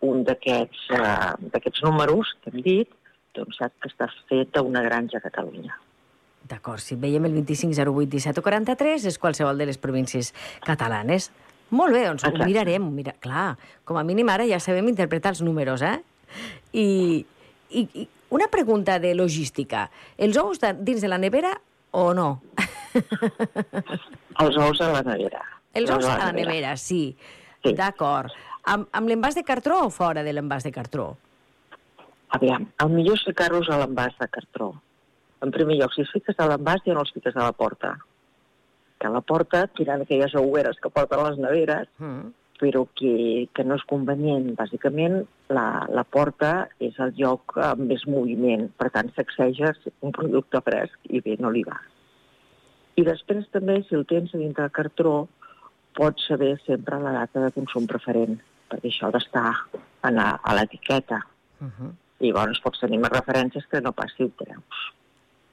un 0.00 0.24
d'aquests 0.24 0.90
uh, 0.90 1.86
números 1.86 2.36
que 2.42 2.50
hem 2.50 2.62
dit, 2.62 2.88
doncs 3.36 3.60
saps 3.60 3.76
que 3.82 3.90
està 3.92 4.08
fet 4.30 4.56
a 4.56 4.64
una 4.66 4.82
granja 4.84 5.20
a 5.20 5.24
Catalunya. 5.24 5.76
D'acord, 6.46 6.80
si 6.82 6.94
veiem 6.94 7.24
el 7.26 7.34
25 7.34 7.74
08 7.74 8.10
17 8.12 8.40
o 8.40 8.46
43 8.46 9.06
és 9.10 9.18
qualsevol 9.18 9.58
de 9.58 9.66
les 9.66 9.78
províncies 9.82 10.32
catalanes. 10.64 11.30
Molt 11.74 11.96
bé, 11.96 12.04
doncs 12.06 12.22
Exacte. 12.22 12.44
ho 12.44 12.46
mirarem. 12.46 12.84
Mira, 12.94 13.16
clar, 13.18 13.56
com 13.84 13.98
a 13.98 14.04
mínim 14.06 14.28
ara 14.30 14.46
ja 14.46 14.60
sabem 14.62 14.86
interpretar 14.92 15.34
els 15.34 15.42
números, 15.42 15.82
eh? 15.82 15.98
I, 16.72 16.86
i, 17.70 17.82
i 17.82 18.06
una 18.30 18.46
pregunta 18.52 19.00
de 19.02 19.14
logística. 19.18 19.88
Els 20.16 20.38
ous 20.38 20.62
de, 20.62 20.72
dins 20.86 21.02
de 21.02 21.10
la 21.10 21.18
nevera 21.18 21.56
o 21.90 22.12
no? 22.14 22.28
Els 24.42 24.56
ous 24.60 24.80
a 24.84 24.92
la 24.92 25.02
nevera. 25.02 25.42
Els 25.76 25.90
ous 25.90 26.06
a 26.06 26.18
la 26.20 26.32
nevera, 26.36 26.76
sí. 26.76 27.16
sí. 27.64 27.74
D'acord. 27.74 28.30
Amb, 28.66 28.86
amb 28.94 29.10
l'envàs 29.10 29.36
de 29.38 29.44
cartró 29.46 29.84
o 29.86 29.90
fora 29.94 30.22
de 30.26 30.34
l'envàs 30.34 30.66
de 30.66 30.72
cartró? 30.74 31.14
Aviam, 32.36 32.66
el 32.84 32.92
millor 32.94 33.18
és 33.18 33.26
ficar-los 33.28 33.70
a 33.70 33.80
l'envàs 33.82 34.16
de 34.20 34.28
cartró. 34.32 34.72
En 35.44 35.52
primer 35.54 35.76
lloc, 35.78 35.94
si 35.94 36.04
els 36.04 36.12
fiques 36.14 36.38
a 36.38 36.48
l'envàs, 36.50 36.82
ja 36.86 36.96
no 36.96 37.04
els 37.04 37.12
fiques 37.14 37.36
a 37.36 37.44
la 37.44 37.54
porta. 37.56 37.94
Que 39.00 39.08
a 39.08 39.12
la 39.12 39.20
porta, 39.20 39.66
tirant 39.76 40.02
aquelles 40.02 40.34
oueres 40.40 40.80
que 40.82 40.92
porten 40.92 41.24
les 41.26 41.38
neveres, 41.42 41.88
mm 42.00 42.34
però 42.58 42.86
que, 42.94 43.48
que 43.54 43.64
no 43.64 43.76
és 43.76 43.84
convenient. 43.88 44.48
Bàsicament, 44.58 45.20
la, 45.52 45.66
la 45.92 46.04
porta 46.08 46.68
és 46.82 46.96
el 47.02 47.12
lloc 47.18 47.56
amb 47.62 47.86
més 47.90 48.06
moviment, 48.10 48.66
per 48.80 48.90
tant, 48.94 49.12
sacseges 49.16 49.80
un 50.00 50.14
producte 50.16 50.60
fresc 50.64 51.12
i 51.12 51.22
bé, 51.24 51.36
no 51.40 51.52
li 51.52 51.64
va. 51.66 51.78
I 52.96 53.04
després 53.04 53.48
també, 53.52 53.82
si 53.84 53.96
el 53.98 54.06
tens 54.08 54.32
a 54.32 54.40
dintre 54.40 54.66
del 54.66 54.76
cartró, 54.78 55.16
pots 55.96 56.28
saber 56.28 56.54
sempre 56.64 57.00
la 57.00 57.12
data 57.20 57.44
de 57.44 57.52
consum 57.56 57.88
preferent, 57.88 58.38
perquè 58.70 58.90
això 58.90 59.08
ha 59.08 59.14
d'estar 59.16 59.52
a 60.06 60.56
l'etiqueta. 60.56 61.20
Uh 61.60 61.68
-huh. 61.68 61.92
I 62.20 62.30
llavors 62.30 62.60
pots 62.64 62.80
tenir 62.80 63.00
més 63.02 63.12
referències 63.12 63.66
que 63.70 63.82
no 63.84 63.92
pas 63.96 64.12
si 64.16 64.24
ho 64.24 64.32
treus. 64.40 64.84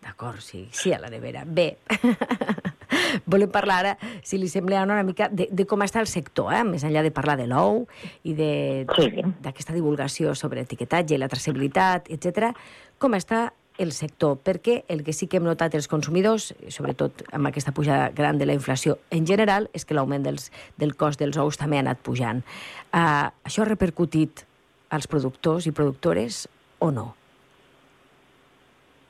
D'acord, 0.04 0.40
sí, 0.44 0.68
sí, 0.72 0.92
a 0.92 1.00
la 1.00 1.10
nevera. 1.10 1.46
Bé, 1.48 1.78
volem 3.32 3.52
parlar 3.52 3.80
ara, 3.84 3.94
si 4.24 4.38
li 4.38 4.50
sembla, 4.52 4.84
una 4.84 5.04
mica 5.08 5.30
de, 5.32 5.48
de 5.52 5.66
com 5.70 5.84
està 5.86 6.02
el 6.04 6.10
sector, 6.12 6.52
eh? 6.52 6.64
més 6.68 6.84
enllà 6.84 7.04
de 7.06 7.12
parlar 7.16 7.38
de 7.40 7.48
l'ou 7.48 7.86
i 8.28 8.36
d'aquesta 8.36 9.72
sí. 9.72 9.78
divulgació 9.78 10.36
sobre 10.36 10.66
etiquetatge, 10.68 11.20
la 11.20 11.32
traçabilitat, 11.32 12.12
etc. 12.12 12.52
Com 13.00 13.16
està 13.16 13.48
el 13.80 13.92
sector, 13.92 14.38
perquè 14.44 14.84
el 14.92 15.02
que 15.04 15.16
sí 15.16 15.28
que 15.28 15.40
hem 15.40 15.48
notat 15.48 15.74
els 15.74 15.88
consumidors, 15.90 16.52
sobretot 16.70 17.24
amb 17.34 17.50
aquesta 17.50 17.74
pujada 17.74 18.12
gran 18.14 18.38
de 18.38 18.46
la 18.46 18.54
inflació 18.54 19.00
en 19.10 19.26
general, 19.26 19.70
és 19.74 19.88
que 19.88 19.96
l'augment 19.98 20.28
del 20.28 20.98
cost 21.00 21.24
dels 21.24 21.40
ous 21.42 21.58
també 21.58 21.80
ha 21.80 21.86
anat 21.88 22.04
pujant. 22.06 22.44
Uh, 22.92 23.32
això 23.48 23.64
ha 23.64 23.72
repercutit 23.72 24.46
als 24.94 25.10
productors 25.10 25.66
i 25.66 25.74
productores 25.74 26.44
o 26.80 26.92
no? 26.94 27.08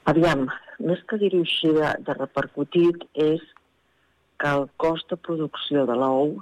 Aviam, 0.08 0.48
més 0.84 1.02
que 1.08 1.20
dir-ho 1.20 1.42
així 1.44 1.72
de, 1.76 1.90
de 2.08 2.16
repercutit, 2.18 3.04
és 3.20 3.44
que 4.40 4.52
el 4.52 4.66
cost 4.84 5.12
de 5.12 5.20
producció 5.28 5.86
de 5.88 5.96
l'ou, 6.00 6.38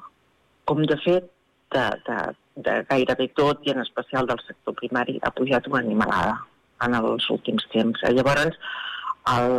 com 0.69 0.81
de 0.89 0.97
fet 1.03 1.27
de, 1.73 1.85
de, 2.07 2.19
de 2.67 2.77
gairebé 2.89 3.27
tot, 3.37 3.61
i 3.65 3.73
en 3.73 3.81
especial 3.83 4.29
del 4.29 4.41
sector 4.45 4.77
primari, 4.77 5.19
ha 5.21 5.33
pujat 5.33 5.69
una 5.71 5.81
animalada 5.81 6.37
en 6.85 6.97
els 6.97 7.27
últims 7.33 7.67
temps. 7.73 8.01
Llavors, 8.17 8.57
el... 9.37 9.57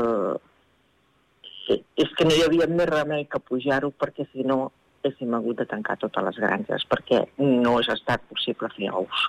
és 2.03 2.15
que 2.19 2.27
no 2.27 2.35
hi 2.35 2.43
havia 2.47 2.67
més 2.71 2.91
remei 2.91 3.27
que 3.31 3.43
pujar-ho, 3.51 3.93
perquè 3.95 4.27
si 4.33 4.47
no 4.47 4.73
haguéssim 5.03 5.35
hagut 5.35 5.59
de 5.59 5.67
tancar 5.67 5.97
totes 5.99 6.25
les 6.25 6.39
granges, 6.39 6.85
perquè 6.89 7.25
no 7.39 7.79
és 7.81 7.89
estat 7.91 8.23
possible 8.31 8.71
fer 8.77 8.91
ous. 8.95 9.27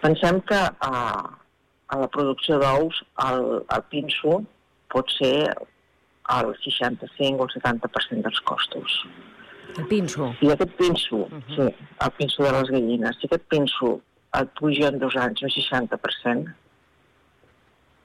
Pensem 0.00 0.40
que 0.48 0.58
eh, 0.58 1.24
a 1.88 1.98
la 2.00 2.08
producció 2.08 2.58
d'ous 2.62 3.02
el, 3.26 3.44
el 3.76 3.84
pinso 3.92 4.42
pot 4.92 5.10
ser 5.12 5.52
el 6.38 6.52
65 6.64 7.42
o 7.42 7.48
el 7.48 7.54
70% 7.54 8.24
dels 8.24 8.40
costos. 8.40 9.00
El 9.76 9.86
pinso? 9.88 10.32
I 10.40 10.52
aquest 10.52 10.74
pinso, 10.76 11.16
uh 11.16 11.28
-huh. 11.28 11.56
sí, 11.56 11.74
el 12.04 12.10
pinso 12.18 12.42
de 12.42 12.52
les 12.52 12.70
gallines, 12.70 13.16
si 13.20 13.26
aquest 13.26 13.46
pinso 13.48 14.00
et 14.40 14.48
puja 14.60 14.88
en 14.88 14.98
dos 14.98 15.16
anys 15.16 15.42
un 15.42 15.50
60%, 15.50 16.54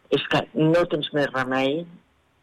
és 0.09 0.23
que 0.27 0.47
no 0.53 0.85
tens 0.85 1.09
més 1.13 1.31
remei 1.33 1.85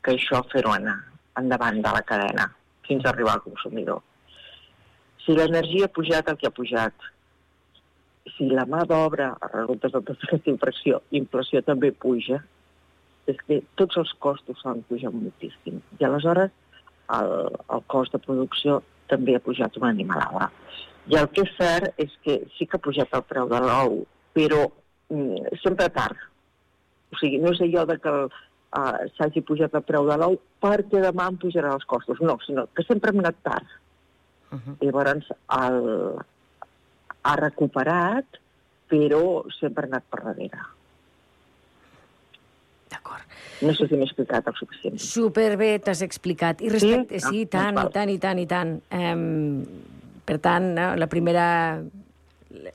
que 0.03 0.13
això 0.13 0.43
fer-ho 0.53 0.73
anar 0.73 0.99
endavant 1.37 1.83
de 1.83 1.93
la 1.97 2.03
cadena 2.03 2.55
fins 2.87 3.05
a 3.05 3.11
arribar 3.11 3.35
al 3.35 3.43
consumidor. 3.43 4.03
Si 5.25 5.37
l'energia 5.37 5.89
ha 5.89 5.95
pujat 5.95 6.29
el 6.31 6.39
que 6.41 6.49
ha 6.49 6.55
pujat, 6.55 7.11
si 8.37 8.49
la 8.49 8.67
mà 8.69 8.85
d'obra, 8.89 9.33
a 9.41 9.51
resulta 9.53 9.91
de 9.93 10.01
tota 10.07 10.41
inflació, 10.53 11.01
inflació 11.17 11.63
també 11.67 11.91
puja, 11.93 12.41
és 13.31 13.39
que 13.47 13.61
tots 13.79 13.99
els 14.01 14.13
costos 14.25 14.61
s'han 14.63 14.83
pujat 14.89 15.15
moltíssim. 15.15 15.81
I 15.99 16.07
aleshores 16.07 16.53
el, 17.17 17.35
el 17.75 17.85
cost 17.93 18.17
de 18.17 18.23
producció 18.25 18.81
també 19.11 19.37
ha 19.37 19.45
pujat 19.45 19.77
una 19.81 19.91
animalada. 19.95 20.51
I 21.11 21.19
el 21.19 21.29
que 21.35 21.45
és 21.47 21.53
cert 21.59 22.01
és 22.01 22.13
que 22.25 22.41
sí 22.57 22.67
que 22.67 22.79
ha 22.79 22.85
pujat 22.85 23.17
el 23.17 23.27
preu 23.29 23.49
de 23.51 23.61
l'ou, 23.65 24.03
però 24.37 24.67
mm, 25.11 25.59
sempre 25.65 25.89
tard. 25.95 26.29
O 27.11 27.19
sigui, 27.19 27.41
no 27.43 27.53
és 27.55 27.63
allò 27.65 27.87
de 27.91 27.97
que 28.03 28.15
uh, 28.29 28.99
s'hagi 29.17 29.43
pujat 29.47 29.75
el 29.75 29.87
preu 29.87 30.07
de 30.07 30.19
l'ou 30.21 30.39
perquè 30.63 31.03
demà 31.03 31.31
em 31.33 31.39
pujaran 31.43 31.79
els 31.79 31.89
costos. 31.91 32.21
No, 32.23 32.39
sinó 32.47 32.69
que 32.77 32.87
sempre 32.87 33.13
hem 33.13 33.23
anat 33.25 33.41
tard. 33.47 33.79
Uh 34.51 34.59
-huh. 34.59 34.77
Llavors, 34.81 35.27
el, 35.49 36.17
ha 37.23 37.37
recuperat, 37.37 38.27
però 38.91 39.45
sempre 39.61 39.85
ha 39.85 39.89
anat 39.89 40.05
per 40.11 40.23
darrere. 40.25 40.59
D'acord. 42.91 43.23
No 43.63 43.75
sé 43.77 43.87
si 43.87 43.95
m'he 43.95 44.05
explicat 44.05 44.47
el 44.51 44.55
suficient. 44.59 44.99
Superbé, 44.99 45.79
t'has 45.79 46.03
explicat. 46.03 46.61
I 46.65 46.71
respecte... 46.73 47.21
Sí? 47.21 47.29
Sí, 47.31 47.43
Ah, 47.45 47.51
tant, 47.51 47.75
val. 47.77 47.89
i 47.89 47.93
tant, 47.93 48.11
i 48.11 48.19
tant, 48.19 48.39
i 48.39 48.47
tant. 48.47 48.73
Um, 48.91 49.65
per 50.27 50.39
tant, 50.43 50.75
no, 50.75 50.97
la 50.97 51.07
primera 51.07 51.83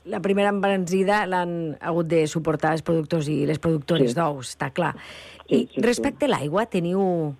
la 0.08 0.20
primera 0.24 0.48
embranzida 0.48 1.26
l'han 1.28 1.76
hagut 1.84 2.06
de 2.08 2.22
suportar 2.26 2.72
els 2.72 2.80
productors 2.82 3.28
i 3.28 3.44
les 3.44 3.58
productores 3.58 4.14
Sí. 4.14 4.16
d'ous, 4.16 4.54
està 4.56 4.70
clar. 4.72 4.94
Sí, 5.48 5.54
I 5.54 5.68
sí, 5.74 5.80
respecte 5.82 6.24
a 6.24 6.28
l'aigua, 6.28 6.64
teniu... 6.66 7.34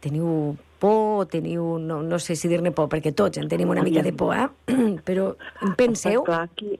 Teniu 0.00 0.56
por, 0.82 1.26
teniu... 1.30 1.76
No, 1.78 2.00
no 2.02 2.18
sé 2.22 2.36
si 2.38 2.50
dir-ne 2.50 2.74
por, 2.74 2.90
perquè 2.92 3.14
tots 3.16 3.38
en 3.38 3.50
tenim 3.50 3.70
una 3.70 3.84
mica 3.86 4.02
de 4.02 4.12
por, 4.12 4.34
eh? 4.34 4.48
Però 5.08 5.32
en 5.62 5.76
penseu... 5.78 6.24
Clar, 6.26 6.46
aquí... 6.50 6.74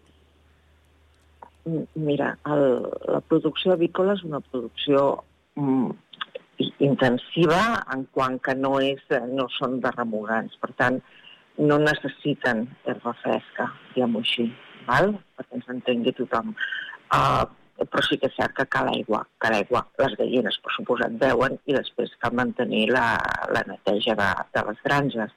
Mira, 1.95 2.33
el, 2.51 2.65
la 3.07 3.21
producció 3.23 3.77
avícola 3.77 4.17
és 4.19 4.25
una 4.27 4.41
producció 4.43 5.05
mm, 5.55 5.93
intensiva 6.83 7.61
en 7.95 8.03
quant 8.11 8.41
que 8.43 8.57
no, 8.59 8.75
és, 8.83 9.03
no 9.31 9.47
són 9.61 9.79
de 9.85 9.93
remugants. 9.95 10.59
Per 10.59 10.73
tant, 10.81 10.99
no 11.63 11.79
necessiten 11.79 12.65
herba 12.89 13.15
fresca, 13.23 13.69
diguem-ho 13.93 14.23
així, 14.25 14.49
val? 14.89 15.15
perquè 15.39 15.61
ens 15.61 15.71
entengui 15.77 16.15
tothom. 16.19 16.55
Uh, 17.13 17.45
però 17.79 18.03
sí 18.07 18.19
que 18.21 18.29
és 18.31 18.37
cert 18.37 18.55
que 18.57 18.67
cal 18.71 18.91
aigua, 18.93 19.23
cal 19.43 19.57
aigua. 19.57 19.85
Les 20.03 20.17
gallines, 20.19 20.59
per 20.63 20.75
suposat, 20.77 21.17
beuen 21.21 21.59
i 21.67 21.77
després 21.77 22.13
cal 22.23 22.37
mantenir 22.39 22.89
la, 22.93 23.07
la 23.55 23.65
neteja 23.69 24.17
de, 24.19 24.29
de 24.55 24.67
les 24.69 24.85
granges 24.87 25.35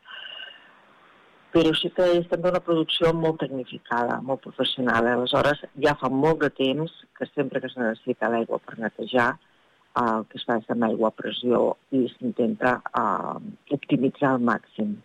però 1.55 1.71
sí 1.79 1.87
que 1.95 2.05
és 2.17 2.25
també 2.27 2.49
una 2.51 2.59
producció 2.59 3.13
molt 3.15 3.37
tecnificada, 3.39 4.17
molt 4.27 4.41
professional. 4.43 5.05
Aleshores, 5.07 5.61
ja 5.79 5.93
fa 5.95 6.09
molt 6.11 6.41
de 6.41 6.49
temps 6.51 6.91
que 7.15 7.27
sempre 7.29 7.61
que 7.63 7.69
es 7.71 7.77
necessita 7.79 8.27
l'aigua 8.27 8.59
per 8.59 8.75
netejar, 8.81 9.29
el 10.01 10.25
que 10.27 10.35
es 10.41 10.43
fa 10.43 10.57
és 10.59 10.67
amb 10.73 10.89
aigua 10.89 11.13
a 11.13 11.15
pressió 11.15 11.61
i 11.95 12.01
s'intenta 12.11 12.73
eh, 12.99 13.37
optimitzar 13.77 14.33
al 14.33 14.43
màxim. 14.49 14.97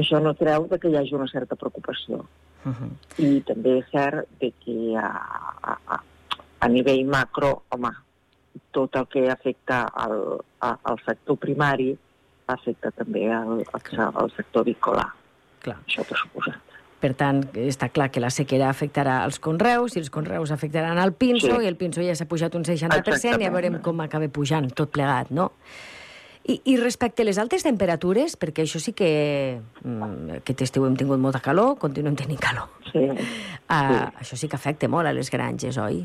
Això 0.00 0.18
no 0.18 0.34
treu 0.34 0.66
de 0.72 0.80
que 0.82 0.90
hi 0.90 0.98
hagi 0.98 1.14
una 1.14 1.30
certa 1.30 1.54
preocupació. 1.60 2.24
Uh 2.64 2.72
-huh. 2.72 2.90
I 3.18 3.40
també 3.40 3.78
és 3.78 3.86
cert 3.92 4.28
de 4.40 4.52
que 4.64 4.96
a, 4.96 5.10
a, 5.62 6.00
a, 6.58 6.68
nivell 6.68 7.04
macro, 7.04 7.62
home, 7.68 7.90
tot 8.70 8.96
el 8.96 9.06
que 9.06 9.30
afecta 9.30 9.82
al, 9.94 10.40
a, 10.60 10.78
al 10.82 10.98
sector 11.06 11.36
primari 11.36 11.96
afecta 12.46 12.90
també 12.90 13.32
al, 13.32 13.64
al, 14.14 14.30
sector 14.36 14.62
avícola. 14.62 15.14
Clar. 15.60 15.76
Això 15.86 16.04
per 16.08 16.18
suposat. 16.18 16.60
Per 17.00 17.12
tant, 17.14 17.42
està 17.54 17.90
clar 17.92 18.10
que 18.10 18.20
la 18.20 18.30
sequera 18.30 18.70
afectarà 18.70 19.24
els 19.24 19.38
conreus 19.38 19.96
i 19.96 19.98
els 19.98 20.10
conreus 20.10 20.50
afectaran 20.50 20.98
al 20.98 21.12
pinso 21.12 21.58
Sí. 21.58 21.64
i 21.64 21.66
el 21.66 21.76
pinso 21.76 22.00
ja 22.02 22.14
s'ha 22.14 22.24
pujat 22.24 22.54
un 22.54 22.64
60% 22.64 22.80
i 22.80 22.84
a 22.84 22.98
Exactament. 22.98 23.52
veurem 23.52 23.82
com 23.82 24.00
acaba 24.00 24.28
pujant 24.28 24.70
tot 24.72 24.90
plegat, 24.90 25.30
no? 25.30 25.52
I, 26.44 26.58
I 26.68 26.76
respecte 26.76 27.24
a 27.24 27.24
les 27.24 27.38
altes 27.40 27.64
temperatures, 27.64 28.34
perquè 28.36 28.66
això 28.66 28.80
sí 28.82 28.92
que 28.96 29.08
mm, 29.80 30.42
aquest 30.42 30.66
estiu 30.66 30.84
hem 30.84 30.96
tingut 31.00 31.20
molta 31.22 31.40
calor, 31.40 31.78
continuem 31.80 32.18
tenint 32.20 32.40
calor. 32.42 32.68
Sí. 32.90 33.06
Uh, 33.08 33.16
Sí. 33.64 33.96
Això 34.20 34.36
sí 34.36 34.48
que 34.52 34.58
afecta 34.60 34.90
molt 34.92 35.08
a 35.08 35.14
les 35.16 35.30
granges, 35.32 35.78
oi? 35.80 36.02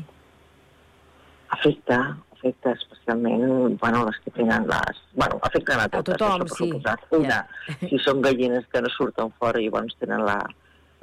Afecta, 1.52 1.98
afecta 2.32 2.72
especialment, 2.72 3.76
bueno, 3.82 4.06
les 4.06 4.16
que 4.24 4.32
tenen 4.32 4.64
les... 4.70 5.02
Bueno, 5.12 5.38
afecten 5.42 5.82
a 5.82 5.88
totes, 5.92 6.16
tothom, 6.16 6.46
això 6.46 6.56
sí. 6.56 6.70
suposat. 6.70 7.04
Una, 7.18 7.42
si 7.84 8.00
són 8.00 8.24
gallines 8.24 8.64
que 8.72 8.80
no 8.80 8.92
surten 8.96 9.32
fora 9.36 9.60
i 9.60 9.68
llavors 9.68 9.98
tenen 10.00 10.24
la, 10.24 10.38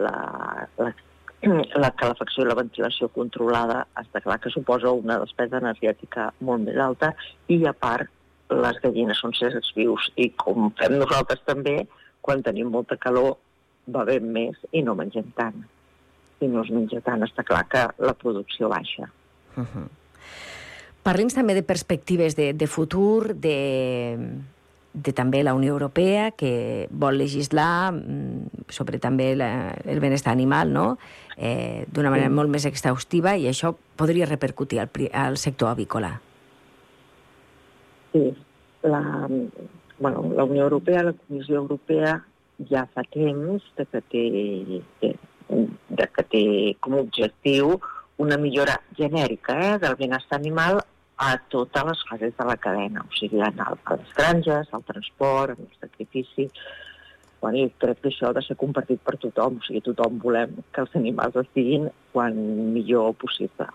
la, 0.02 0.16
la, 0.82 0.92
la 1.86 1.94
calefacció 2.02 2.44
i 2.44 2.50
la 2.50 2.58
ventilació 2.58 3.14
controlada, 3.14 3.84
està 4.02 4.26
clar 4.26 4.42
que 4.42 4.50
suposa 4.50 4.98
una 4.98 5.22
despesa 5.22 5.62
energètica 5.62 6.32
molt 6.42 6.66
més 6.66 6.82
alta 6.82 7.14
i, 7.48 7.62
a 7.70 7.76
part, 7.78 8.10
les 8.50 8.80
gallines 8.84 9.20
són 9.20 9.36
éssers 9.36 9.74
vius 9.76 10.10
i, 10.16 10.30
com 10.40 10.72
fem 10.80 10.98
nosaltres 10.98 11.44
també, 11.46 11.82
quan 12.22 12.44
tenim 12.44 12.72
molta 12.72 12.98
calor, 12.98 13.38
bevem 13.88 14.32
més 14.36 14.58
i 14.72 14.84
no 14.84 14.96
mengem 14.96 15.32
tant. 15.36 15.64
Si 16.40 16.48
no 16.52 16.62
es 16.64 16.72
menja 16.72 17.02
tant, 17.02 17.24
està 17.26 17.44
clar 17.44 17.64
que 17.72 17.88
la 18.04 18.14
producció 18.14 18.70
baixa. 18.70 19.10
Uh 19.56 19.64
-huh. 19.64 19.88
Parli'ns 21.04 21.34
també 21.34 21.54
de 21.56 21.64
perspectives 21.64 22.36
de, 22.36 22.54
de 22.54 22.68
futur, 22.68 23.34
de, 23.34 24.18
de 24.94 25.14
també 25.14 25.44
la 25.44 25.54
Unió 25.54 25.72
Europea, 25.72 26.32
que 26.32 26.88
vol 26.92 27.18
legislar 27.18 27.94
mm, 27.94 28.68
sobre 28.68 29.00
també 29.00 29.36
la, 29.36 29.74
el 29.86 30.00
benestar 30.00 30.34
animal, 30.34 30.74
no? 30.74 30.98
eh, 31.38 31.86
d'una 31.92 32.10
manera 32.10 32.28
Sí. 32.28 32.34
molt 32.34 32.50
més 32.50 32.66
exhaustiva, 32.66 33.38
i 33.38 33.48
això 33.48 33.76
podria 33.96 34.26
repercutir 34.26 34.80
al, 34.80 34.90
al 35.14 35.38
sector 35.38 35.70
avícola. 35.70 36.20
Sí, 38.12 38.34
la, 38.84 39.28
bueno, 40.00 40.32
la 40.36 40.44
Unió 40.44 40.64
Europea, 40.64 41.04
la 41.04 41.14
Comissió 41.14 41.56
Europea, 41.56 42.18
ja 42.70 42.88
fa 42.94 43.04
temps 43.14 43.64
de 43.78 43.86
que 43.86 44.02
té, 44.10 44.24
de, 45.02 45.14
de 46.00 46.08
que 46.16 46.24
té 46.32 46.44
com 46.82 46.98
a 46.98 47.04
objectiu 47.06 47.76
una 48.18 48.38
millora 48.42 48.80
genèrica 48.98 49.58
eh, 49.62 49.78
del 49.84 49.96
benestar 50.00 50.40
animal 50.40 50.82
a 51.18 51.38
totes 51.50 51.86
les 51.86 52.04
fases 52.10 52.34
de 52.38 52.46
la 52.46 52.58
cadena, 52.58 53.06
o 53.06 53.14
sigui, 53.14 53.42
a 53.42 53.52
les 53.52 54.12
granges, 54.18 54.74
al 54.74 54.84
transport, 54.84 55.58
en 55.58 55.66
el 55.66 55.80
sacrifici... 55.80 56.52
Bueno, 57.38 57.60
i 57.62 57.70
crec 57.78 58.00
que 58.02 58.10
això 58.10 58.32
ha 58.32 58.34
de 58.34 58.42
ser 58.42 58.56
compartit 58.58 58.98
per 59.06 59.14
tothom, 59.22 59.60
o 59.60 59.66
sigui, 59.66 59.84
tothom 59.86 60.16
volem 60.24 60.56
que 60.74 60.82
els 60.82 60.96
animals 60.98 61.36
estiguin 61.38 61.84
quan 62.10 62.34
millor 62.74 63.12
possible. 63.22 63.68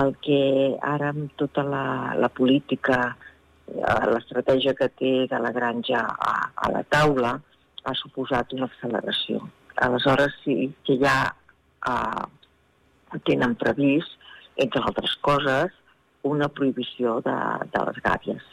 El 0.00 0.14
que 0.24 0.38
ara 0.80 1.10
amb 1.12 1.34
tota 1.36 1.66
la, 1.68 2.14
la 2.16 2.30
política 2.32 3.10
l'estratègia 4.12 4.74
que 4.74 4.88
té 5.00 5.12
de 5.30 5.38
la 5.42 5.52
granja 5.52 6.00
a, 6.00 6.34
a 6.56 6.70
la 6.72 6.82
taula 6.88 7.36
ha 7.84 7.94
suposat 7.94 8.52
una 8.56 8.68
acceleració. 8.68 9.42
Aleshores 9.84 10.34
sí 10.44 10.72
que 10.84 10.98
ja 11.00 11.16
eh, 11.88 12.24
tenen 13.28 13.54
previst, 13.60 14.16
entre 14.56 14.82
altres 14.82 15.14
coses, 15.22 15.74
una 16.26 16.48
prohibició 16.48 17.20
de, 17.24 17.36
de 17.72 17.84
les 17.88 18.00
gàbies. 18.04 18.48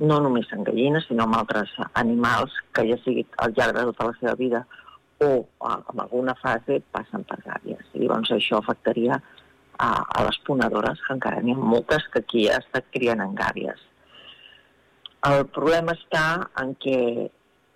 No 0.00 0.20
només 0.24 0.48
en 0.54 0.62
gallines, 0.64 1.04
sinó 1.08 1.26
en 1.28 1.34
altres 1.36 1.72
animals 1.94 2.54
que 2.72 2.86
ja 2.88 2.96
sigui 3.04 3.26
al 3.42 3.52
llarg 3.56 3.76
de 3.76 3.84
tota 3.90 4.08
la 4.12 4.16
seva 4.20 4.36
vida 4.38 4.62
o 5.20 5.30
eh, 5.42 5.76
en 5.92 6.00
alguna 6.06 6.36
fase 6.40 6.80
passen 6.94 7.26
per 7.28 7.42
gàbies. 7.44 7.84
I 7.94 8.06
llavors 8.06 8.32
això 8.36 8.62
afectaria 8.62 9.20
a, 9.80 9.90
a 9.90 10.24
les 10.26 10.38
ponedores, 10.46 11.00
que 11.06 11.16
encara 11.16 11.42
n'hi 11.42 11.56
ha 11.56 11.70
moltes 11.74 12.06
que 12.12 12.22
aquí 12.24 12.46
ja 12.46 12.60
estan 12.62 12.86
criant 12.94 13.24
en 13.24 13.34
gàbies. 13.36 13.89
El 15.28 15.44
problema 15.52 15.92
està 15.98 16.24
en 16.62 16.72
què 16.80 16.98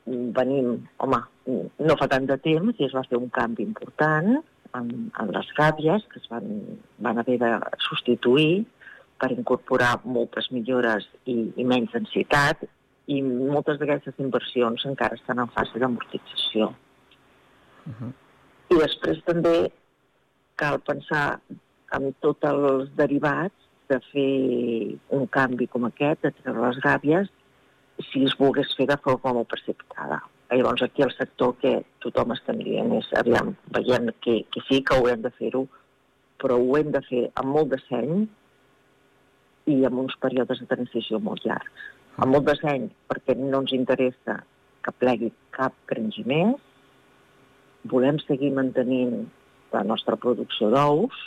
venim, 0.07 0.79
home, 1.05 1.21
no 1.89 1.97
fa 2.01 2.09
tant 2.13 2.27
de 2.29 2.37
temps 2.45 2.79
i 2.81 2.87
es 2.87 2.95
va 2.97 3.05
fer 3.09 3.19
un 3.21 3.31
canvi 3.33 3.65
important 3.65 4.31
en, 4.79 4.89
en 5.21 5.33
les 5.37 5.51
gàbies 5.57 6.07
que 6.13 6.21
es 6.23 6.31
van, 6.33 6.49
van 7.05 7.21
haver 7.21 7.37
de 7.43 7.51
substituir 7.89 8.65
per 9.21 9.31
incorporar 9.33 9.99
moltes 10.05 10.51
millores 10.53 11.07
i, 11.25 11.37
i 11.57 11.67
menys 11.69 11.93
densitat 11.95 12.65
i 13.13 13.21
moltes 13.25 13.79
d'aquestes 13.81 14.21
inversions 14.25 14.87
encara 14.89 15.17
estan 15.21 15.43
en 15.45 15.53
fase 15.53 15.81
d'amortització. 15.81 16.71
I 18.73 18.79
després 18.81 19.21
també 19.29 19.69
cal 20.61 20.81
pensar 20.87 21.27
en 21.95 22.11
tots 22.25 22.49
els 22.49 22.89
derivats 22.97 23.64
de 23.91 23.99
fer 24.11 24.31
un 25.17 25.27
canvi 25.33 25.69
com 25.71 25.87
aquest, 25.89 26.23
de 26.25 26.33
treure 26.41 26.69
les 26.69 26.79
gàbies, 26.85 27.31
si 28.11 28.25
es 28.27 28.35
volgués 28.39 28.73
fer 28.79 28.87
de 28.91 28.97
forma 29.05 29.35
molt 29.39 29.51
precipitada. 29.53 30.21
Llavors 30.55 30.85
aquí 30.87 31.03
el 31.03 31.13
sector 31.15 31.55
que 31.59 31.73
tothom 32.05 32.35
està 32.35 32.55
dient 32.55 32.93
és, 32.99 33.09
aviam, 33.19 33.55
veiem 33.75 34.11
que, 34.23 34.43
que 34.55 34.63
sí 34.69 34.81
que 34.87 34.99
ho 34.99 35.09
hem 35.11 35.23
de 35.25 35.33
fer-ho, 35.39 35.65
però 36.39 36.59
ho 36.61 36.77
hem 36.79 36.93
de 36.95 37.03
fer 37.09 37.23
amb 37.41 37.55
molt 37.57 37.73
de 37.73 37.81
seny 37.87 38.27
i 39.73 39.79
amb 39.89 40.03
uns 40.05 40.15
períodes 40.23 40.61
de 40.61 40.69
transició 40.71 41.19
molt 41.19 41.43
llargs. 41.47 41.89
Amb 42.21 42.37
molt 42.37 42.47
de 42.47 42.55
seny, 42.61 42.87
perquè 43.11 43.35
no 43.39 43.65
ens 43.65 43.75
interessa 43.75 44.43
que 44.85 44.93
plegui 45.01 45.33
cap 45.57 45.75
granger 45.91 46.27
més, 46.31 46.61
volem 47.91 48.21
seguir 48.23 48.53
mantenint 48.55 49.25
la 49.75 49.83
nostra 49.89 50.17
producció 50.21 50.71
d'ous 50.73 51.25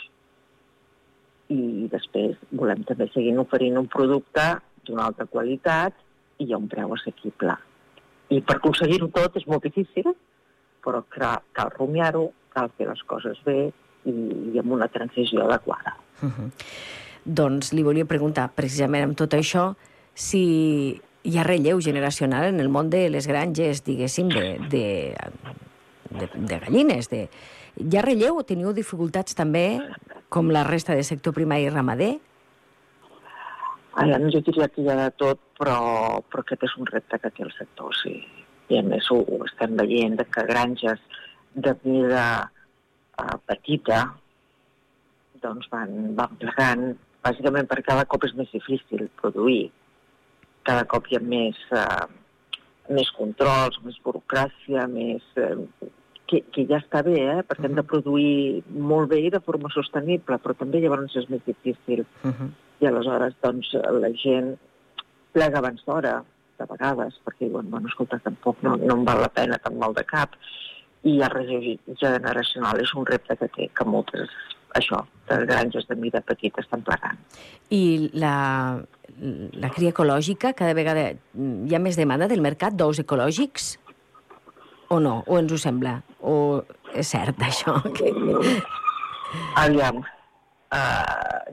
i 1.52 1.88
després 1.92 2.36
volem 2.52 2.84
també 2.88 3.08
seguir 3.12 3.34
oferint 3.40 3.78
un 3.80 3.88
producte 3.88 4.46
d'una 4.86 5.08
alta 5.08 5.26
qualitat 5.26 5.96
i 6.38 6.52
a 6.52 6.60
un 6.60 6.68
preu 6.68 6.92
assequible. 6.94 7.56
I 8.28 8.40
per 8.44 8.58
aconseguir-ho 8.58 9.08
tot 9.14 9.36
és 9.40 9.46
molt 9.48 9.64
difícil, 9.64 10.12
però 10.84 11.02
cal, 11.14 11.42
cal 11.56 11.72
rumiar-ho, 11.76 12.28
cal 12.54 12.70
fer 12.76 12.88
les 12.90 13.02
coses 13.08 13.40
bé 13.46 13.58
i, 13.68 14.14
i 14.54 14.60
amb 14.60 14.76
una 14.76 14.88
transició 14.92 15.44
adequada. 15.46 15.96
Uh 16.22 16.28
-huh. 16.28 16.50
doncs 17.24 17.72
li 17.72 17.82
volia 17.82 18.04
preguntar, 18.04 18.50
precisament 18.54 19.04
amb 19.04 19.16
tot 19.16 19.34
això, 19.34 19.74
si 20.14 21.00
hi 21.22 21.38
ha 21.38 21.44
relleu 21.44 21.80
generacional 21.80 22.44
en 22.44 22.60
el 22.60 22.68
món 22.68 22.90
de 22.90 23.08
les 23.10 23.26
granges, 23.26 23.84
diguéssim, 23.84 24.28
de, 24.28 24.58
de, 24.70 25.14
de, 26.10 26.28
de 26.34 26.58
gallines. 26.58 27.08
De... 27.08 27.28
Hi 27.76 27.96
ha 27.96 28.02
relleu 28.02 28.38
o 28.38 28.42
teniu 28.42 28.72
dificultats 28.72 29.34
també, 29.34 29.80
com 30.28 30.50
la 30.52 30.64
resta 30.64 30.94
de 30.94 31.04
sector 31.06 31.34
primari 31.36 31.66
i 31.68 31.72
ramader? 31.72 32.12
Ara, 33.98 34.18
jo 34.30 34.42
diria 34.46 34.68
que 34.70 34.84
hi 34.84 34.90
ha 34.92 34.98
de 35.00 35.08
tot, 35.18 35.40
però, 35.58 35.78
però 36.30 36.44
aquest 36.44 36.68
és 36.68 36.76
un 36.78 36.86
repte 36.86 37.18
que 37.18 37.32
té 37.34 37.42
el 37.46 37.54
sector, 37.56 37.96
sí. 37.98 38.14
I 38.68 38.78
a 38.78 38.84
més 38.86 39.08
ho, 39.10 39.18
ho 39.24 39.40
estem 39.46 39.74
veient, 39.80 40.14
de 40.20 40.26
que 40.28 40.44
granges 40.46 41.02
de 41.54 41.74
mida 41.82 42.24
uh, 42.46 43.36
petita 43.48 44.04
doncs 45.42 45.68
van, 45.72 46.14
van 46.18 46.38
plegant, 46.38 46.84
bàsicament 47.24 47.68
perquè 47.70 47.88
cada 47.90 48.06
cop 48.10 48.24
és 48.26 48.34
més 48.38 48.50
difícil 48.54 49.08
produir. 49.20 49.68
Cada 50.66 50.84
cop 50.90 51.08
hi 51.08 51.18
ha 51.18 51.22
més, 51.22 51.58
uh, 51.72 52.06
més 52.94 53.10
controls, 53.18 53.80
més 53.86 53.98
burocràcia, 54.04 54.86
més... 54.92 55.24
Uh, 55.34 55.66
que, 56.28 56.42
que 56.52 56.64
ja 56.68 56.78
està 56.82 57.02
bé, 57.06 57.18
eh? 57.18 57.42
perquè 57.48 57.66
hem 57.66 57.76
de 57.78 57.84
produir 57.88 58.62
molt 58.68 59.10
bé 59.10 59.22
i 59.24 59.34
de 59.34 59.40
forma 59.44 59.72
sostenible, 59.74 60.38
però 60.44 60.54
també 60.56 60.82
llavors 60.84 61.16
és 61.16 61.28
més 61.32 61.44
difícil. 61.48 62.04
Uh 62.22 62.32
-huh 62.32 62.50
i 62.80 62.86
aleshores 62.86 63.36
doncs, 63.42 63.70
la 63.74 64.10
gent 64.22 64.54
plega 65.34 65.60
abans 65.60 65.82
d'hora, 65.86 66.18
de 66.58 66.66
vegades, 66.66 67.18
perquè 67.24 67.46
diuen, 67.46 67.68
bueno, 67.70 67.90
escolta, 67.90 68.18
tampoc 68.22 68.62
no, 68.66 68.74
no 68.80 68.98
em 68.98 69.04
val 69.06 69.22
la 69.22 69.30
pena 69.34 69.58
tan 69.62 69.78
mal 69.78 69.94
de 69.94 70.04
cap, 70.06 70.34
i 71.06 71.20
el 71.22 71.30
relleu 71.30 71.76
generacional 72.00 72.80
és 72.82 72.94
un 72.98 73.06
repte 73.06 73.36
que 73.38 73.50
té, 73.54 73.68
que 73.74 73.86
moltes, 73.86 74.32
això, 74.78 75.04
de 75.30 75.38
granges 75.46 75.86
de 75.88 75.96
mida 75.98 76.22
petita 76.26 76.62
estan 76.64 76.82
plegant. 76.86 77.20
I 77.74 78.10
la, 78.18 78.34
la 79.62 79.70
cria 79.74 79.94
ecològica, 79.94 80.52
cada 80.58 80.74
vegada 80.74 81.12
hi 81.12 81.74
ha 81.74 81.82
més 81.82 81.98
demanda 81.98 82.30
del 82.30 82.42
mercat 82.42 82.74
d'ous 82.74 83.02
ecològics? 83.04 83.76
O 84.90 84.98
no? 85.04 85.20
O 85.26 85.38
ens 85.38 85.54
ho 85.54 85.60
sembla? 85.60 85.98
O 86.20 86.34
és 86.94 87.14
cert, 87.14 87.42
això? 87.42 87.78
Que... 87.98 88.12
Aviam, 89.60 90.00
Uh, 90.68 91.48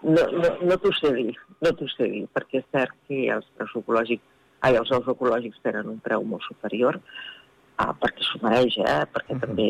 no 0.00 0.22
no, 0.32 0.50
no 0.64 0.76
t'ho 0.80 0.90
sé 0.96 1.10
dir, 1.12 1.34
no 1.60 1.70
t'ho 1.76 1.84
sé 1.92 2.06
dir, 2.08 2.22
perquè 2.32 2.62
és 2.62 2.68
cert 2.72 2.94
que 3.04 3.26
els 3.34 3.48
preus 3.58 3.74
ecològics, 3.76 4.24
ai, 4.64 4.78
els 4.80 4.92
ous 4.96 5.10
ecològics 5.12 5.60
tenen 5.66 5.90
un 5.92 5.98
preu 6.06 6.24
molt 6.24 6.46
superior, 6.48 6.96
uh, 6.96 7.90
perquè 8.00 8.24
s'ho 8.24 8.40
mereix, 8.40 8.78
eh? 8.80 9.02
perquè 9.12 9.36
uh 9.36 9.36
-huh. 9.36 9.44
també 9.44 9.68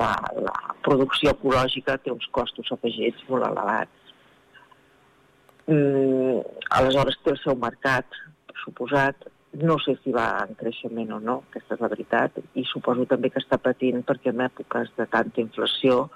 la, 0.00 0.14
la 0.46 0.56
producció 0.86 1.34
ecològica 1.36 1.98
té 1.98 2.14
uns 2.14 2.26
costos 2.32 2.72
afegits 2.72 3.28
molt 3.28 3.44
elevats. 3.44 4.14
Mm, 5.66 6.40
aleshores 6.80 7.20
té 7.22 7.30
el 7.36 7.40
seu 7.44 7.54
mercat, 7.60 8.06
suposat, 8.64 9.28
no 9.52 9.78
sé 9.82 9.96
si 10.04 10.12
va 10.14 10.46
en 10.46 10.54
creixement 10.54 11.10
o 11.16 11.18
no, 11.20 11.42
aquesta 11.50 11.74
és 11.74 11.80
la 11.82 11.90
veritat, 11.90 12.36
i 12.54 12.64
suposo 12.68 13.06
també 13.10 13.30
que 13.30 13.42
està 13.42 13.58
patint 13.58 14.04
perquè 14.06 14.30
en 14.30 14.44
èpoques 14.46 14.92
de 14.96 15.06
tanta 15.10 15.42
inflació 15.42 16.08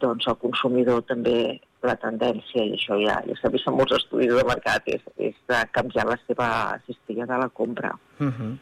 doncs 0.00 0.28
el 0.30 0.38
consumidor 0.40 1.02
també 1.08 1.60
la 1.84 1.96
tendència, 2.00 2.64
i 2.64 2.74
això 2.76 2.96
ja, 3.00 3.18
ja 3.26 3.36
s'ha 3.38 3.50
vist 3.52 3.68
en 3.68 3.76
molts 3.76 3.96
estudis 3.96 4.32
de 4.36 4.44
mercat, 4.48 4.86
és, 4.86 5.04
és 5.18 5.36
de 5.50 5.60
canviar 5.76 6.06
la 6.08 6.18
seva 6.26 6.48
cistella 6.86 7.26
de 7.28 7.38
la 7.42 7.48
compra. 7.48 7.94
Uh 8.18 8.28
-huh. 8.28 8.52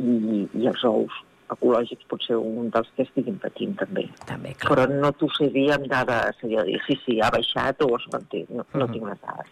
I, 0.00 0.48
I 0.62 0.66
els 0.66 0.84
ous 0.84 1.12
ecològics 1.50 2.06
pot 2.08 2.22
ser 2.22 2.36
un 2.36 2.70
dels 2.70 2.90
que 2.96 3.02
estiguin 3.02 3.38
patint 3.38 3.76
també. 3.76 4.08
també 4.26 4.54
clar. 4.54 4.72
Però 4.72 5.00
no 5.02 5.12
t'ho 5.12 5.28
sé 5.36 5.50
dir 5.50 5.70
amb 5.72 5.86
dades, 5.86 6.36
seria 6.40 6.64
dir, 6.64 6.80
sí, 6.86 6.98
sí, 7.04 7.20
ha 7.20 7.30
baixat 7.30 7.82
o 7.82 7.96
es 7.96 8.06
manté, 8.12 8.46
no, 8.48 8.62
uh 8.62 8.66
-huh. 8.72 8.78
no 8.78 8.86
tinc 8.92 9.04
les 9.08 9.20
dades. 9.20 9.48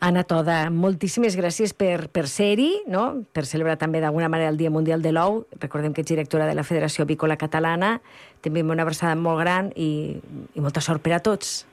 Anna 0.00 0.22
Toda, 0.22 0.68
moltíssimes 0.70 1.34
gràcies 1.34 1.72
per, 1.74 2.06
per 2.14 2.28
ser-hi, 2.30 2.84
no? 2.86 3.24
per 3.34 3.42
celebrar 3.50 3.74
també 3.80 3.98
d'alguna 3.98 4.28
manera 4.30 4.52
el 4.52 4.58
Dia 4.60 4.70
Mundial 4.70 5.02
de 5.02 5.10
l'Ou. 5.10 5.40
Recordem 5.58 5.90
que 5.90 6.04
ets 6.04 6.12
directora 6.12 6.46
de 6.46 6.54
la 6.54 6.62
Federació 6.62 7.02
Avícola 7.02 7.34
Catalana. 7.40 7.96
També 8.44 8.62
una 8.62 8.86
abraçada 8.86 9.16
molt 9.18 9.42
gran 9.42 9.72
i, 9.74 10.14
i 10.54 10.62
molta 10.62 10.84
sort 10.84 11.02
per 11.02 11.16
a 11.16 11.20
tots. 11.24 11.64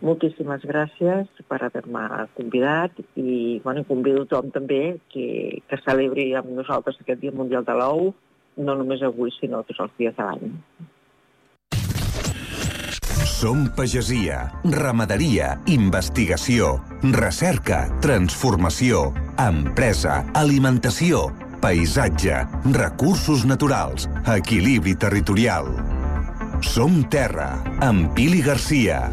Moltíssimes 0.00 0.64
gràcies 0.64 1.28
per 1.50 1.60
haver-me 1.66 2.06
convidat 2.38 2.96
i 3.20 3.58
bueno, 3.64 3.84
convido 3.84 4.24
tothom 4.24 4.52
també 4.54 4.96
que, 5.12 5.60
que 5.68 5.80
celebri 5.84 6.30
amb 6.40 6.54
nosaltres 6.56 7.02
aquest 7.02 7.20
Dia 7.20 7.36
Mundial 7.36 7.68
de 7.68 7.76
l'Ou, 7.76 8.14
no 8.64 8.78
només 8.80 9.04
avui, 9.04 9.34
sinó 9.36 9.60
tots 9.66 9.84
els 9.84 9.98
dies 10.00 10.16
de 10.16 10.24
l'any. 10.24 10.56
Som 13.38 13.68
pagesia, 13.70 14.48
ramaderia, 14.66 15.52
investigació, 15.70 16.72
recerca, 17.14 17.84
transformació, 18.02 19.12
empresa, 19.38 20.24
alimentació, 20.34 21.20
paisatge, 21.62 22.40
recursos 22.74 23.44
naturals, 23.46 24.08
equilibri 24.34 24.96
territorial. 24.98 25.70
Som 26.66 27.04
terra, 27.14 27.52
amb 27.86 28.10
Pili 28.18 28.42
Garcia. 28.42 29.04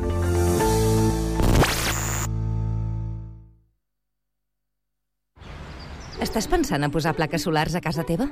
Estàs 6.17 6.49
pensant 6.49 6.81
en 6.81 6.89
posar 6.89 7.13
plaques 7.13 7.45
solars 7.45 7.77
a 7.77 7.85
casa 7.85 8.09
teva? 8.09 8.31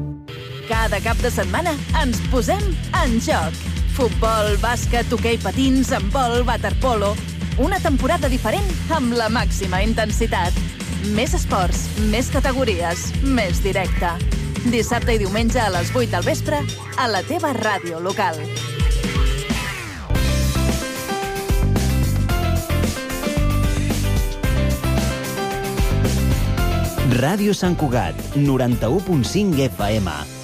Cada 0.91 1.05
cap 1.07 1.21
de 1.23 1.29
setmana 1.31 1.71
ens 2.01 2.17
posem 2.27 2.59
en 2.99 3.13
joc. 3.23 3.55
Futbol, 3.95 4.57
bàsquet, 4.59 5.07
hoquei 5.15 5.37
patins, 5.39 5.87
handbol, 5.95 6.41
waterpolo... 6.43 7.13
Una 7.63 7.77
temporada 7.79 8.27
diferent 8.27 8.67
amb 8.91 9.15
la 9.15 9.29
màxima 9.31 9.79
intensitat. 9.85 10.51
Més 11.15 11.31
esports, 11.37 11.85
més 12.11 12.27
categories, 12.33 13.05
més 13.23 13.61
directe. 13.63 14.09
Dissabte 14.65 15.15
i 15.15 15.21
diumenge 15.21 15.61
a 15.63 15.69
les 15.71 15.93
8 15.95 16.11
del 16.17 16.27
vespre 16.27 16.59
a 16.99 17.07
la 17.07 17.23
teva 17.23 17.53
ràdio 17.55 18.03
local. 18.03 18.35
Ràdio 27.23 27.55
Sant 27.55 27.79
Cugat, 27.79 28.19
91.5 28.35 29.67
FM. 29.71 30.40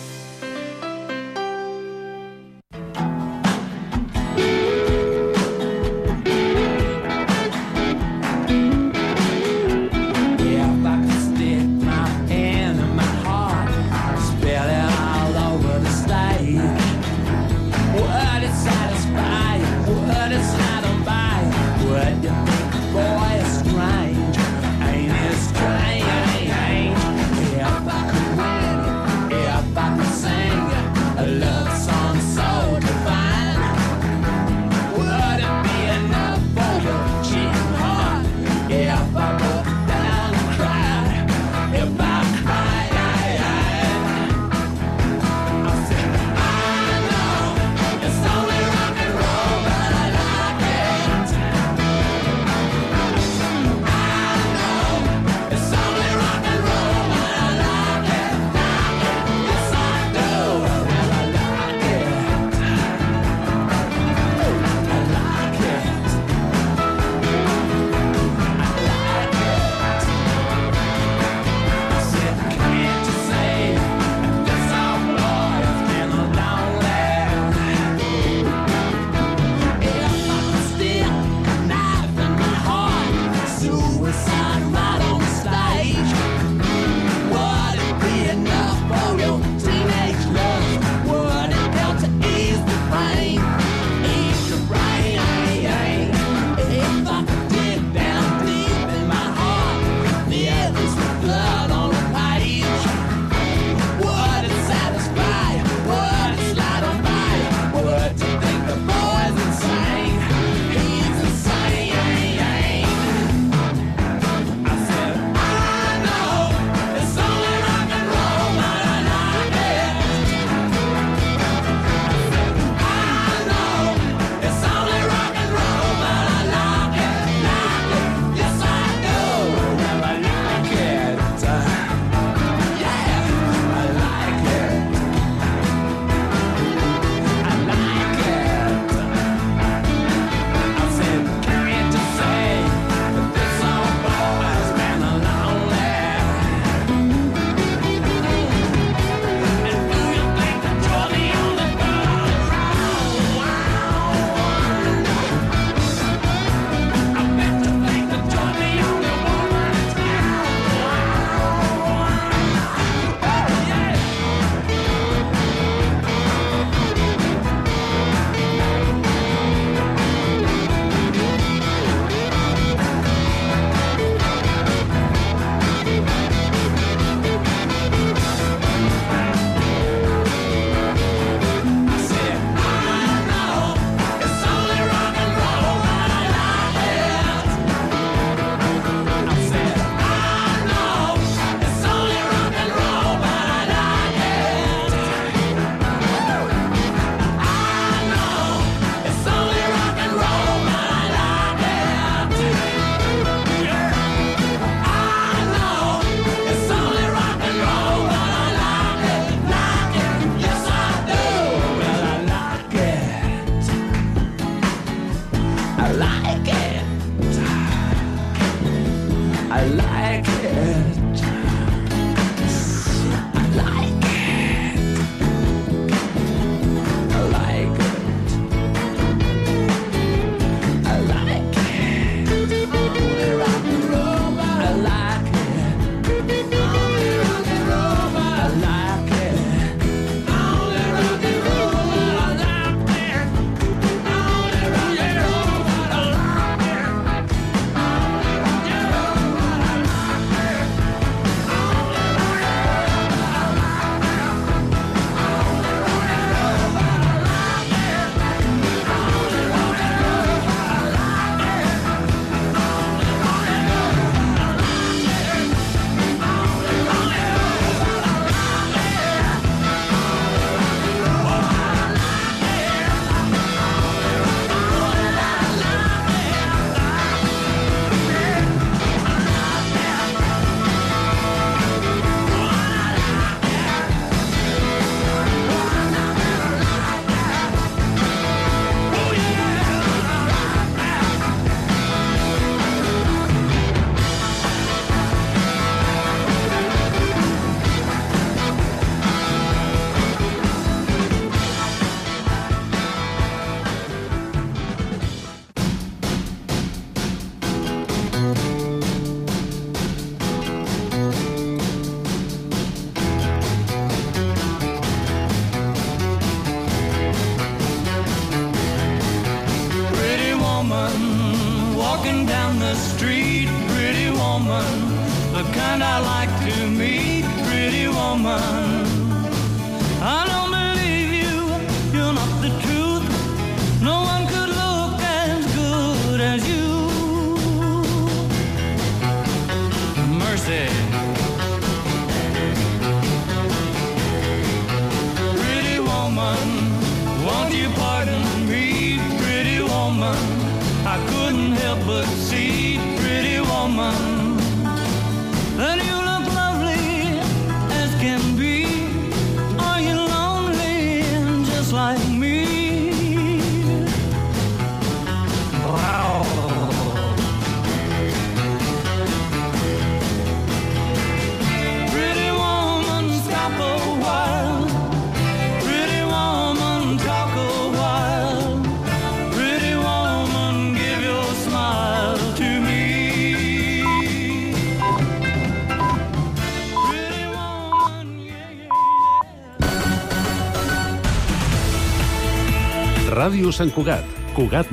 Sant 393.57 393.71
Cugat, 393.73 394.05
Cugat 394.35 394.65